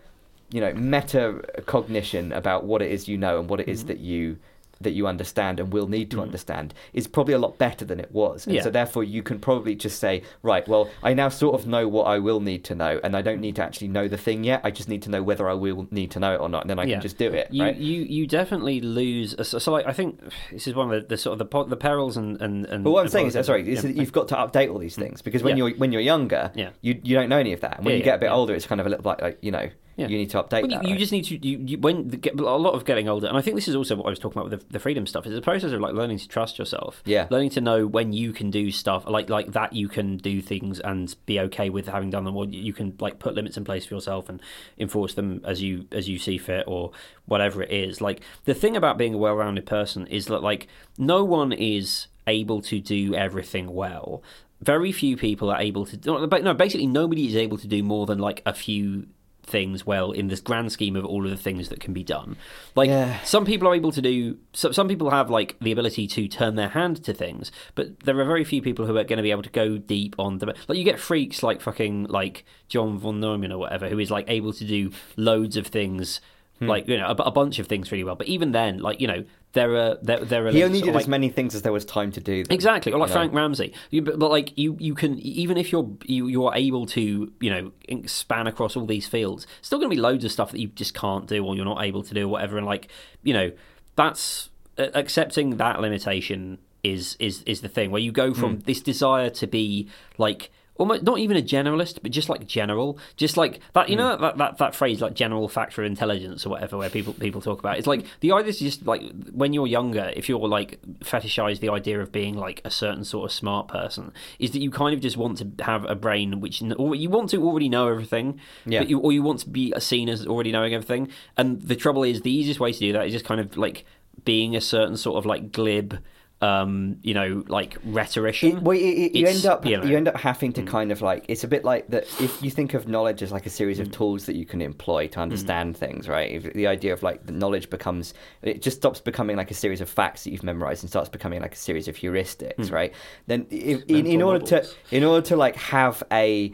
[0.51, 3.99] you know meta cognition about what it is you know and what it is that
[3.99, 4.37] you
[4.83, 6.23] that you understand and will need to mm-hmm.
[6.25, 8.61] understand is probably a lot better than it was and Yeah.
[8.63, 12.03] so therefore you can probably just say right well i now sort of know what
[12.05, 14.61] i will need to know and i don't need to actually know the thing yet
[14.63, 16.69] i just need to know whether i will need to know it or not and
[16.69, 16.95] then i Yeah.
[16.95, 19.35] can just do it You, right you you definitely lose.
[19.47, 20.19] So, so like I think
[20.51, 22.65] this is one of the, the sort of the the perils and and.
[22.65, 23.47] and but what I'm saying is, positives.
[23.47, 25.01] sorry, is that you've got to update all these mm.
[25.03, 25.65] things because when Yeah.
[25.65, 26.69] you're when you're younger, Yeah.
[26.81, 27.77] you you don't know any of that.
[27.77, 28.35] And when Yeah, you yeah, get a bit yeah.
[28.35, 30.07] older, it's kind of a little like, like you know, Yeah.
[30.07, 30.83] you need to update Well, you, that.
[30.85, 30.99] you right?
[30.99, 33.41] just need to you, you when the, get, a lot of getting older, and I
[33.41, 35.25] think this is also what I was talking about with the, the freedom stuff.
[35.27, 37.01] Is the process of like learning to trust yourself.
[37.05, 37.27] Yeah.
[37.29, 39.73] learning to know when you can do stuff like like that.
[39.73, 43.19] You can do things and be okay with having done them, or you can like
[43.19, 44.41] put limits in place for yourself and
[44.77, 46.91] enforce them as you as you see fit, or
[47.25, 48.01] whatever it is.
[48.01, 50.67] Like the thing about being a well-rounded person is that like
[50.97, 54.23] no one is able to do everything well.
[54.61, 55.99] Very few people are able to.
[56.05, 59.07] No, basically nobody is able to do more than like a few
[59.45, 62.37] things well in this grand scheme of all of the things that can be done.
[62.75, 63.19] Like Yeah.
[63.23, 64.37] some people are able to do.
[64.53, 68.19] So, some people have like the ability to turn their hand to things, but there
[68.19, 70.55] are very few people who are going to be able to go deep on the.
[70.67, 74.25] Like you get freaks like fucking like John von Neumann or whatever, who is like
[74.29, 76.21] able to do loads of things.
[76.63, 76.69] Hmm.
[76.69, 79.07] Like you know, a, a bunch of things really well, but even then, like you
[79.07, 81.61] know, there are there there are he like, only did of, as many things as
[81.61, 82.43] there was time to do.
[82.43, 82.53] Them.
[82.53, 83.13] Exactly, or like know?
[83.13, 83.73] Frank Ramsey.
[83.89, 87.31] You, but, but like you, you can even if you're you you are able to
[87.39, 87.71] you know
[88.07, 89.47] span across all these fields.
[89.61, 91.83] Still going to be loads of stuff that you just can't do or you're not
[91.83, 92.57] able to do or whatever.
[92.57, 92.89] And like
[93.23, 93.51] you know
[93.95, 98.81] that's uh, accepting that limitation is is is the thing where you go from this
[98.81, 99.87] desire to be
[100.17, 100.51] like
[100.83, 103.87] almost not even a generalist, but just like general, just like that.
[103.87, 104.01] You hmm.
[104.01, 107.39] know that, that that phrase like general factor of intelligence or whatever, where people people
[107.39, 107.77] talk about.
[107.77, 111.69] It's like the idea is just like when you're younger, if you're like fetishize the
[111.69, 114.99] idea of being like a certain sort of smart person, is that you kind of
[114.99, 118.79] just want to have a brain which or you want to already know everything, Yeah.
[118.79, 121.09] but you or you want to be seen as already knowing everything.
[121.37, 123.85] And the trouble is, the easiest way to do that is just kind of like
[124.25, 125.99] being a certain sort of like glib.
[126.43, 128.57] Um, you know, like rhetorician.
[128.57, 130.67] It, well, it, it, you end up you know- you end up having to mm.
[130.67, 132.03] kind of like it's a bit like that.
[132.19, 133.93] If you think of knowledge as like a series of mm.
[133.93, 135.21] tools that you can employ to mm.
[135.21, 136.29] understand things, right?
[136.31, 139.79] If the idea of like the knowledge becomes it just stops becoming like a series
[139.79, 142.93] of facts that you've memorized and starts becoming like a series of heuristics, right?
[143.27, 144.75] Then if, in, in order models.
[144.89, 146.51] to in order to like have a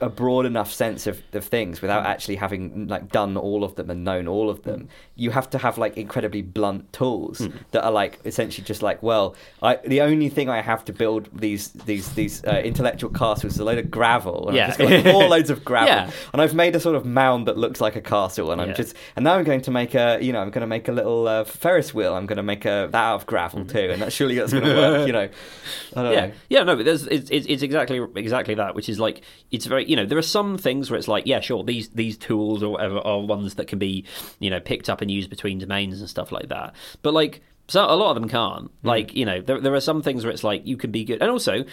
[0.00, 3.90] a broad enough sense of, of things without actually having like done all of them
[3.90, 7.92] and known all of them, you have to have like incredibly blunt tools that are
[7.92, 9.19] like essentially just like, well,
[9.62, 13.60] I, the only thing I have to build these these these uh, intellectual castles is
[13.60, 14.62] a load of gravel, and Yeah.
[14.68, 16.10] I've just got like, four loads of gravel, Yeah.
[16.32, 18.74] and I've made a sort of mound that looks like a castle, and I'm Yeah.
[18.82, 20.92] just and now I'm going to make a you know I'm going to make a
[20.92, 24.00] little uh, Ferris wheel, I'm going to make a that out of gravel too, and
[24.02, 25.28] that surely that's going to work, you know.
[25.96, 26.32] I don't yeah, know.
[26.48, 29.84] yeah, no, but there's it's, it's it's exactly exactly that, which is like it's very
[29.90, 32.70] you know there are some things where it's like yeah, sure, these these tools or
[32.72, 34.04] whatever are ones that can be
[34.38, 37.42] you know picked up and used between domains and stuff like that, but like.
[37.70, 38.68] So a lot of them can't.
[38.82, 38.88] Hmm.
[38.88, 41.22] Like you know, there there are some things where it's like you can be good,
[41.22, 41.64] and also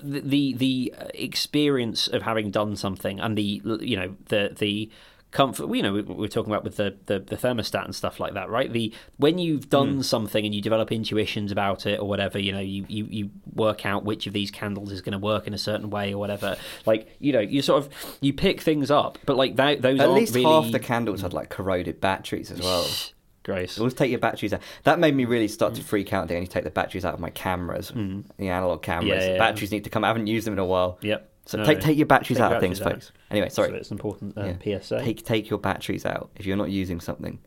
[0.00, 4.88] the the, the experience of having done something and the you know the the
[5.32, 5.74] comfort.
[5.74, 8.34] You know, we, we we're talking about with the, the the thermostat and stuff like
[8.34, 8.72] that, right?
[8.72, 10.00] The when you've done hmm.
[10.02, 13.84] something and you develop intuitions about it or whatever, you know, you you, you work
[13.84, 16.56] out which of these candles is going to work in a certain way or whatever.
[16.86, 20.10] Like you know, you sort of you pick things up, but like that, those At
[20.10, 22.86] least really half the candles had like corroded batteries as well.
[23.44, 23.78] Grace.
[23.78, 24.60] Always take your batteries out.
[24.84, 26.28] That made me really start to freak out.
[26.28, 27.92] They only take the batteries out of my cameras,
[28.38, 29.08] the analog cameras.
[29.08, 29.38] Yeah, yeah, yeah.
[29.38, 30.04] batteries need to come.
[30.04, 30.98] I haven't used them in a while.
[31.02, 31.28] Yep.
[31.46, 33.18] So No, take take your batteries Take out your of things, batteries folks.
[33.30, 33.70] Anyway, sorry.
[33.70, 34.78] So it's important uh, Yeah.
[34.80, 35.00] PSA.
[35.02, 37.40] Take take your batteries out if you're not using something.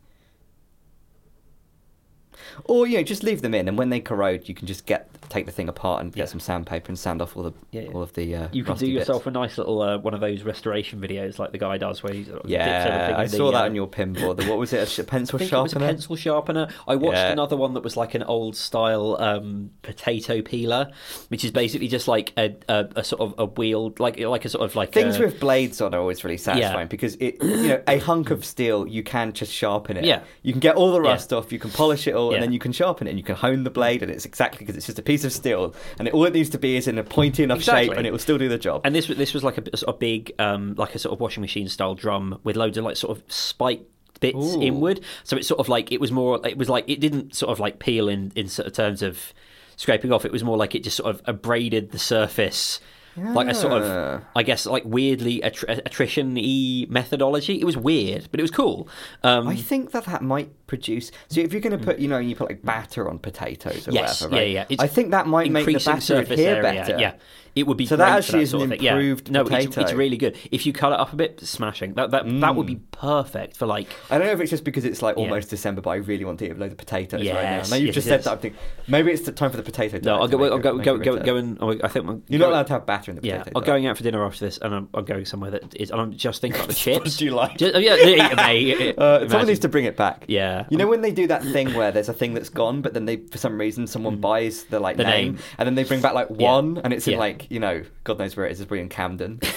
[2.65, 5.09] Or you know, just leave them in, and when they corrode, you can just get
[5.29, 6.21] take the thing apart and Yeah.
[6.23, 7.89] get some sandpaper and sand off all the Yeah, yeah.
[7.91, 8.35] all of the.
[8.35, 8.91] Uh, You can do bits.
[8.99, 12.13] yourself a nice little uh, one of those restoration videos like the guy does where
[12.13, 14.37] he Yeah, I in the, saw that uh, on your pinboard.
[14.37, 14.99] The- What was it?
[14.99, 15.87] A pencil think it was a sharpener?
[15.93, 16.67] pencil sharpener.
[16.87, 17.31] I watched Yeah.
[17.31, 20.91] another one that was like an old style um, potato peeler,
[21.29, 24.49] which is basically just like a, a, a sort of a wheel, like like a
[24.49, 27.67] sort of like Things a, with blades on are always really satisfying because it, you
[27.69, 30.05] know, a hunk of steel you can just sharpen it.
[30.05, 30.21] Yeah.
[30.43, 31.09] you can get all the Yeah.
[31.09, 32.35] rust off, you can polish it all, Yeah.
[32.37, 34.59] and then you can sharpen it, and you can hone the blade, and it's exactly
[34.59, 36.87] because it's just a piece of steel, and it, all it needs to be is
[36.87, 38.81] in a pointy enough shape, and it will still do the job.
[38.83, 41.41] And this was- this was like a, a big um, like a sort of washing
[41.41, 43.81] machine style drum with loads of like sort of spike
[44.21, 44.61] bits Ooh.
[44.61, 45.01] inward.
[45.23, 46.39] So it's sort of like it was more.
[46.47, 49.33] It was like it didn't sort of like peel in in sort of terms of
[49.75, 50.23] scraping off.
[50.25, 52.79] It was more like it just sort of abraded the surface.
[53.17, 57.59] Like a sort of, I guess, like weirdly attr- attrition-y methodology.
[57.61, 58.89] It was weird, but it was cool.
[59.23, 61.11] Um, I think that that might produce.
[61.29, 63.91] So if you're going to put, you know, you put like batter on potatoes or
[63.91, 64.47] yes, whatever, right?
[64.47, 64.65] yeah, yeah.
[64.69, 66.97] It's I think that might make the batter adhere better.
[66.99, 67.13] Yeah,
[67.55, 67.85] it would be.
[67.85, 68.81] So that actually is sort an thing.
[68.81, 68.93] Yeah.
[68.93, 70.37] improved No, it's, it's really good.
[70.51, 71.93] If you cut it up a bit, smashing.
[71.93, 72.91] That that that would be Mm.
[72.91, 75.23] perfect for like I don't know if it's just because it's like Yeah.
[75.23, 77.41] almost December, but I really want to eat a load of potatoes right now.
[77.57, 78.31] Yes, Now you've yes, just said that.
[78.31, 79.99] I'm thinking maybe it's the time for the potato.
[80.01, 80.43] No, I'll go.
[80.43, 80.77] I'll go.
[80.79, 80.97] Go.
[80.97, 81.17] Go.
[81.19, 81.35] Go.
[81.37, 83.59] And oh, I think You're not allowed to have batter in the Yeah, potato.
[83.59, 85.91] I'm going out for dinner after this, and I'm, I'm going somewhere that is.
[85.91, 87.17] And I'm just thinking about the chips.
[87.17, 87.61] do you like?
[87.61, 88.95] Oh, yeah, yeah, mate.
[89.05, 90.25] Uh, someone needs to bring it back.
[90.27, 90.54] Yeah.
[90.69, 93.05] You know when they do that thing where there's a thing that's gone, but then
[93.05, 94.97] they, for some reason, someone buys the like Mm.
[94.97, 95.43] The name, name.
[95.57, 96.51] and then they bring back like Yeah.
[96.51, 97.19] one, and it's in Yeah.
[97.19, 98.59] like you know, God knows where it is.
[98.61, 99.39] It's probably in Camden.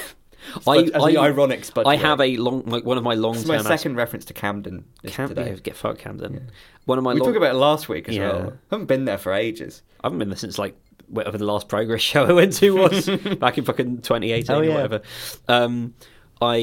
[0.57, 3.35] I, Spud- as the ironic Spud I have a long, like one of my long
[3.47, 5.51] my second reference to Camden this Cam- today.
[5.51, 6.51] yeah, get fuck Camden.
[6.87, 8.29] One of my we long, talked about it last week as Yeah.
[8.33, 8.53] well.
[8.71, 9.83] I haven't been there for ages.
[10.03, 10.77] I haven't been there since like
[11.09, 13.09] whatever the last progress show I went to was
[13.41, 14.75] back in fucking 2018 Oh, or yeah.
[14.75, 15.03] whatever.
[15.49, 15.95] Um,
[16.41, 16.57] I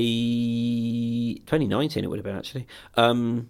[1.45, 2.67] 2019 it would have been actually.
[2.95, 3.49] Um,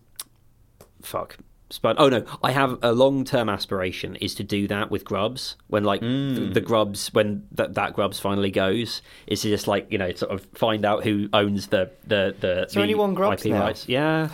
[1.05, 1.37] fuck.
[1.71, 1.95] Spud.
[1.97, 5.99] Oh no, I have a long-term aspiration is to do that with Grubs when like
[6.01, 6.35] Mm.
[6.35, 10.13] the, the Grubs when that that Grubs finally goes is to just like you know
[10.13, 12.65] sort of find out who owns the the the.
[12.65, 13.61] Is there the only one Grubs IP now?
[13.61, 13.89] rights.
[13.89, 14.29] Yeah,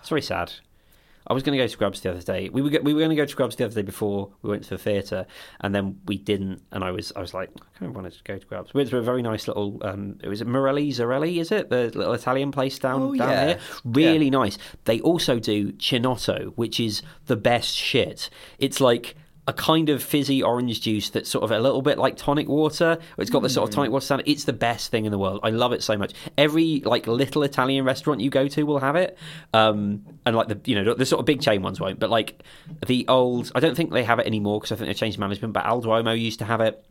[0.00, 0.52] it's very sad.
[1.28, 2.48] I was going to go to Grubs the other day.
[2.48, 4.50] We were go- we were going to go to Grubs the other day before we
[4.50, 5.26] went to the theatre,
[5.60, 6.62] and then we didn't.
[6.72, 8.72] And I was I was like, I kind of wanted to go to Grubs.
[8.74, 9.78] We went to a very nice little.
[9.82, 13.46] Um, it was Morelli Zarelli, is it the little Italian place down Oh, down yeah.
[13.46, 13.58] here?
[13.84, 14.56] Really nice.
[14.84, 18.30] They also do Chinotto, which is the best shit.
[18.58, 19.14] It's like
[19.48, 22.98] a kind of fizzy orange juice that's sort of a little bit like tonic water.
[23.16, 23.76] It's got the sort of Hmm.
[23.80, 24.22] tonic water sound.
[24.26, 25.38] It's the best thing in the world.
[25.44, 26.14] I love it so much.
[26.36, 29.16] Every like little Italian restaurant you go to will have it,
[29.54, 32.00] um, and like the you know the sort of big chain ones won't.
[32.00, 32.42] But like
[32.86, 35.52] the old, I don't think they have it anymore because I think they changed management.
[35.54, 36.84] But Al Duomo used to have it.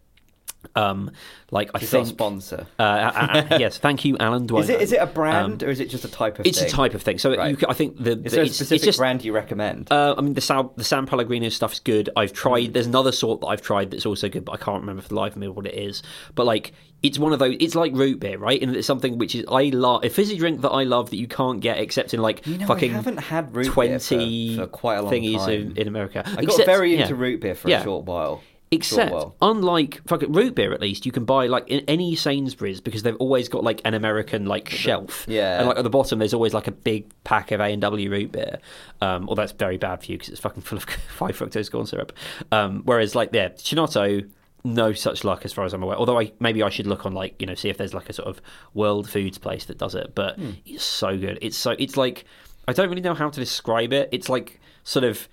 [0.76, 1.12] Um,
[1.52, 2.08] like I It's think.
[2.08, 2.66] sponsor.
[2.80, 4.62] Uh, uh, uh, yes, thank you, Al Duomo.
[4.64, 6.68] Is it is it a brand or is it just a type of It's thing?
[6.68, 7.18] a type of thing.
[7.18, 7.60] So Right.
[7.60, 9.92] you, I think the, Is there a specific just brand you recommend?
[9.92, 12.10] uh, I mean, the San, the San Pellegrino stuff is good.
[12.16, 12.74] I've tried.
[12.74, 15.16] There's another sort that I've tried that's also good, but I can't remember for the
[15.16, 16.02] life of me what it is.
[16.34, 17.56] But like, it's one of those.
[17.60, 18.60] It's like root beer, right?
[18.62, 21.28] And it's something which is I love a fizzy drink that I love that you
[21.28, 24.64] can't get except in like You know, I fucking haven't had root beer twenty for-
[24.64, 25.50] for quite a long thingies time.
[25.72, 26.24] In, in America.
[26.26, 27.04] I got Except- very yeah.
[27.04, 27.82] into root beer for Yeah.
[27.82, 28.42] a short while.
[28.72, 29.52] Except, Short while.
[29.52, 33.16] unlike fucking root beer, at least you can buy like in any Sainsbury's because they've
[33.18, 35.24] always got like an American like shelf.
[35.28, 35.60] Yeah.
[35.60, 38.10] and like at the bottom there's always like a big pack of A and W
[38.10, 38.58] root beer.
[39.02, 40.84] Um, or that's very bad for you because it's fucking full of
[41.18, 42.12] five fructose corn syrup.
[42.52, 44.30] Um, whereas like yeah, Chinotto.
[44.68, 45.96] No such luck as far as I'm aware.
[45.96, 48.14] Although I maybe I should look on like you know see if there's like a
[48.14, 48.42] sort of
[48.74, 50.16] world foods place that does it.
[50.16, 50.50] But Hmm.
[50.66, 51.38] it's so good.
[51.44, 52.26] It's so it's like
[52.68, 54.10] I don't really know how to describe it.
[54.12, 55.30] It's like sort of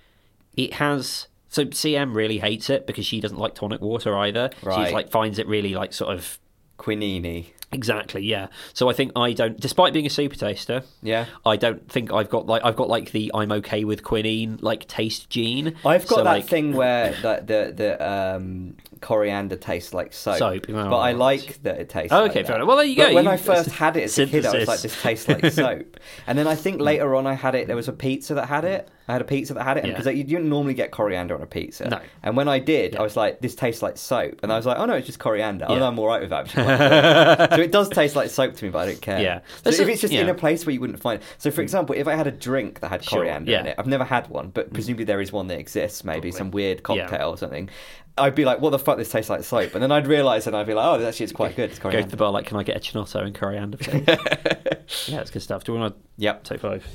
[0.55, 4.49] it has so CM really hates it because she doesn't like tonic water either.
[4.63, 4.85] Right.
[4.87, 6.39] She's like finds it really like sort of
[6.79, 7.45] Quinini.
[7.71, 8.47] exactly yeah.
[8.73, 11.25] So I think I don't, despite being a super taster, Yeah.
[11.45, 14.87] I don't think I've got like I've got like the I'm okay with quinine like
[14.87, 15.75] taste gene.
[15.85, 20.37] I've got So, that like, thing where the the, the um, coriander tastes like soap.
[20.37, 22.11] Soap, oh, but I like that it tastes.
[22.11, 22.47] Oh, like okay, that.
[22.47, 22.67] fair enough.
[22.67, 23.15] Well, there you But go.
[23.15, 25.45] When You- I first had it as a kid, I was like, "This tastes like
[25.51, 26.83] soap." And then I think hmm.
[26.83, 27.67] later on, I had it.
[27.67, 28.89] There was a pizza that had it.
[29.07, 29.97] I had a pizza that had it Yeah.
[29.97, 31.89] because you don't normally get coriander on a pizza.
[31.89, 31.99] No.
[32.23, 34.77] And when I did, I was like, "This tastes like soap," and I was like,
[34.77, 36.49] "Oh no, it's just coriander." Oh, no, I'm all right with that.
[37.55, 39.19] so it does taste like soap to me, but I don't care.
[39.19, 39.39] Yeah.
[39.63, 40.21] So if a- it's just yeah.
[40.21, 41.21] in a place where you wouldn't find.
[41.21, 41.27] It.
[41.37, 41.63] So for hmm.
[41.63, 44.29] example, if I had a drink that had Sure, coriander in it, I've never had
[44.29, 44.73] one, but hmm.
[44.73, 46.05] presumably there is one that exists.
[46.05, 47.07] Maybe some weird Yeah.
[47.07, 47.69] cocktail or something.
[48.17, 48.92] I'd be like, "What the fuck?
[48.97, 51.33] This tastes like soap," and then I'd realise, and I'd be like, "Oh, actually, it's
[51.33, 51.69] quite good.
[51.71, 53.77] It's Go to the bar like, can I get a chinotto and coriander?
[53.77, 54.03] Please?
[55.07, 55.63] yeah, it's good stuff.
[55.63, 56.43] Do you want to Yep.
[56.43, 56.85] take five?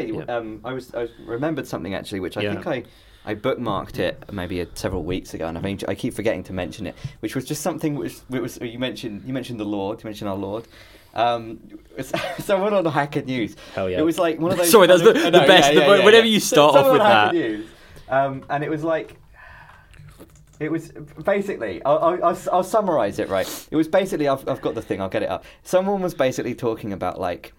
[0.00, 0.22] Say, Yeah.
[0.36, 2.54] um, I was I remembered something actually, which I Yeah.
[2.54, 2.82] think I.
[3.26, 6.54] I bookmarked it maybe a, several weeks ago, and I mean I keep forgetting to
[6.54, 9.22] mention it, which was just something which, which was you mentioned.
[9.26, 10.02] You mentioned the Lord.
[10.02, 10.66] You mentioned our Lord.
[11.14, 11.58] Um,
[12.38, 13.54] someone on Hacker News.
[13.74, 13.98] Hell yeah.
[13.98, 14.70] It was like one of those.
[14.76, 17.34] Sorry, that's of- the- the best, the- whenever you start off with that.
[17.34, 17.66] News.
[18.08, 19.16] Um, and it was like
[20.60, 20.90] it was
[21.24, 23.46] basically, I'll, I'll, I'll, I'll summarize it right.
[23.70, 25.44] It was basically, I've, I've got the thing, I'll get it up.
[25.62, 27.52] Someone was basically talking about like,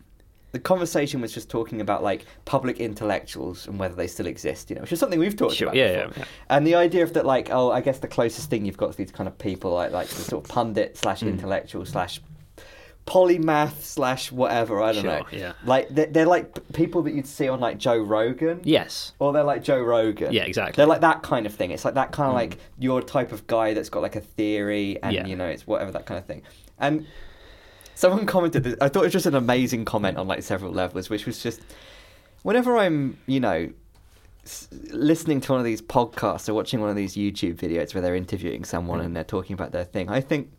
[0.51, 4.75] the conversation was just talking about like public intellectuals and whether they still exist, you
[4.75, 5.75] know, which is something we've talked Sure, about.
[5.77, 6.13] yeah, before.
[6.17, 6.55] yeah, yeah.
[6.55, 8.97] And the idea of that, like, oh, I guess the closest thing you've got to
[8.97, 11.27] these kind of people, like, like the sort of pundit slash Hmm.
[11.29, 12.19] intellectual slash
[13.05, 15.25] polymath slash whatever, I don't Sure, know.
[15.31, 15.53] yeah.
[15.65, 18.61] Like, they're, they're like people that you'd see on like Joe Rogan.
[18.63, 19.13] Yes.
[19.19, 20.31] Or they're like Joe Rogan.
[20.31, 20.75] Yeah, exactly.
[20.79, 21.71] They're like that kind of thing.
[21.71, 25.01] It's like that kind of like your type of guy that's got like a theory
[25.01, 25.25] and Yeah.
[25.25, 26.43] you know it's whatever that kind of thing.
[26.77, 27.07] And
[27.99, 31.09] someone commented that I thought it was just an amazing comment on like several levels,
[31.09, 31.59] which was just
[32.43, 33.69] whenever I'm you know
[34.91, 38.15] listening to one of these podcasts or watching one of these YouTube videos where they're
[38.15, 39.05] interviewing someone mm.
[39.05, 40.49] and they're talking about their thing, I think.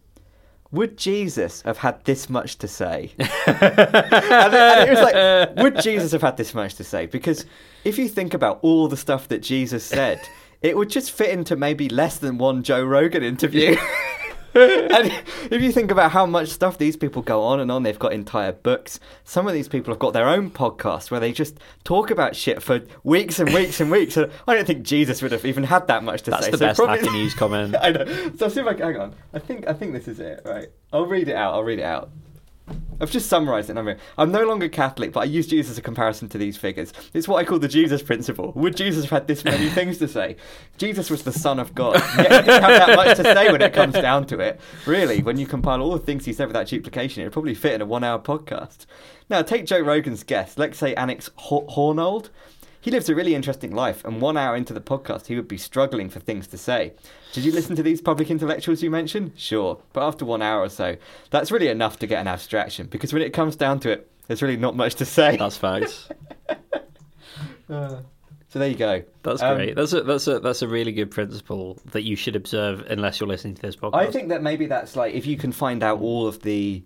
[0.70, 3.10] Would Jesus have had this much to say?
[3.18, 7.06] and, it, and it was like, would Jesus have had this much to say?
[7.06, 7.46] Because
[7.84, 10.20] if you think about all the stuff that Jesus said,
[10.62, 13.76] it would just fit into maybe less than one Joe Rogan interview.
[14.54, 15.12] and
[15.50, 18.12] if you think about how much stuff these people go on and on, they've got
[18.12, 18.98] entire books.
[19.24, 22.62] Some of these people have got their own podcast where they just talk about shit
[22.62, 24.16] for weeks and weeks and weeks.
[24.16, 26.50] And I don't think Jesus would have even had that much to That's say.
[26.50, 27.76] the So best probably- Hacker News comment.
[27.80, 28.30] I know.
[28.36, 29.14] So see if I can, hang on.
[29.32, 30.42] I think I think this is it.
[30.44, 30.68] Right.
[30.92, 31.54] I'll read it out.
[31.54, 32.10] I'll read it out.
[33.00, 33.76] I've just summarised it.
[33.76, 36.92] I'm, I'm no longer Catholic, but I use Jesus as a comparison to these figures.
[37.14, 38.52] It's what I call the Jesus principle.
[38.54, 40.36] Would Jesus have had this many things to say?
[40.78, 41.94] Jesus was the Son of God.
[42.16, 44.60] Yet he didn't have that much to say when it comes down to it.
[44.86, 47.80] Really, when you compile all the things he said without duplication, it'd probably fit in
[47.80, 48.86] a one-hour podcast.
[49.28, 50.58] Now, take Joe Rogan's guest.
[50.58, 52.30] Let's say Alex Ho- Hornold.
[52.82, 55.58] He lives a really interesting life, and one hour into the podcast, he would be
[55.58, 56.92] struggling for things to say.
[57.32, 59.32] Did you listen to these public intellectuals you mentioned?
[59.36, 59.78] Sure.
[59.92, 60.96] But after one hour or so,
[61.30, 64.40] that's really enough to get an abstraction, because when it comes down to it, there's
[64.42, 65.36] really not much to say.
[65.36, 66.08] That's facts.
[67.68, 67.98] Uh,
[68.48, 69.02] so there you go.
[69.22, 69.76] That's Um, great.
[69.76, 73.28] That's a that's a that's a really good principle that you should observe unless you're
[73.28, 73.94] listening to this podcast.
[73.94, 76.82] I think that maybe that's like if you can find out all of the.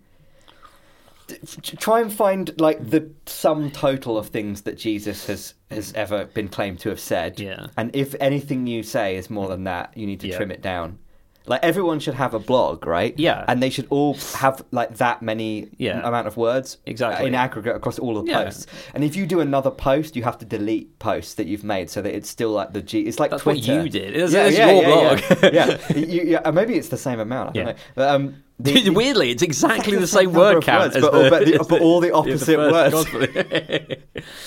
[1.62, 6.48] Try and find like the sum total of things that Jesus has has ever been
[6.48, 7.40] claimed to have said.
[7.40, 7.66] Yeah.
[7.76, 10.36] And if anything you say is more than that, you need to Yeah.
[10.36, 10.98] trim it down.
[11.46, 13.12] Like everyone should have a blog, right?
[13.18, 13.44] Yeah.
[13.46, 16.00] And they should all have like that many Yeah.
[16.08, 17.26] amount of words Exactly.
[17.26, 18.44] in aggregate across all the Yeah.
[18.44, 18.66] posts.
[18.94, 22.00] And if you do another post, you have to delete posts that you've made so
[22.00, 23.00] that it's still like the G.
[23.00, 23.82] It's like That's what Twitter.
[23.82, 24.16] you did.
[24.16, 25.52] It's- it's your blog.
[25.52, 26.38] Yeah, yeah.
[26.46, 27.50] You- maybe it's the same amount.
[27.50, 27.72] I don't Yeah.
[27.72, 27.78] know.
[27.94, 31.44] But, um, the- Weirdly, it's exactly the same word count words, as but- the, but
[31.46, 33.98] the- but all the opposite words.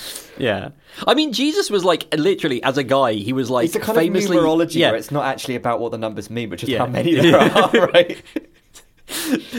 [0.38, 0.70] yeah,
[1.06, 3.98] I mean, Jesus was like literally as a guy, he was like it's a kind
[3.98, 6.70] famously of numerology Yeah, where it's not actually about what the numbers mean, but just
[6.70, 6.78] Yeah.
[6.78, 8.22] how many there are, right?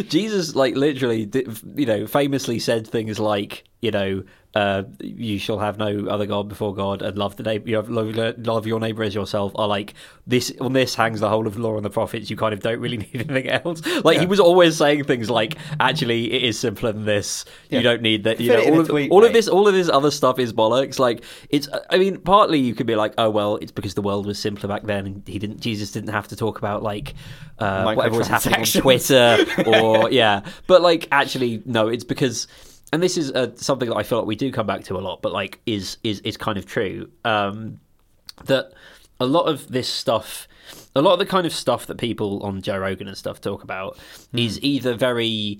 [0.07, 1.29] Jesus, like literally,
[1.75, 4.23] you know, famously said things like, you know,
[4.55, 7.89] uh, "You shall have no other god before God, and love the neighbor, you have,
[7.89, 9.93] love, love your neighbor as yourself." Are like
[10.25, 12.29] this on this hangs the whole of the law and the prophets.
[12.29, 13.85] You kind of don't really need anything else.
[14.03, 17.45] Like he was always saying things like, "Actually, it is simpler than this.
[17.69, 17.79] Yeah.
[17.79, 19.89] You don't need that." You Fit know, all of, all of this, all of this
[19.89, 20.99] other stuff is bollocks.
[20.99, 24.25] Like it's, I mean, partly you could be like, "Oh well, it's because the world
[24.25, 25.59] was simpler back then, and he didn't.
[25.59, 27.13] Jesus didn't have to talk about like
[27.59, 32.47] uh, whatever was happening on Twitter or yeah, but like actually no, it's because
[32.91, 34.99] and this is uh, something that I feel like we do come back to a
[34.99, 37.79] lot, but like is is is kind of true um,
[38.45, 38.73] that
[39.19, 40.47] a lot of this stuff,
[40.95, 43.63] a lot of the kind of stuff that people on Joe Rogan and stuff talk
[43.63, 43.97] about
[44.33, 45.59] is either very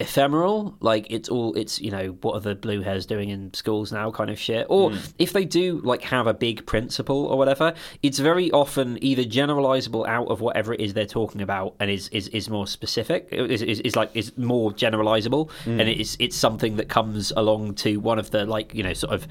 [0.00, 3.92] ephemeral like it's all it's you know what are the blue hairs doing in schools
[3.92, 4.66] now kind of shit.
[4.68, 9.24] Or if they do like have a big principle or whatever it's very often either
[9.24, 13.28] generalizable out of whatever it is they're talking about and is is, is more specific
[13.32, 15.50] is, is, is like is more generalizable.
[15.80, 19.14] And it's it's something that comes along to one of the like you know sort
[19.14, 19.26] of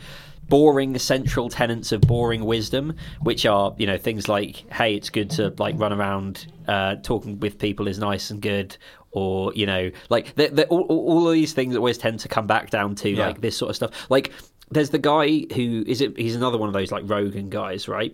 [0.49, 5.29] boring central tenets of boring wisdom which are you know things like hey it's good
[5.29, 8.77] to like run around uh, talking with people is nice and good
[9.17, 12.47] or you know like they're, they're, all, all of these things always tend to come
[12.47, 13.27] back down to Yeah.
[13.27, 14.31] like this sort of stuff like
[14.69, 15.25] there's the guy
[15.55, 18.13] who is it he's another one of those like rogan guys right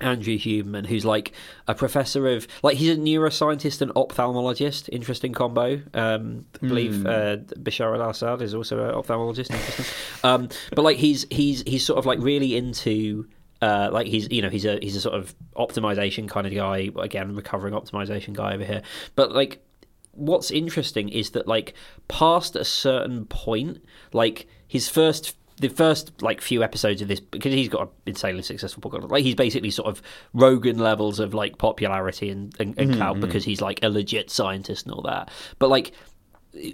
[0.00, 1.32] Andrew Huberman, who's like
[1.66, 4.88] a professor of, like, he's a neuroscientist and ophthalmologist.
[4.92, 5.82] Interesting combo.
[5.92, 9.50] Um, I believe uh, Bashar al-Assad is also an ophthalmologist.
[9.50, 9.84] Interesting.
[10.22, 13.26] um, but like, he's he's he's sort of like really into.
[13.60, 16.90] Uh, like he's you know he's a he's a sort of optimization kind of guy
[17.00, 18.82] again recovering optimization guy over here
[19.16, 19.60] but like
[20.18, 21.74] what's interesting is that like
[22.08, 27.52] past a certain point like his first the first like few episodes of this because
[27.52, 30.00] he's got an insanely successful podcast like he's basically sort of
[30.32, 33.26] rogan levels of like popularity and, and, and mm-hmm, clout mm-hmm.
[33.26, 35.30] because he's like a legit scientist and all that.
[35.58, 35.92] But like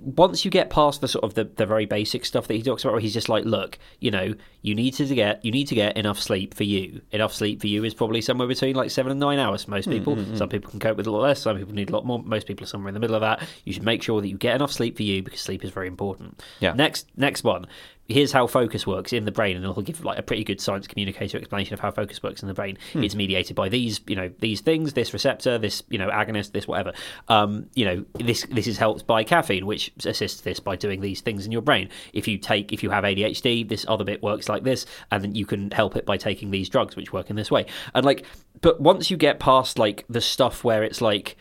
[0.03, 2.85] once you get past the sort of the, the very basic stuff that he talks
[2.85, 4.35] about where he's just like look you know
[4.65, 7.03] you need to get you need to get enough sleep for you.
[7.13, 9.85] Enough sleep for you is probably somewhere between like seven and nine hours for most
[9.85, 10.15] hmm, people.
[10.15, 10.37] Hmm, hmm.
[10.37, 11.43] some people can cope with a lot less.
[11.43, 12.23] Some people need a lot more.
[12.23, 13.47] Most people are somewhere in the middle of that.
[13.65, 15.87] You should make sure that you get enough sleep for you because sleep is very
[15.87, 16.43] important.
[16.61, 16.73] Yeah.
[16.73, 17.67] next next one
[18.09, 20.87] here's how focus works in the brain and it'll give like a pretty good science
[20.87, 22.77] communicator explanation of how focus works in the brain.
[22.95, 26.69] It's mediated by these you know these things this receptor this you know agonist this
[26.69, 26.93] whatever.
[27.29, 31.21] Um, you know this this is helped by caffeine which assists this by doing these
[31.21, 31.89] things in your brain.
[32.13, 35.35] If you take if you have adhd this other bit works like this and then
[35.35, 37.67] you can help it by taking these drugs which work in this way.
[37.95, 38.27] And like
[38.61, 41.37] but once you get past like the stuff where it's like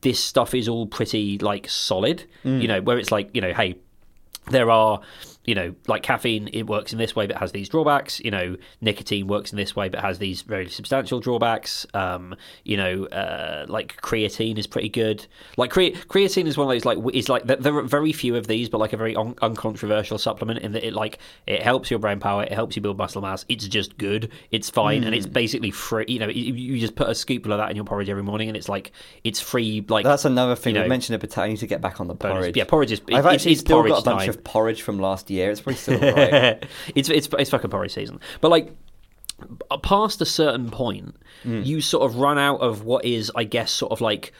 [0.00, 3.76] this stuff is all pretty like solid you know where it's like you know hey
[4.50, 5.00] there are
[5.46, 8.20] you know, like caffeine, it works in this way but has these drawbacks.
[8.20, 11.86] You know, nicotine works in this way but has these very substantial drawbacks.
[11.94, 15.26] Um, you know, uh, like creatine is pretty good.
[15.56, 18.46] Like cre- creatine is one of those like is like there are very few of
[18.46, 22.00] these, but like a very un- uncontroversial supplement in that it like it helps your
[22.00, 23.44] brain power, it helps you build muscle mass.
[23.48, 26.06] It's just good, it's fine, and it's basically free.
[26.08, 28.48] You know, you, you just put a scoop of that in your porridge every morning,
[28.48, 28.92] and it's like
[29.22, 29.84] it's free.
[29.88, 30.74] Like That's another thing.
[30.74, 31.42] you we know, mentioned a potato.
[31.42, 32.56] I need to get back on the porridge.
[32.56, 33.00] Yeah, porridge is.
[33.12, 34.28] I've it's, actually it's still got a bunch time.
[34.30, 35.35] of porridge from last year.
[35.44, 36.64] It's probably still alright.
[36.94, 38.20] it's it's it's fucking porridge season.
[38.40, 38.72] But like
[39.82, 41.62] past a certain point, hmm.
[41.62, 44.32] you sort of run out of what is, I guess, sort of like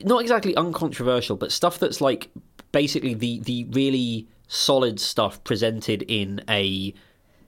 [0.00, 2.30] not exactly uncontroversial, but stuff that's like
[2.72, 6.92] basically the the really solid stuff presented in a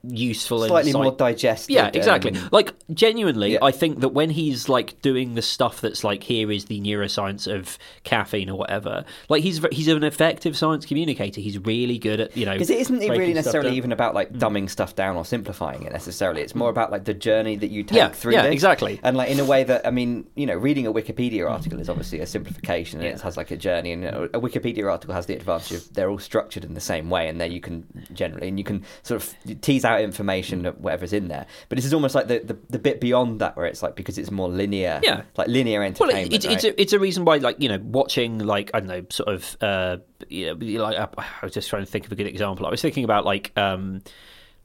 [0.09, 1.75] useful and Slightly sci- more digested.
[1.75, 2.33] yeah, exactly.
[2.33, 3.59] um, Like genuinely, Yeah.
[3.63, 7.53] I think that when he's like doing the stuff that's like here is the neuroscience
[7.53, 9.05] of caffeine or whatever.
[9.29, 11.41] Like he's he's an effective science communicator.
[11.41, 13.77] He's really good at you know Because it isn't it really necessarily down.
[13.77, 16.43] even about like dumbing stuff down or simplifying it necessarily.
[16.43, 18.53] It's more about like the journey that you take Yeah, through yeah, this.
[18.53, 19.01] exactly.
[19.03, 21.89] And like in a way that I mean, you know, reading a Wikipedia article is
[21.89, 25.27] obviously a simplification and it has like a journey and a a Wikipedia article has
[25.27, 28.49] the advantage of they're all structured in the same way and there you can generally
[28.49, 31.47] and you can sort of tease out information of whatever's in there.
[31.69, 34.19] But this is almost like the, the, the bit beyond that where it's like because
[34.19, 35.01] it's more linear.
[35.03, 35.23] Yeah.
[35.37, 36.33] Like linear Well, entertainment.
[36.33, 38.89] it, it's it's, a, it's a reason why, like you know, watching like I don't
[38.89, 39.99] know, sort of, uh,
[40.29, 41.09] you know, like I,
[41.43, 42.67] I was just trying to think of a good example.
[42.67, 43.53] I was thinking about like.
[43.57, 44.03] um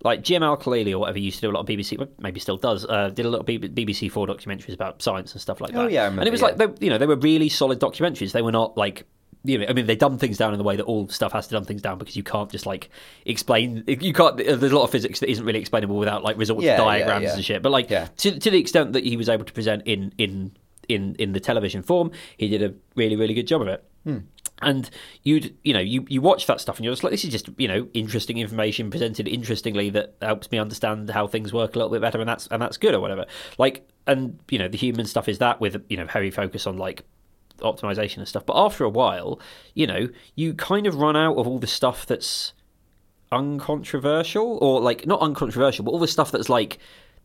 [0.04, 2.58] like Jim Al Khalili or whatever used to do a lot of BBC, maybe still
[2.58, 2.86] does.
[2.86, 5.80] Uh, did a lot of BBC Four documentaries about science and stuff like that.
[5.80, 6.48] Oh, yeah, I and it was yeah.
[6.48, 8.32] like they, you know they were really solid documentaries.
[8.32, 9.06] They were not like
[9.44, 11.48] you know, I mean, they dumb things down in the way that all stuff has
[11.48, 12.90] to dumb things down because you can't just like
[13.26, 13.84] explain.
[13.88, 14.40] You can't.
[14.40, 16.78] Uh, there's a lot of physics that isn't really explainable without like results Yeah, yeah,
[16.78, 17.34] diagrams yeah.
[17.34, 17.62] and shit.
[17.62, 18.08] But like Yeah.
[18.18, 20.52] to to the extent that he was able to present in in
[20.88, 23.84] in in the television form, he did a really really good job of it.
[24.04, 24.18] Hmm.
[24.64, 24.88] And
[25.24, 27.50] you'd you know you you watch that stuff and you're just like this is just
[27.58, 31.92] you know interesting information presented interestingly that helps me understand how things work a little
[31.92, 33.26] bit better and that's and that's good or whatever.
[33.58, 36.78] Like and you know the Huberman stuff is that with you know heavy focus on
[36.78, 37.04] like
[37.62, 38.46] optimization and stuff.
[38.46, 39.40] But after a while,
[39.74, 42.54] you know, you kind of run out of all the stuff that's
[43.32, 46.80] uncontroversial or like not uncontroversial, but all the stuff that's like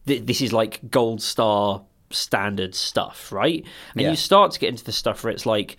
[0.07, 3.65] th- this is like gold star standard stuff, right?
[3.95, 4.11] And Yeah.
[4.11, 5.77] you start to get into the stuff where it's like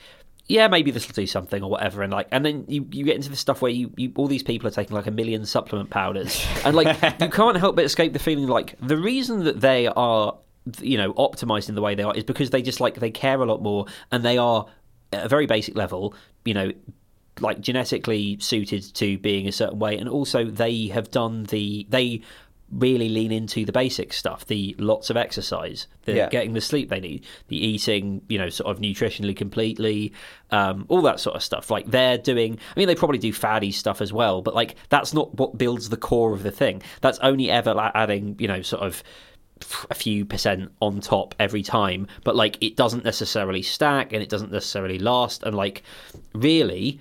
[0.49, 3.17] yeah, maybe this will do something or whatever, and like, and then you, you get
[3.17, 5.89] into the stuff where you, you all these people are taking like a million supplement
[5.89, 6.87] powders, and like
[7.21, 10.37] you can't help but escape the feeling like the reason that they are
[10.81, 13.41] you know optimized in the way they are is because they just like they care
[13.41, 14.65] a lot more and they are
[15.13, 16.13] at a very basic level,
[16.43, 16.71] you know,
[17.39, 22.21] like genetically suited to being a certain way, and also they have done the they
[22.69, 26.27] really lean into the basic stuff the lots of exercise the Yeah.
[26.27, 30.11] getting the sleep they need the eating you know sort of nutritionally completely
[30.51, 31.71] um, all that sort of stuff.
[31.71, 35.13] Like they're doing i mean they probably do fatty stuff as well but like that's
[35.13, 36.81] not what builds the core of the thing.
[36.99, 39.01] That's only ever like, adding you know sort of
[39.89, 44.29] a few percent on top every time but like it doesn't necessarily stack and it
[44.29, 45.83] doesn't necessarily last and like
[46.33, 46.99] really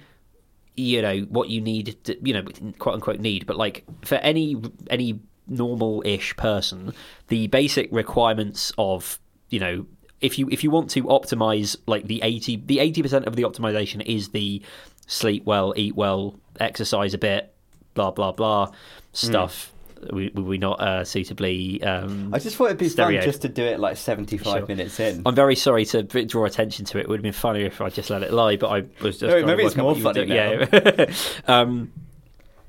[0.76, 2.42] you know what you need to, you know
[2.78, 4.56] quote unquote need but like for any
[4.90, 5.18] any
[5.48, 6.92] normal-ish person
[7.28, 9.18] the basic requirements of
[9.48, 9.86] you know
[10.20, 14.04] if you if you want to optimize like the 80 the 80% of the optimization
[14.04, 14.62] is the
[15.06, 17.54] sleep well eat well exercise a bit
[17.94, 18.72] blah blah blah hmm.
[19.12, 19.75] stuff we,
[20.12, 23.20] we we not uh, suitably um, I just thought it'd be stereo.
[23.20, 24.66] fun just to do it like 75 Sure.
[24.66, 25.22] minutes in.
[25.24, 27.02] I'm very sorry to draw attention to it.
[27.02, 29.22] It would have been funnier if I just let it lie, but I was just.
[29.22, 30.68] No, maybe it's more what you were funny doing.
[30.68, 31.06] Yeah,
[31.46, 31.92] um,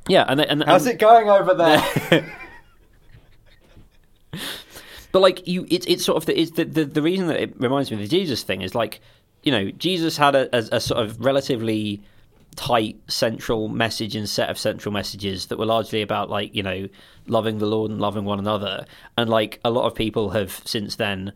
[0.07, 2.33] yeah, and then- and, How's it going over there?
[5.11, 7.59] But like you, it's it's sort of the, it's the, the the reason that it
[7.59, 8.99] reminds me of the Jesus thing is like,
[9.41, 12.01] you know, Jesus had a, a, a sort of relatively
[12.57, 16.89] tight central message and set of central messages that were largely about like you know
[17.27, 18.85] loving the Lord and loving one another,
[19.17, 21.31] and like a lot of people have since then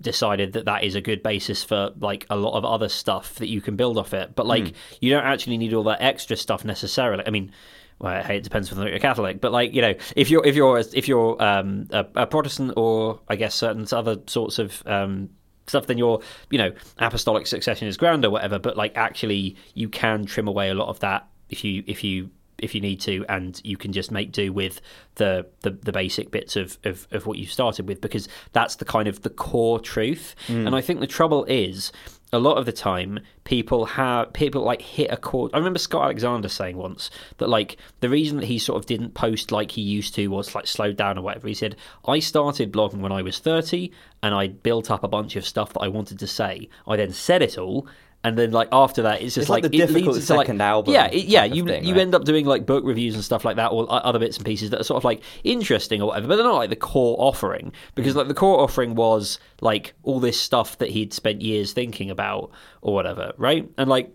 [0.00, 3.48] decided that that is a good basis for like a lot of other stuff that
[3.48, 4.34] you can build off it.
[4.34, 7.24] But like you don't actually need all that extra stuff necessarily.
[7.26, 7.50] I mean,
[7.98, 10.82] well, hey, it depends whether you're Catholic, but like you know, if you're if you're
[10.92, 15.30] if you're um, a, a Protestant or I guess certain other sorts of um,
[15.66, 16.20] stuff, then your
[16.50, 18.58] you know apostolic succession is grand or whatever.
[18.58, 22.30] But like actually, you can trim away a lot of that if you if you
[22.58, 24.80] if you need to, and you can just make do with
[25.16, 28.84] the the, the basic bits of, of of what you started with because that's the
[28.84, 30.34] kind of the core truth.
[30.48, 30.66] Mm.
[30.66, 31.92] And I think the trouble is
[32.32, 35.50] a lot of the time people have people like hit a chord.
[35.52, 39.12] I remember Scott Alexander saying once that like the reason that he sort of didn't
[39.12, 41.48] post like he used to was like slowed down or whatever.
[41.48, 41.76] He said
[42.06, 43.92] I started blogging when I was thirty
[44.22, 46.68] and I built up a bunch of stuff that I wanted to say.
[46.86, 47.86] I then said it all.
[48.24, 50.46] And then like after that, it's just It's like the it difficult leads to, like-
[50.46, 51.44] second album Yeah, it, yeah.
[51.44, 52.00] You thing, you right?
[52.02, 54.70] end up doing like book reviews and stuff like that, or other bits and pieces
[54.70, 57.66] that are sort of like interesting or whatever, but they're not like the core offering
[57.72, 57.94] Mm.
[57.96, 62.10] because like the core offering was like all this stuff that he'd spent years thinking
[62.10, 62.50] about
[62.80, 63.68] or whatever, right?
[63.76, 64.14] And like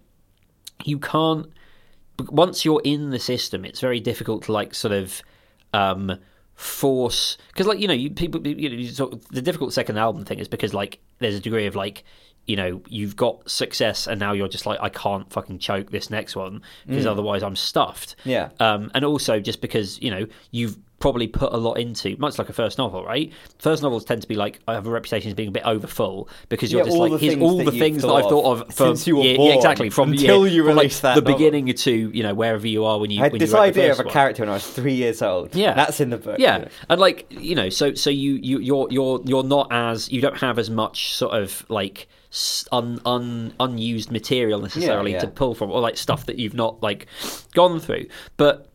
[0.85, 1.47] you can't
[2.29, 5.21] once you're in the system, it's very difficult to like sort of
[5.73, 6.17] um,
[6.55, 10.25] force because like you know you people you know you talk, the difficult second album
[10.25, 12.03] thing is because like there's a degree of like
[12.47, 16.09] you know you've got success and now you're just like I can't fucking choke this
[16.09, 18.15] next one because otherwise I'm stuffed.
[18.23, 18.49] Yeah.
[18.59, 22.49] Um, and also just because you know you've probably put a lot into much like
[22.49, 23.31] a first novel, right?
[23.59, 26.27] First novels tend to be like I have a reputation as being a bit overfull
[26.49, 29.07] because you're Yeah, just like here's all the things that I've thought of from since
[29.07, 31.33] you were yeah, yeah, exactly from until yeah, you from, like, that the novel.
[31.35, 33.91] beginning to you know wherever you are when you I had when this you idea
[33.91, 34.13] of a one.
[34.13, 35.55] character when I was three years old.
[35.55, 35.73] Yeah.
[35.73, 36.39] that's in the book.
[36.39, 36.71] Yeah, you know.
[36.89, 40.37] and like you know, so so you you you're you're you're not as you don't
[40.37, 42.07] have as much sort of like
[42.71, 45.19] un, un unused material necessarily yeah.
[45.19, 47.07] to pull from, or like stuff that you've not like
[47.53, 48.07] gone through.
[48.37, 48.67] But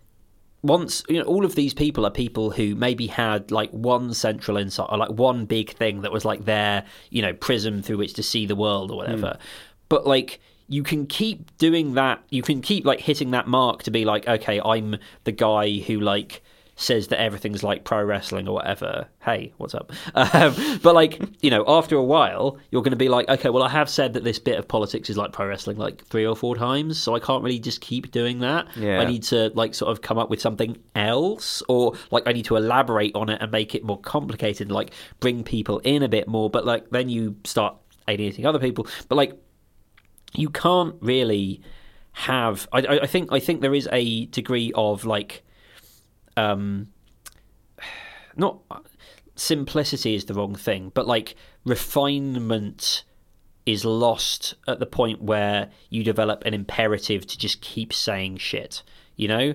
[0.62, 4.56] once you know, all of these people are people who maybe had like one central
[4.56, 8.14] insight or like one big thing that was like their you know prism through which
[8.14, 9.36] to see the world or whatever.
[9.38, 9.46] Hmm.
[9.88, 12.22] But like you can keep doing that.
[12.30, 16.00] You can keep like hitting that mark to be like, okay, I'm the guy who
[16.00, 16.42] like
[16.82, 19.08] says that everything's like pro wrestling or whatever.
[19.20, 19.92] Hey, what's up?
[20.34, 23.62] Um, but like you know, after a while, you're going to be like, okay, well,
[23.62, 26.34] I have said that this bit of politics is like pro wrestling like three or
[26.34, 28.66] four times, so I can't really just keep doing that.
[28.76, 29.00] Yeah.
[29.00, 32.44] I need to like sort of come up with something else, or like I need
[32.46, 36.28] to elaborate on it and make it more complicated, like bring people in a bit
[36.28, 36.48] more.
[36.48, 37.76] But like then you start
[38.08, 38.86] alienating other people.
[39.08, 39.32] But like
[40.34, 41.60] you can't really
[42.12, 42.68] have.
[42.72, 45.42] I, I I think I think there is a degree of like,
[46.36, 46.88] um,
[48.36, 48.58] not
[49.34, 51.34] simplicity is the wrong thing, but like
[51.64, 53.04] refinement
[53.64, 58.82] is lost at the point where you develop an imperative to just keep saying shit.
[59.16, 59.54] You know,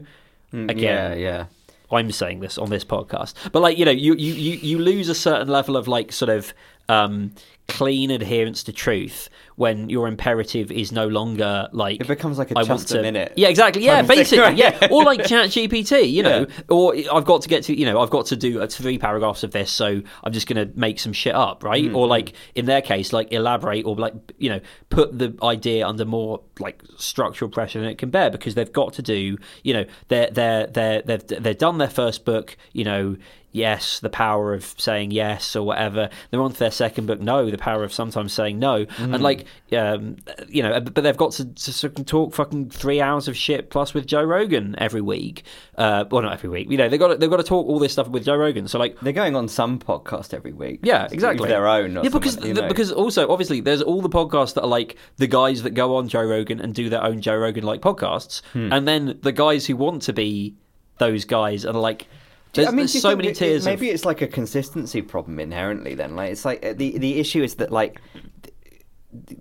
[0.54, 1.46] Mm, again, yeah, yeah.
[1.92, 5.10] I'm saying this on this podcast, but like you know, you you you, you lose
[5.10, 6.54] a certain level of like sort of
[6.90, 7.34] um,
[7.68, 12.58] clean adherence to truth when your imperative is no longer like It becomes like a
[12.58, 13.84] I just want a to, minute Yeah, exactly.
[13.84, 14.40] Yeah, thing, basically.
[14.40, 14.56] right?
[14.58, 16.10] Yeah, or like Chat GPT.
[16.10, 16.62] You know, Yeah.
[16.70, 19.44] or I've got to get to you know I've got to do uh, three paragraphs
[19.44, 21.84] of this, so I'm just going to make some shit up, right?
[21.84, 21.96] Mm-hmm.
[21.96, 26.06] Or like in their case, like elaborate or like you know put the idea under
[26.06, 29.86] more like structural pressure than it can bear because they've got to do you know
[30.08, 33.18] they're they're they're they've they've done their first book, you know.
[33.58, 36.10] Yes, the power of saying yes or whatever.
[36.30, 37.20] They're on to their second book.
[37.20, 38.86] No, the power of sometimes saying no.
[38.86, 39.14] Mm-hmm.
[39.16, 40.18] And like, um,
[40.48, 43.94] you know, but they've got to, to of talk fucking three hours of shit plus
[43.94, 45.44] with Joe Rogan every week.
[45.78, 46.70] Uh, well, not every week.
[46.70, 48.68] You know, they've got to, they've got to talk all this stuff with Joe Rogan.
[48.68, 50.80] So like, They're going on some podcast every week.
[50.84, 51.48] yeah, exactly.
[51.48, 51.96] Their own.
[51.96, 52.68] Yeah, because the- know.
[52.68, 56.08] because also obviously there's all the podcasts that are like the guys that go on
[56.08, 58.72] Joe Rogan and do their own Joe Rogan like podcasts, Hmm.
[58.72, 60.56] and then the guys who want to be
[61.00, 62.08] those guys are like.
[62.54, 63.66] There's, I mean, there's so many it- tiers.
[63.66, 65.96] Maybe of, it's like a consistency problem inherently.
[65.96, 68.02] Then, like it's like uh, the the issue is that like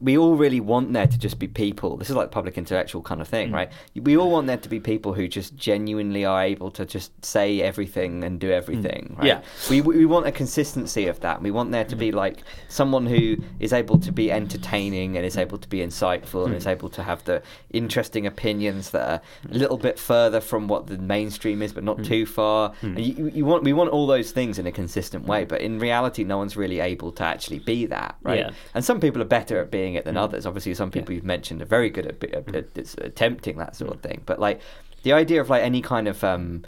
[0.01, 1.97] we all really want there to just be people.
[1.97, 3.31] This is like public intellectual kind of Mm.
[3.31, 3.71] thing, right?
[3.95, 7.61] We all want there to be people who just genuinely are able to just say
[7.63, 9.17] everything and do everything.
[9.19, 9.25] Right?
[9.25, 9.27] Mm.
[9.27, 9.41] Yeah.
[9.71, 11.43] we we want a consistency of that.
[11.43, 12.15] We want there to be Mm.
[12.15, 16.55] like someone who is able to be entertaining and is able to be insightful and
[16.55, 16.59] Mm.
[16.59, 17.43] is able to have the
[17.73, 19.21] interesting opinions that are
[19.51, 21.87] a little bit further from what the mainstream is, but Mm.
[21.87, 22.73] not too far.
[22.83, 25.79] And you, you want we want all those things in a consistent way, but in
[25.79, 28.39] reality, no one's really able to actually be that, right?
[28.41, 28.51] Yeah.
[28.75, 30.25] And some people are better at being it than mm.
[30.25, 30.47] others.
[30.47, 32.57] Obviously, some people you've mentioned are very good at, at, mm.
[32.57, 34.09] at, at attempting that sort of mm.
[34.09, 34.23] thing.
[34.25, 34.61] But like
[35.03, 36.65] the idea of like any kind of um,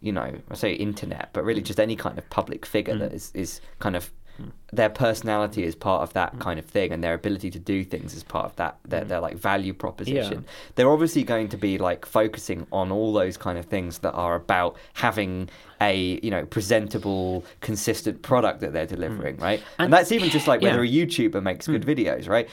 [0.00, 3.30] you know, I say internet, but really just any kind of public figure that is,
[3.34, 4.10] is kind of
[4.72, 6.40] their personality is part of that mm.
[6.40, 9.08] kind of thing and their ability to do things is part of that their, mm.
[9.08, 10.44] their like value proposition.
[10.74, 14.34] They're obviously going to be like focusing on all those kind of things that are
[14.34, 15.48] about having
[15.82, 19.42] a you know presentable consistent product that they're delivering mm.
[19.42, 19.60] right?
[19.78, 21.02] And, And- that's even just like whether yeah.
[21.02, 22.48] a youtuber makes good videos right?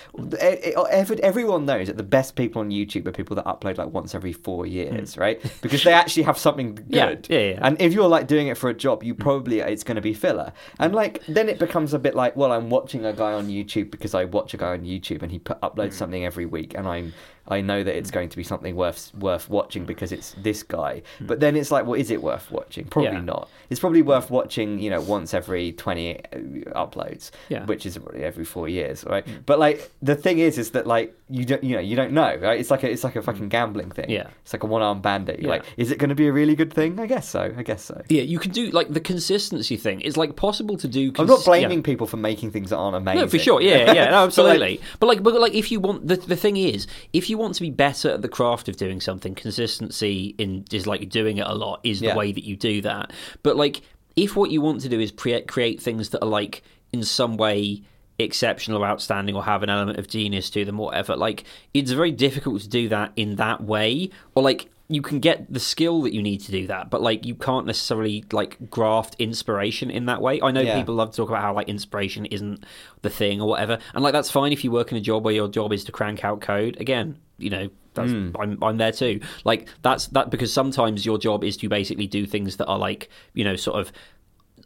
[1.21, 4.33] Everyone knows that the best people on youtube are people that upload like once every
[4.33, 5.41] four years right?
[5.61, 7.27] Because they actually have something Yeah, good.
[7.29, 7.59] Yeah, yeah.
[7.61, 10.13] and if you're like doing it for a job, you probably it's going to be
[10.13, 10.53] filler.
[10.79, 13.91] And like then it becomes a bit like, well, I'm watching a guy on YouTube
[13.91, 16.87] because I watch a guy on YouTube and he put, uploads something every week, and
[16.87, 17.13] I'm
[17.49, 18.13] I know that it's mm.
[18.13, 19.87] going to be something worth worth watching mm.
[19.87, 21.01] because it's this guy.
[21.19, 21.27] Mm.
[21.27, 22.85] But then it's like, well, is it worth watching?
[22.85, 23.21] Probably Yeah.
[23.21, 23.49] not.
[23.69, 26.37] It's probably worth watching, you know, once every twenty uh,
[26.75, 27.65] uploads, Yeah.
[27.65, 29.25] which is every four years, right?
[29.45, 32.35] But like the thing is, is that like you don't, you know, you don't know,
[32.41, 32.59] right?
[32.59, 34.09] It's like a, it's like a fucking gambling thing.
[34.09, 34.27] Yeah.
[34.43, 35.41] it's like a one arm bandit.
[35.41, 35.49] Yeah.
[35.49, 36.99] like, is it going to be a really good thing?
[36.99, 37.53] I guess so.
[37.57, 38.01] I guess so.
[38.09, 40.01] Yeah, you can do like the consistency thing.
[40.01, 41.07] It's like possible to do.
[41.09, 41.45] I'm cons- not yeah.
[41.45, 43.21] blaming people for making things that aren't amazing.
[43.21, 43.61] No, for sure.
[43.61, 44.81] Yeah, yeah, no, But, like, absolutely.
[44.99, 47.61] but like, but like, if you want the the thing is, if you want to
[47.61, 51.53] be better at the craft of doing something, consistency in is like doing it a
[51.55, 52.15] lot is the Yeah.
[52.15, 53.11] way that you do that.
[53.43, 53.81] But like,
[54.15, 57.37] if what you want to do is pre- create things that are like in some
[57.37, 57.83] way
[58.19, 61.43] exceptional or outstanding or have an element of genius to them whatever like
[61.75, 65.59] it's very difficult to do that in that way or like you can get the
[65.59, 69.91] skill that you need to do that but like you can't necessarily like graft inspiration
[69.91, 70.39] in that way.
[70.41, 70.79] I know Yeah.
[70.79, 72.63] people love to talk about how like inspiration isn't
[73.01, 75.33] the thing or whatever and like that's fine if you work in a job where
[75.33, 76.77] your job is to crank out code.
[76.79, 78.29] Again you know that's hmm.
[78.39, 79.19] I'm, I'm there too.
[79.43, 83.09] Like that's that because sometimes your job is to basically do things that are like
[83.33, 83.91] you know sort of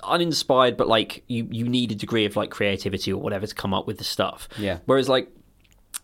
[0.03, 3.73] uninspired but like you you need a degree of like creativity or whatever to come
[3.73, 4.47] up with the stuff.
[4.57, 4.79] Yeah.
[4.85, 5.29] whereas like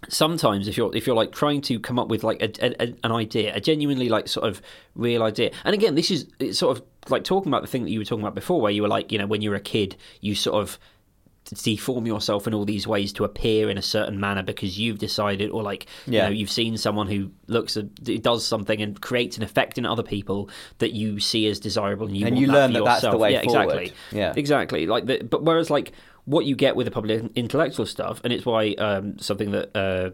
[0.09, 2.49] sometimes if you're if you're like trying to come up with like a,
[2.84, 4.61] a, an idea a genuinely like sort of
[4.95, 7.91] real idea and again this is it's sort of like talking about the thing that
[7.91, 9.95] you were talking about before where you were like you know when you're a kid
[10.21, 10.79] you sort of
[11.63, 15.49] deform yourself in all these ways to appear in a certain manner because you've decided
[15.49, 16.23] or like Yeah.
[16.23, 19.85] you know you've seen someone who looks at does something and creates an effect in
[19.85, 23.01] other people that you see as desirable and you And want you learn that that's
[23.01, 23.61] the way yeah forward.
[23.77, 24.34] exactly Yeah.
[24.35, 25.93] exactly like the, but whereas like
[26.28, 30.10] what you get with the public intellectual stuff, and it's why um, something that uh,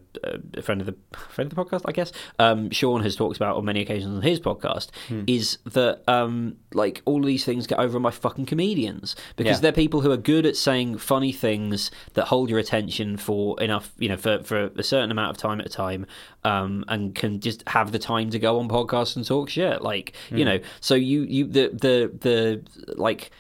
[0.54, 3.58] a friend of the friend of the podcast, I guess, um, Sean has talked about
[3.58, 5.24] on many occasions on his podcast, Hmm.
[5.26, 9.62] is that um, like all of these things get over my fucking comedians because Yeah.
[9.62, 13.92] they're people who are good at saying funny things that hold your attention for enough,
[13.98, 16.06] you know, for for a certain amount of time at a time,
[16.44, 20.14] um, and can just have the time to go on podcasts and talk shit, like
[20.30, 20.38] Hmm.
[20.38, 20.60] you know.
[20.80, 23.32] So you you the the the like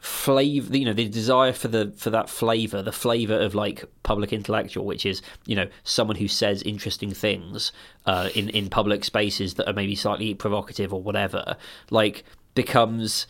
[0.00, 4.32] flavor you know the desire for the for that flavor the flavor of like public
[4.32, 7.70] intellectual which is you know someone who says interesting things
[8.06, 11.56] uh in in public spaces that are maybe slightly provocative or whatever
[11.90, 12.24] like
[12.54, 13.26] becomes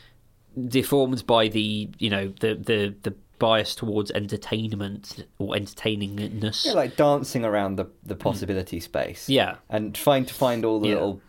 [0.69, 6.97] deformed by the you know the the the bias towards entertainment or entertainingness Yeah, like
[6.97, 9.27] dancing around the the possibility space.
[9.27, 9.33] Hmm.
[9.33, 9.57] Yeah.
[9.71, 10.95] and trying to find all the Yeah.
[10.95, 11.21] Little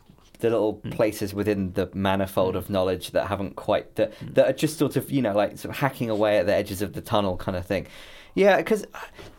[0.42, 0.90] the little hmm.
[0.90, 2.58] places within the manifold hmm.
[2.58, 4.34] of knowledge that haven't quite that hmm.
[4.34, 6.82] that are just sort of you know like sort of hacking away at the edges
[6.82, 7.88] of the tunnel kind of thing.
[8.34, 8.86] Yeah, because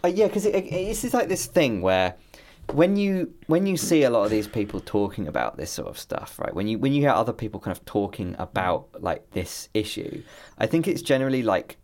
[0.05, 2.15] uh, yeah, because it, it, it's just like this thing where
[2.73, 5.99] when you when you see a lot of these people talking about this sort of
[5.99, 6.55] stuff, right?
[6.55, 10.23] When you when you hear other people kind of talking about like this issue,
[10.59, 11.77] I think it's generally like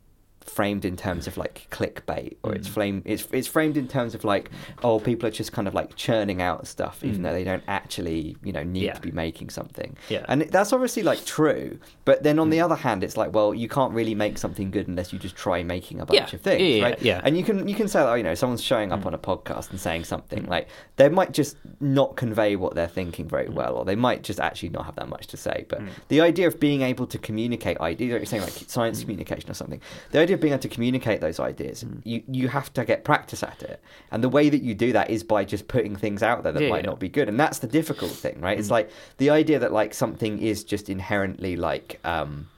[0.49, 2.73] framed in terms of like clickbait or it's mm.
[2.73, 4.51] framed it's it's framed in terms of like
[4.83, 7.23] oh people are just kind of like churning out stuff even mm.
[7.25, 8.95] though they don't actually you know need Yeah.
[8.95, 9.97] to be making something.
[10.09, 10.25] Yeah.
[10.29, 12.65] and that's obviously like true but then on the mm.
[12.65, 15.63] other hand it's like well you can't really make something good unless you just try
[15.63, 16.37] making a bunch Yeah.
[16.37, 17.03] of things Yeah, right?
[17.03, 17.21] yeah.
[17.25, 19.71] and you can you can say oh, you know someone's showing up on a podcast
[19.71, 23.85] and saying something like they might just not convey what they're thinking very well or
[23.85, 26.83] they might just actually not have that much to say but the idea of being
[26.83, 29.81] able to communicate ideas like you're saying like science communication or something
[30.13, 33.43] the idea of being able to communicate those ideas you you have to get practice
[33.43, 33.81] at it.
[34.13, 36.63] And the way that you do that is by just putting things out there that
[36.63, 36.91] Yeah, might yeah.
[36.91, 37.29] not be good.
[37.29, 38.59] And that's the difficult thing right?
[38.59, 42.49] It's like the idea that like something is just inherently like um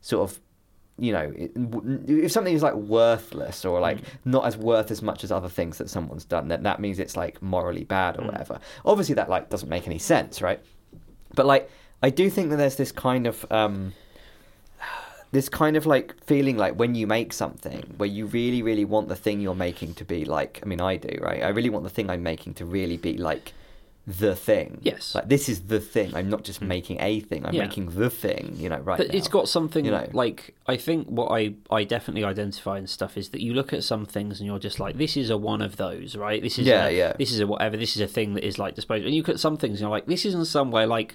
[0.00, 0.40] sort of
[0.98, 1.32] you know
[2.24, 5.78] if something is like worthless or like not as worth as much as other things
[5.78, 8.60] that someone's done then that means it's like morally bad or whatever.
[8.84, 10.60] Obviously that like doesn't make any sense right?
[11.34, 11.70] But like
[12.04, 13.92] i do think that there's this kind of um
[15.32, 19.08] this kind of like feeling like when you make something where you really really want
[19.08, 21.82] the thing you're making to be like i mean i do right i really want
[21.84, 23.52] the thing i'm making to really be like
[24.04, 25.14] the thing Yes.
[25.14, 26.66] like this is the thing i'm not just hmm.
[26.66, 27.66] making a thing i'm Yeah.
[27.66, 29.32] making the thing you know right but it's now.
[29.38, 30.08] got something you know.
[30.12, 33.84] like I think what I I definitely identify and stuff is that you look at
[33.84, 36.66] some things and you're just like this is a one of those right this is
[36.66, 37.12] Yeah, a, yeah.
[37.16, 39.28] this is a whatever this is a thing that is like disposable and you look
[39.28, 41.14] at some things and you're like this is in some way like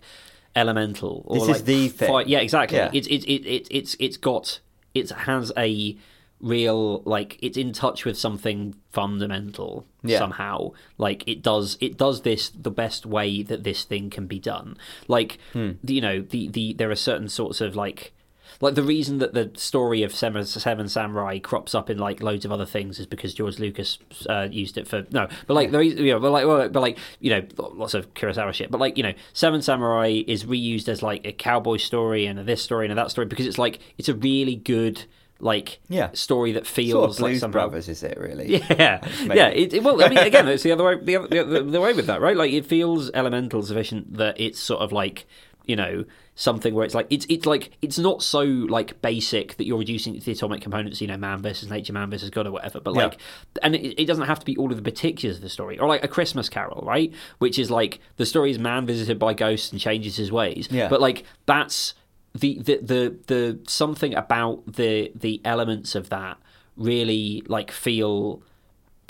[0.58, 2.08] elemental or This is the thing.
[2.10, 2.92] fi- yeah exactly Yeah.
[2.94, 4.60] it's it, it, it it's it's got
[4.94, 5.96] it has a
[6.40, 10.20] real like it's in touch with something fundamental Yeah.
[10.20, 14.40] somehow like it does it does this the best way that this thing can be
[14.40, 14.78] done
[15.08, 15.72] like Hmm.
[15.84, 18.14] you know the the there are certain sorts of like
[18.62, 22.46] like the reason that the story of Seven, Seven Samurai crops up in like loads
[22.46, 25.80] of other things is because George Lucas uh, used it for no, but like the
[25.80, 28.72] reason, you know, but like, well, but like you know, lots of Kurosawa shit.
[28.72, 32.44] But like you know, Seven Samurai is reused as like a cowboy story and a
[32.44, 35.04] this story and a that story because it's like it's a really good
[35.40, 36.10] like Yeah.
[36.14, 39.36] story that feels sort of like blues somehow brothers is it really yeah, Maybe.
[39.36, 39.50] yeah.
[39.50, 40.96] It, it- well, I mean, again, it's the other way.
[41.00, 42.36] The, other, the, the way with that, right?
[42.36, 45.28] Like, it feels elemental sufficient that it's sort of like
[45.66, 46.06] you know
[46.40, 50.16] something where it's like it's it's like it's not so like basic that you're reducing
[50.16, 52.80] it to the atomic components, you know, man versus nature, man versus God or whatever.
[52.80, 53.04] But Yeah.
[53.06, 53.18] like,
[53.64, 55.88] and it, it doesn't have to be all of the particulars of the story, or
[55.88, 57.12] like a Christmas Carol, right?
[57.40, 60.68] Which is like the story is man visited by ghosts and changes his ways.
[60.72, 60.88] Yeah.
[60.90, 61.96] But like that's
[62.36, 66.38] the the the, the something about the the elements of that
[66.76, 68.44] really like feel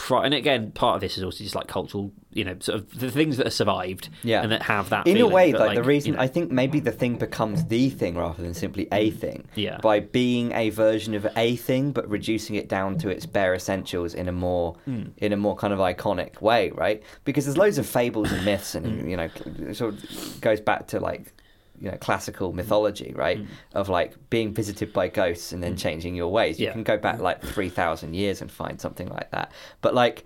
[0.10, 3.10] and again part of this is also just like cultural you know sort of the
[3.10, 4.44] things that have survived Yeah.
[4.44, 6.52] and that have that in a way but, like, the reason you know, i think
[6.52, 9.78] maybe the thing becomes the thing rather than simply a thing Yeah.
[9.82, 14.14] by being a version of a thing but reducing it down to its bare essentials
[14.14, 15.04] in a more Hmm.
[15.18, 18.74] in a more kind of iconic way right because there's loads of fables and myths
[18.74, 18.86] Hmm.
[18.86, 19.30] and you know
[19.70, 21.34] it sort of goes back to like
[21.82, 23.40] you know classical mythology right
[23.74, 26.66] of like being visited by ghosts and then changing your ways you.
[26.68, 26.72] Yeah.
[26.74, 29.52] can go back like 3000 years and find something like that
[29.82, 30.26] but like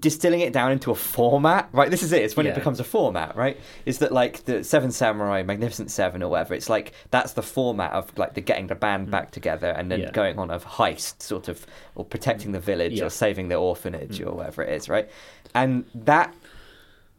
[0.00, 1.92] distilling it down into a format, right?
[1.92, 2.22] This is it.
[2.22, 2.52] It's when Yeah.
[2.52, 3.56] it becomes a format, right?
[3.84, 6.54] Is that like the Seven Samurai, Magnificent Seven, or whatever?
[6.54, 10.00] It's like that's the format of like the getting the band back together and then
[10.00, 10.02] Mm.
[10.06, 10.10] Yeah.
[10.10, 11.64] going on a heist, sort of,
[11.94, 13.04] or protecting the village Yeah.
[13.04, 13.06] Mm.
[13.06, 15.08] or saving the orphanage or whatever it is, right?
[15.54, 16.34] And that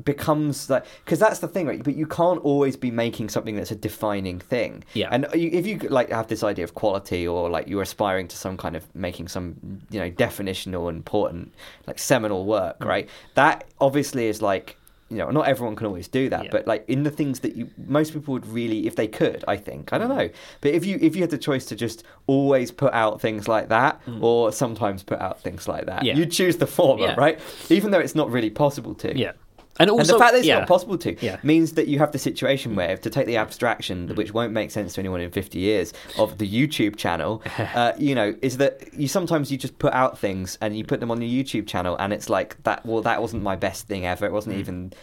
[0.04, 3.72] becomes like because that's the thing right but you can't always be making something that's
[3.72, 5.10] a defining thing Yeah.
[5.12, 8.38] and you, if you like have this idea of quality or like you're aspiring to
[8.38, 9.56] some kind of making some
[9.90, 11.54] you know definitional important
[11.88, 12.86] like seminal work Mm.
[12.88, 14.78] right that obviously is like
[15.10, 16.50] you know not everyone can always do that Yeah.
[16.52, 19.56] but like in the things that you most people would really if they could i
[19.58, 20.30] think i don't know
[20.62, 23.70] but if you if you had the choice to just always put out things like
[23.70, 26.06] that or sometimes put out things like that Mm.
[26.08, 26.16] Yeah.
[26.18, 27.16] you'd choose the former Yeah.
[27.18, 29.32] right even though it's not really possible to yeah
[29.80, 30.60] and also and the fact that it's yeah.
[30.60, 31.38] not possible to Yeah.
[31.44, 34.94] means that you have the situation where, to take the abstraction, which won't make sense
[34.94, 39.08] to anyone in 50 years, of the YouTube channel, uh, you know, is that you
[39.08, 42.14] sometimes you just put out things and you put them on your YouTube channel, and
[42.14, 42.86] it's like that.
[42.86, 44.26] Well, that wasn't my best thing ever.
[44.26, 44.60] It wasn't Mm.
[44.60, 44.94] even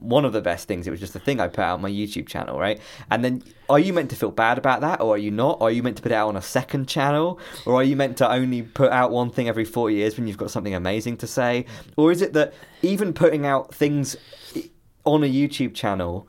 [0.00, 0.86] one of the best things.
[0.86, 2.80] It was just the thing I put out on my YouTube channel, right?
[3.10, 5.60] And then, are you meant to feel bad about that, or are you not?
[5.60, 8.18] Are you meant to put it out on a second channel, or are you meant
[8.18, 11.26] to only put out one thing every four years when you've got something amazing to
[11.26, 11.66] say,
[11.96, 14.16] or is it that even putting out things
[15.04, 16.28] on a YouTube channel,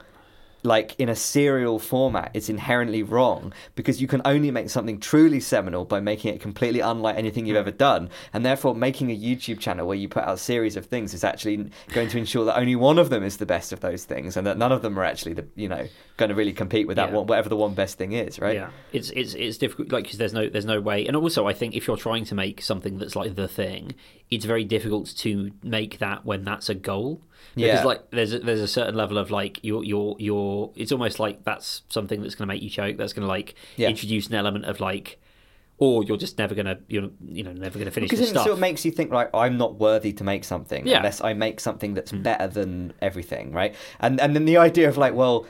[0.66, 5.40] like in a serial format, is inherently wrong because you can only make something truly
[5.40, 7.68] seminal by making it completely unlike anything you've hmm.
[7.68, 10.86] ever done, and therefore making a YouTube channel where you put out a series of
[10.86, 13.80] things is actually going to ensure that only one of them is the best of
[13.80, 15.88] those things, and that none of them are actually the you know
[16.18, 17.18] going to really compete with that Yeah.
[17.18, 18.56] one, whatever the one best thing is, right?
[18.56, 21.54] Yeah, it's it's it's difficult, like because there's no there's no way, and also I
[21.54, 23.96] think if you're trying to make something that's like the thing,
[24.32, 27.22] it's very difficult to make that when that's a goal.
[27.55, 27.73] Yeah.
[27.73, 31.19] Because like there's a, there's a certain level of like you're you're you're it's almost
[31.19, 32.97] like that's something that's going to make you choke.
[32.97, 33.89] That's going to like Yeah.
[33.89, 35.19] introduce an element of like,
[35.77, 38.43] or you're just never gonna you're you know never gonna finish Because it stuff.
[38.43, 40.97] sort of makes you think like I'm not worthy to make something Yeah.
[40.97, 42.22] unless I make something that's hmm.
[42.22, 43.76] better than everything, right?
[43.99, 45.45] And and then the idea of like, well,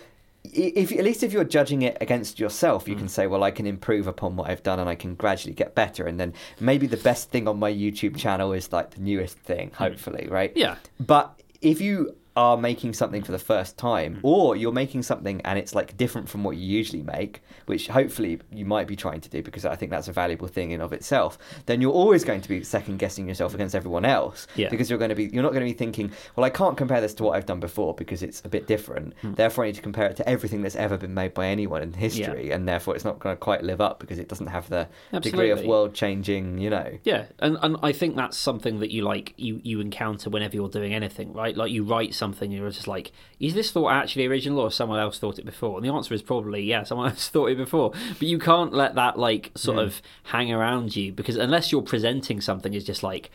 [0.54, 3.10] if at least if you're judging it against yourself, you can hmm.
[3.10, 6.06] say, well, I can improve upon what I've done and I can gradually get better,
[6.06, 9.70] and then maybe the best thing on my YouTube channel is like the newest thing,
[9.70, 9.76] hmm.
[9.76, 10.52] hopefully, right?
[10.56, 10.76] Yeah.
[11.00, 14.20] But if you are making something for the first time, mm.
[14.24, 18.40] or you're making something and it's like different from what you usually make, which hopefully
[18.52, 20.92] you might be trying to do because I think that's a valuable thing in of
[20.92, 24.48] itself, then you're always going to be second guessing yourself against everyone else.
[24.56, 24.70] Yeah.
[24.70, 27.02] Because you're going to be you're not going to be thinking, well, I can't compare
[27.02, 29.14] this to what I've done before because it's a bit different.
[29.24, 29.36] Mm.
[29.36, 31.94] Therefore, I need to compare it to everything that's ever been made by anyone in
[31.94, 34.88] history, and therefore it's not going to quite live up because it doesn't have the
[35.22, 36.98] degree of world changing, you know.
[37.04, 40.70] Yeah, and and I think that's something that you like you you encounter whenever you're
[40.70, 41.56] doing anything, right?
[41.56, 45.00] Like you write something, and you're just like, is this thought actually original, or someone
[45.00, 45.78] else thought it before?
[45.78, 47.92] And the answer is probably yeah, someone else thought it before.
[47.92, 49.84] But you can't let that like sort hmm.
[49.84, 53.32] of hang around you because unless you're presenting something as just like.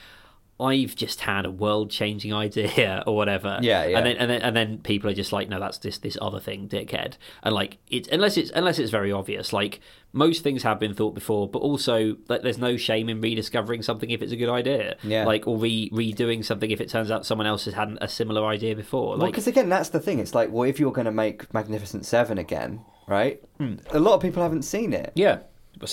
[0.61, 3.59] I've just had a world-changing idea, or whatever.
[3.63, 3.99] Yeah, yeah.
[3.99, 6.41] And then, and then, and then people are just like, no, that's this, this other
[6.41, 7.15] thing, dickhead.
[7.43, 9.53] And like, it's unless it's unless it's very obvious.
[9.53, 9.81] Like
[10.13, 14.11] most things have been thought before, but also like, there's no shame in rediscovering something
[14.11, 14.97] if it's a good idea.
[15.03, 15.25] Yeah.
[15.25, 18.45] Like or re redoing something if it turns out someone else has had a similar
[18.47, 19.17] idea before.
[19.17, 20.19] Well, because again, that's the thing.
[20.19, 23.41] It's like, well, if you're going to make Magnificent Seven again, right?
[23.59, 23.75] Hmm.
[23.93, 25.13] A lot of people haven't seen it.
[25.15, 25.39] yeah,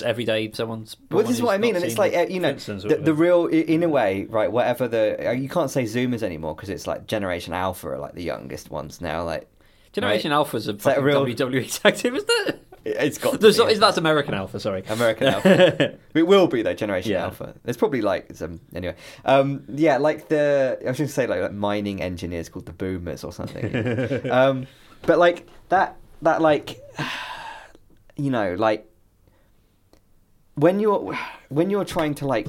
[0.03, 0.97] every day someone's.
[1.11, 3.47] Well, this is what I mean, and it's like uh, you know, the, the real
[3.47, 4.51] in a way, right?
[4.51, 8.13] Whatever the uh, you can't say Zoomers anymore because it's like Generation Alpha are like
[8.13, 9.23] the youngest ones now.
[9.23, 9.47] Like
[9.93, 12.63] Generation Alpha's a a real- WWE tag team, isn't it?
[12.85, 14.59] it's got There's- be, that's American Alpha?
[14.59, 15.97] Sorry, American Alpha.
[16.13, 17.23] it will be though, Generation Yeah.
[17.25, 17.53] Alpha.
[17.63, 18.95] There's probably like some anyway.
[19.25, 22.73] Um, yeah, like the I was going to say like, like mining engineers called the
[22.73, 24.29] Boomers or something.
[24.31, 24.67] um,
[25.01, 26.79] but like that that like
[28.15, 28.89] you know like
[30.57, 31.15] when you're
[31.49, 32.47] when you're trying to like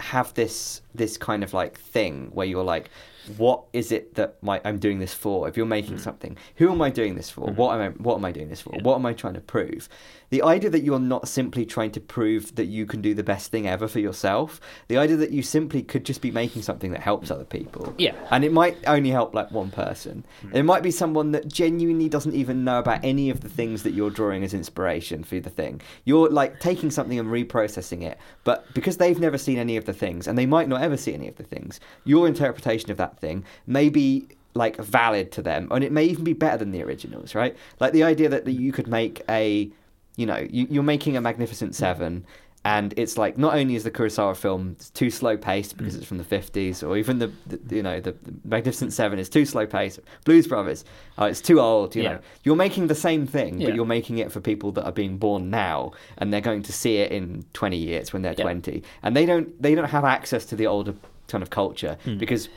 [0.00, 2.90] have this this kind of like thing where you're like,
[3.36, 5.48] what is it that my I'm doing this for?
[5.48, 6.00] If you're making Mm.
[6.00, 7.50] something, who am I doing this for?
[7.52, 8.72] What am I what am I doing this for?
[8.82, 9.88] What am I trying to prove?
[10.30, 13.50] The idea that you're not simply trying to prove that you can do the best
[13.50, 17.00] thing ever for yourself, the idea that you simply could just be making something that
[17.00, 17.94] helps other people.
[17.96, 18.14] Yeah.
[18.30, 20.24] And it might only help like one person.
[20.52, 23.92] It might be someone that genuinely doesn't even know about any of the things that
[23.92, 25.80] you're drawing as inspiration for the thing.
[26.04, 29.92] You're like taking something and reprocessing it, but because they've never seen any of the
[29.94, 33.17] things and they might not ever see any of the things, your interpretation of that
[33.20, 36.82] thing may be like valid to them and it may even be better than the
[36.82, 37.56] originals, right?
[37.80, 39.70] Like the idea that, that you could make a
[40.16, 42.24] you know, you, you're making a Magnificent Seven,
[42.64, 45.98] and it's like not only is the Kurosawa film too slow paced because Mm.
[45.98, 49.28] it's from the 50s, or even the, the you know the, the Magnificent Seven is
[49.28, 50.00] too slow paced.
[50.24, 50.84] Blues Brothers,
[51.20, 51.94] uh, it's too old.
[51.94, 52.12] You Yeah.
[52.14, 53.68] know, you're making the same thing, Yeah.
[53.68, 56.72] but you're making it for people that are being born now, and they're going to
[56.72, 58.42] see it in 20 years when they're Yeah.
[58.42, 60.94] 20, and they don't they don't have access to the older
[61.28, 62.18] kind of culture Hmm.
[62.18, 62.48] because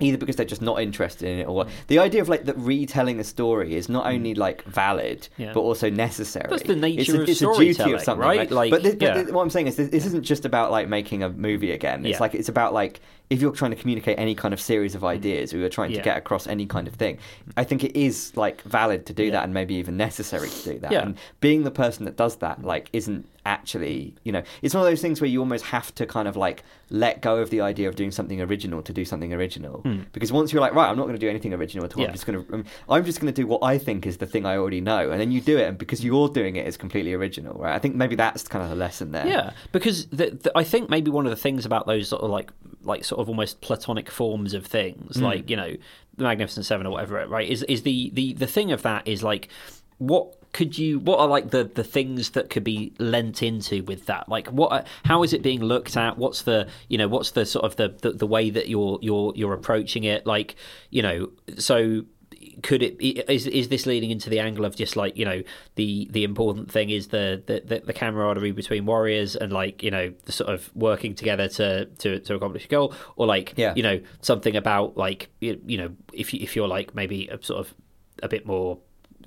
[0.00, 1.68] either because they're just not interested in it or what.
[1.88, 4.14] The idea of like that retelling a story is not mm.
[4.14, 5.28] only like valid.
[5.36, 5.52] Yeah.
[5.52, 6.46] but also necessary.
[6.48, 8.38] That's the nature it's a, of it's a duty of something, right?
[8.38, 8.50] right?
[8.50, 9.22] Like, but, this, but yeah.
[9.22, 12.04] this- what I'm saying is this, this isn't just about like making a movie again.
[12.04, 12.18] It's Yeah.
[12.20, 13.00] like it's about like
[13.30, 15.90] if you're trying to communicate any kind of series of ideas or you're trying.
[15.90, 15.98] Yeah.
[15.98, 17.18] to get across any kind of thing.
[17.56, 19.30] I think it is like valid to do Yeah.
[19.32, 20.92] that and maybe even necessary to do that.
[20.92, 21.02] Yeah.
[21.02, 24.90] And being the person that does that like isn't actually you know it's one of
[24.90, 27.88] those things where you almost have to kind of like let go of the idea
[27.88, 30.00] of doing something original to do something original Hmm.
[30.12, 32.08] because once you're like right i'm not going to do anything original at all Yeah.
[32.08, 34.44] i'm just going to i'm just going to do what i think is the thing
[34.44, 37.14] i already know and then you do it and because you're doing it it's completely
[37.14, 40.52] original right i think maybe that's kind of the lesson there Yeah, because the, the,
[40.54, 42.50] I think maybe one of the things about those sort of like
[42.84, 45.24] like sort of almost platonic forms of things, Hmm.
[45.24, 45.74] like you know,
[46.18, 47.48] the Magnificent Seven or whatever, right?
[47.48, 49.48] Is is the the the thing of that is like
[49.96, 54.06] what could you what are like the the things that could be lent into with
[54.06, 57.32] that like what are- how is it being looked at what's the you know what's
[57.32, 60.54] the sort of the the, the way that you're you're you're approaching it like
[60.90, 61.28] you know
[61.58, 62.02] so
[62.62, 62.96] could it
[63.30, 65.42] is is this leading into the angle of just like you know
[65.76, 69.90] the the important thing is the the, the, the camaraderie between warriors and like you
[69.90, 73.74] know the sort of working together to to, to accomplish a goal or like Yeah.
[73.76, 77.42] you know something about like you, you know if you, if you're like maybe a
[77.42, 77.74] sort of
[78.22, 78.78] a bit more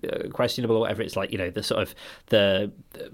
[0.04, 1.96] uh, questionable or whatever it's like you know the sort of
[2.28, 3.12] the, the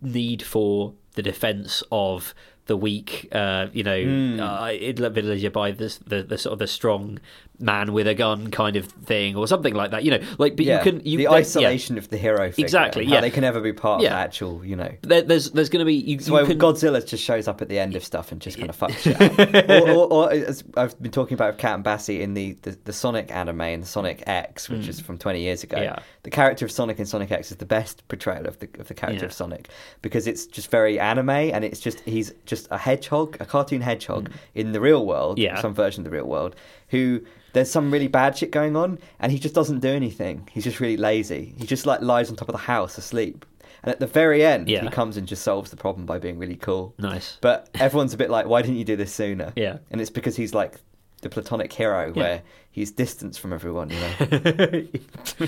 [0.00, 2.34] need for the defense of
[2.66, 4.40] the weak uh, you know Hmm.
[4.40, 7.18] uh, Villager by this the, the sort of the strong
[7.58, 10.64] man with a gun kind of thing or something like that you know like but
[10.66, 11.38] yeah, you can you the there- yeah.
[11.38, 13.20] isolation of the hero figure, Exactly, yeah.
[13.20, 14.08] they can never be part Yeah.
[14.08, 16.58] of the actual you know There, there's there's going to be you, So you can,
[16.58, 19.70] Godzilla just shows up at the end of stuff and just kind of fucks shit
[19.70, 22.78] or, or, or as I've been talking about with Cat and Bassie in the, the,
[22.84, 25.76] the Sonic anime and the Sonic X, which is from 20 years ago.
[25.78, 25.82] Mm.
[25.82, 25.98] Yeah.
[26.24, 28.94] The character of Sonic in Sonic X is the best portrayal of the of the
[28.94, 29.68] character of Sonic
[30.02, 34.30] because it's just very anime and it's just he's just a hedgehog, a cartoon hedgehog
[34.54, 35.42] in the real world, Mm.
[35.42, 35.60] Yeah.
[35.60, 36.54] some version of the real world,
[36.88, 37.20] who
[37.52, 40.48] there's some really bad shit going on and he just doesn't do anything.
[40.52, 41.54] He's just really lazy.
[41.58, 43.44] He just like lies on top of the house asleep.
[43.82, 44.82] And at the very end, Yeah.
[44.82, 46.94] he comes and just solves the problem by being really cool.
[46.98, 49.52] nice But everyone's a bit like, why didn't you do this sooner?
[49.56, 49.78] Yeah.
[49.90, 50.76] And it's because he's like
[51.22, 52.22] the platonic hero Yeah.
[52.22, 54.86] where he's distanced from everyone, you know?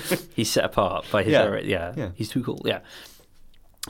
[0.35, 1.53] he's set apart by his Yeah.
[1.55, 1.59] yeah.
[1.63, 2.09] yeah Yeah.
[2.15, 2.79] he's too cool yeah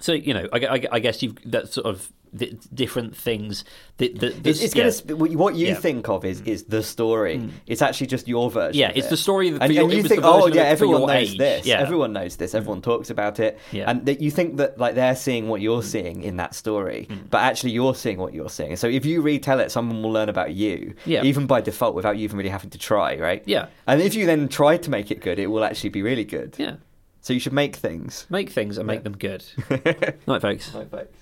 [0.02, 3.64] so you know I, I, I guess you've that sort of the different things
[3.98, 4.90] that, that It's, it's yeah.
[5.08, 5.76] gonna what you Yeah.
[5.76, 5.80] Mm.
[5.82, 7.42] think of is is the story.
[7.68, 8.80] It's actually just your version.
[8.80, 9.10] Yeah, it's it.
[9.10, 11.38] the story that- and, your- and you think, the oh yeah, everyone knows age.
[11.38, 11.66] this.
[11.66, 11.80] Yeah.
[11.82, 12.54] Everyone knows this.
[12.56, 13.90] Everyone talks about it, Yeah.
[13.90, 17.30] and that you think that like they're seeing what you're seeing in that story, Mm.
[17.30, 18.76] but actually you're seeing what you're seeing.
[18.76, 21.24] So if you retell it, someone will learn about you, Yeah.
[21.24, 23.44] even by default, without you even really having to try, right?
[23.46, 23.68] Yeah.
[23.88, 26.56] And if you then try to make it good, it will actually be really good.
[26.58, 26.76] yeah
[27.22, 28.26] So you should make things.
[28.30, 29.44] make things and make them good
[30.28, 31.18] night folks Right, folks.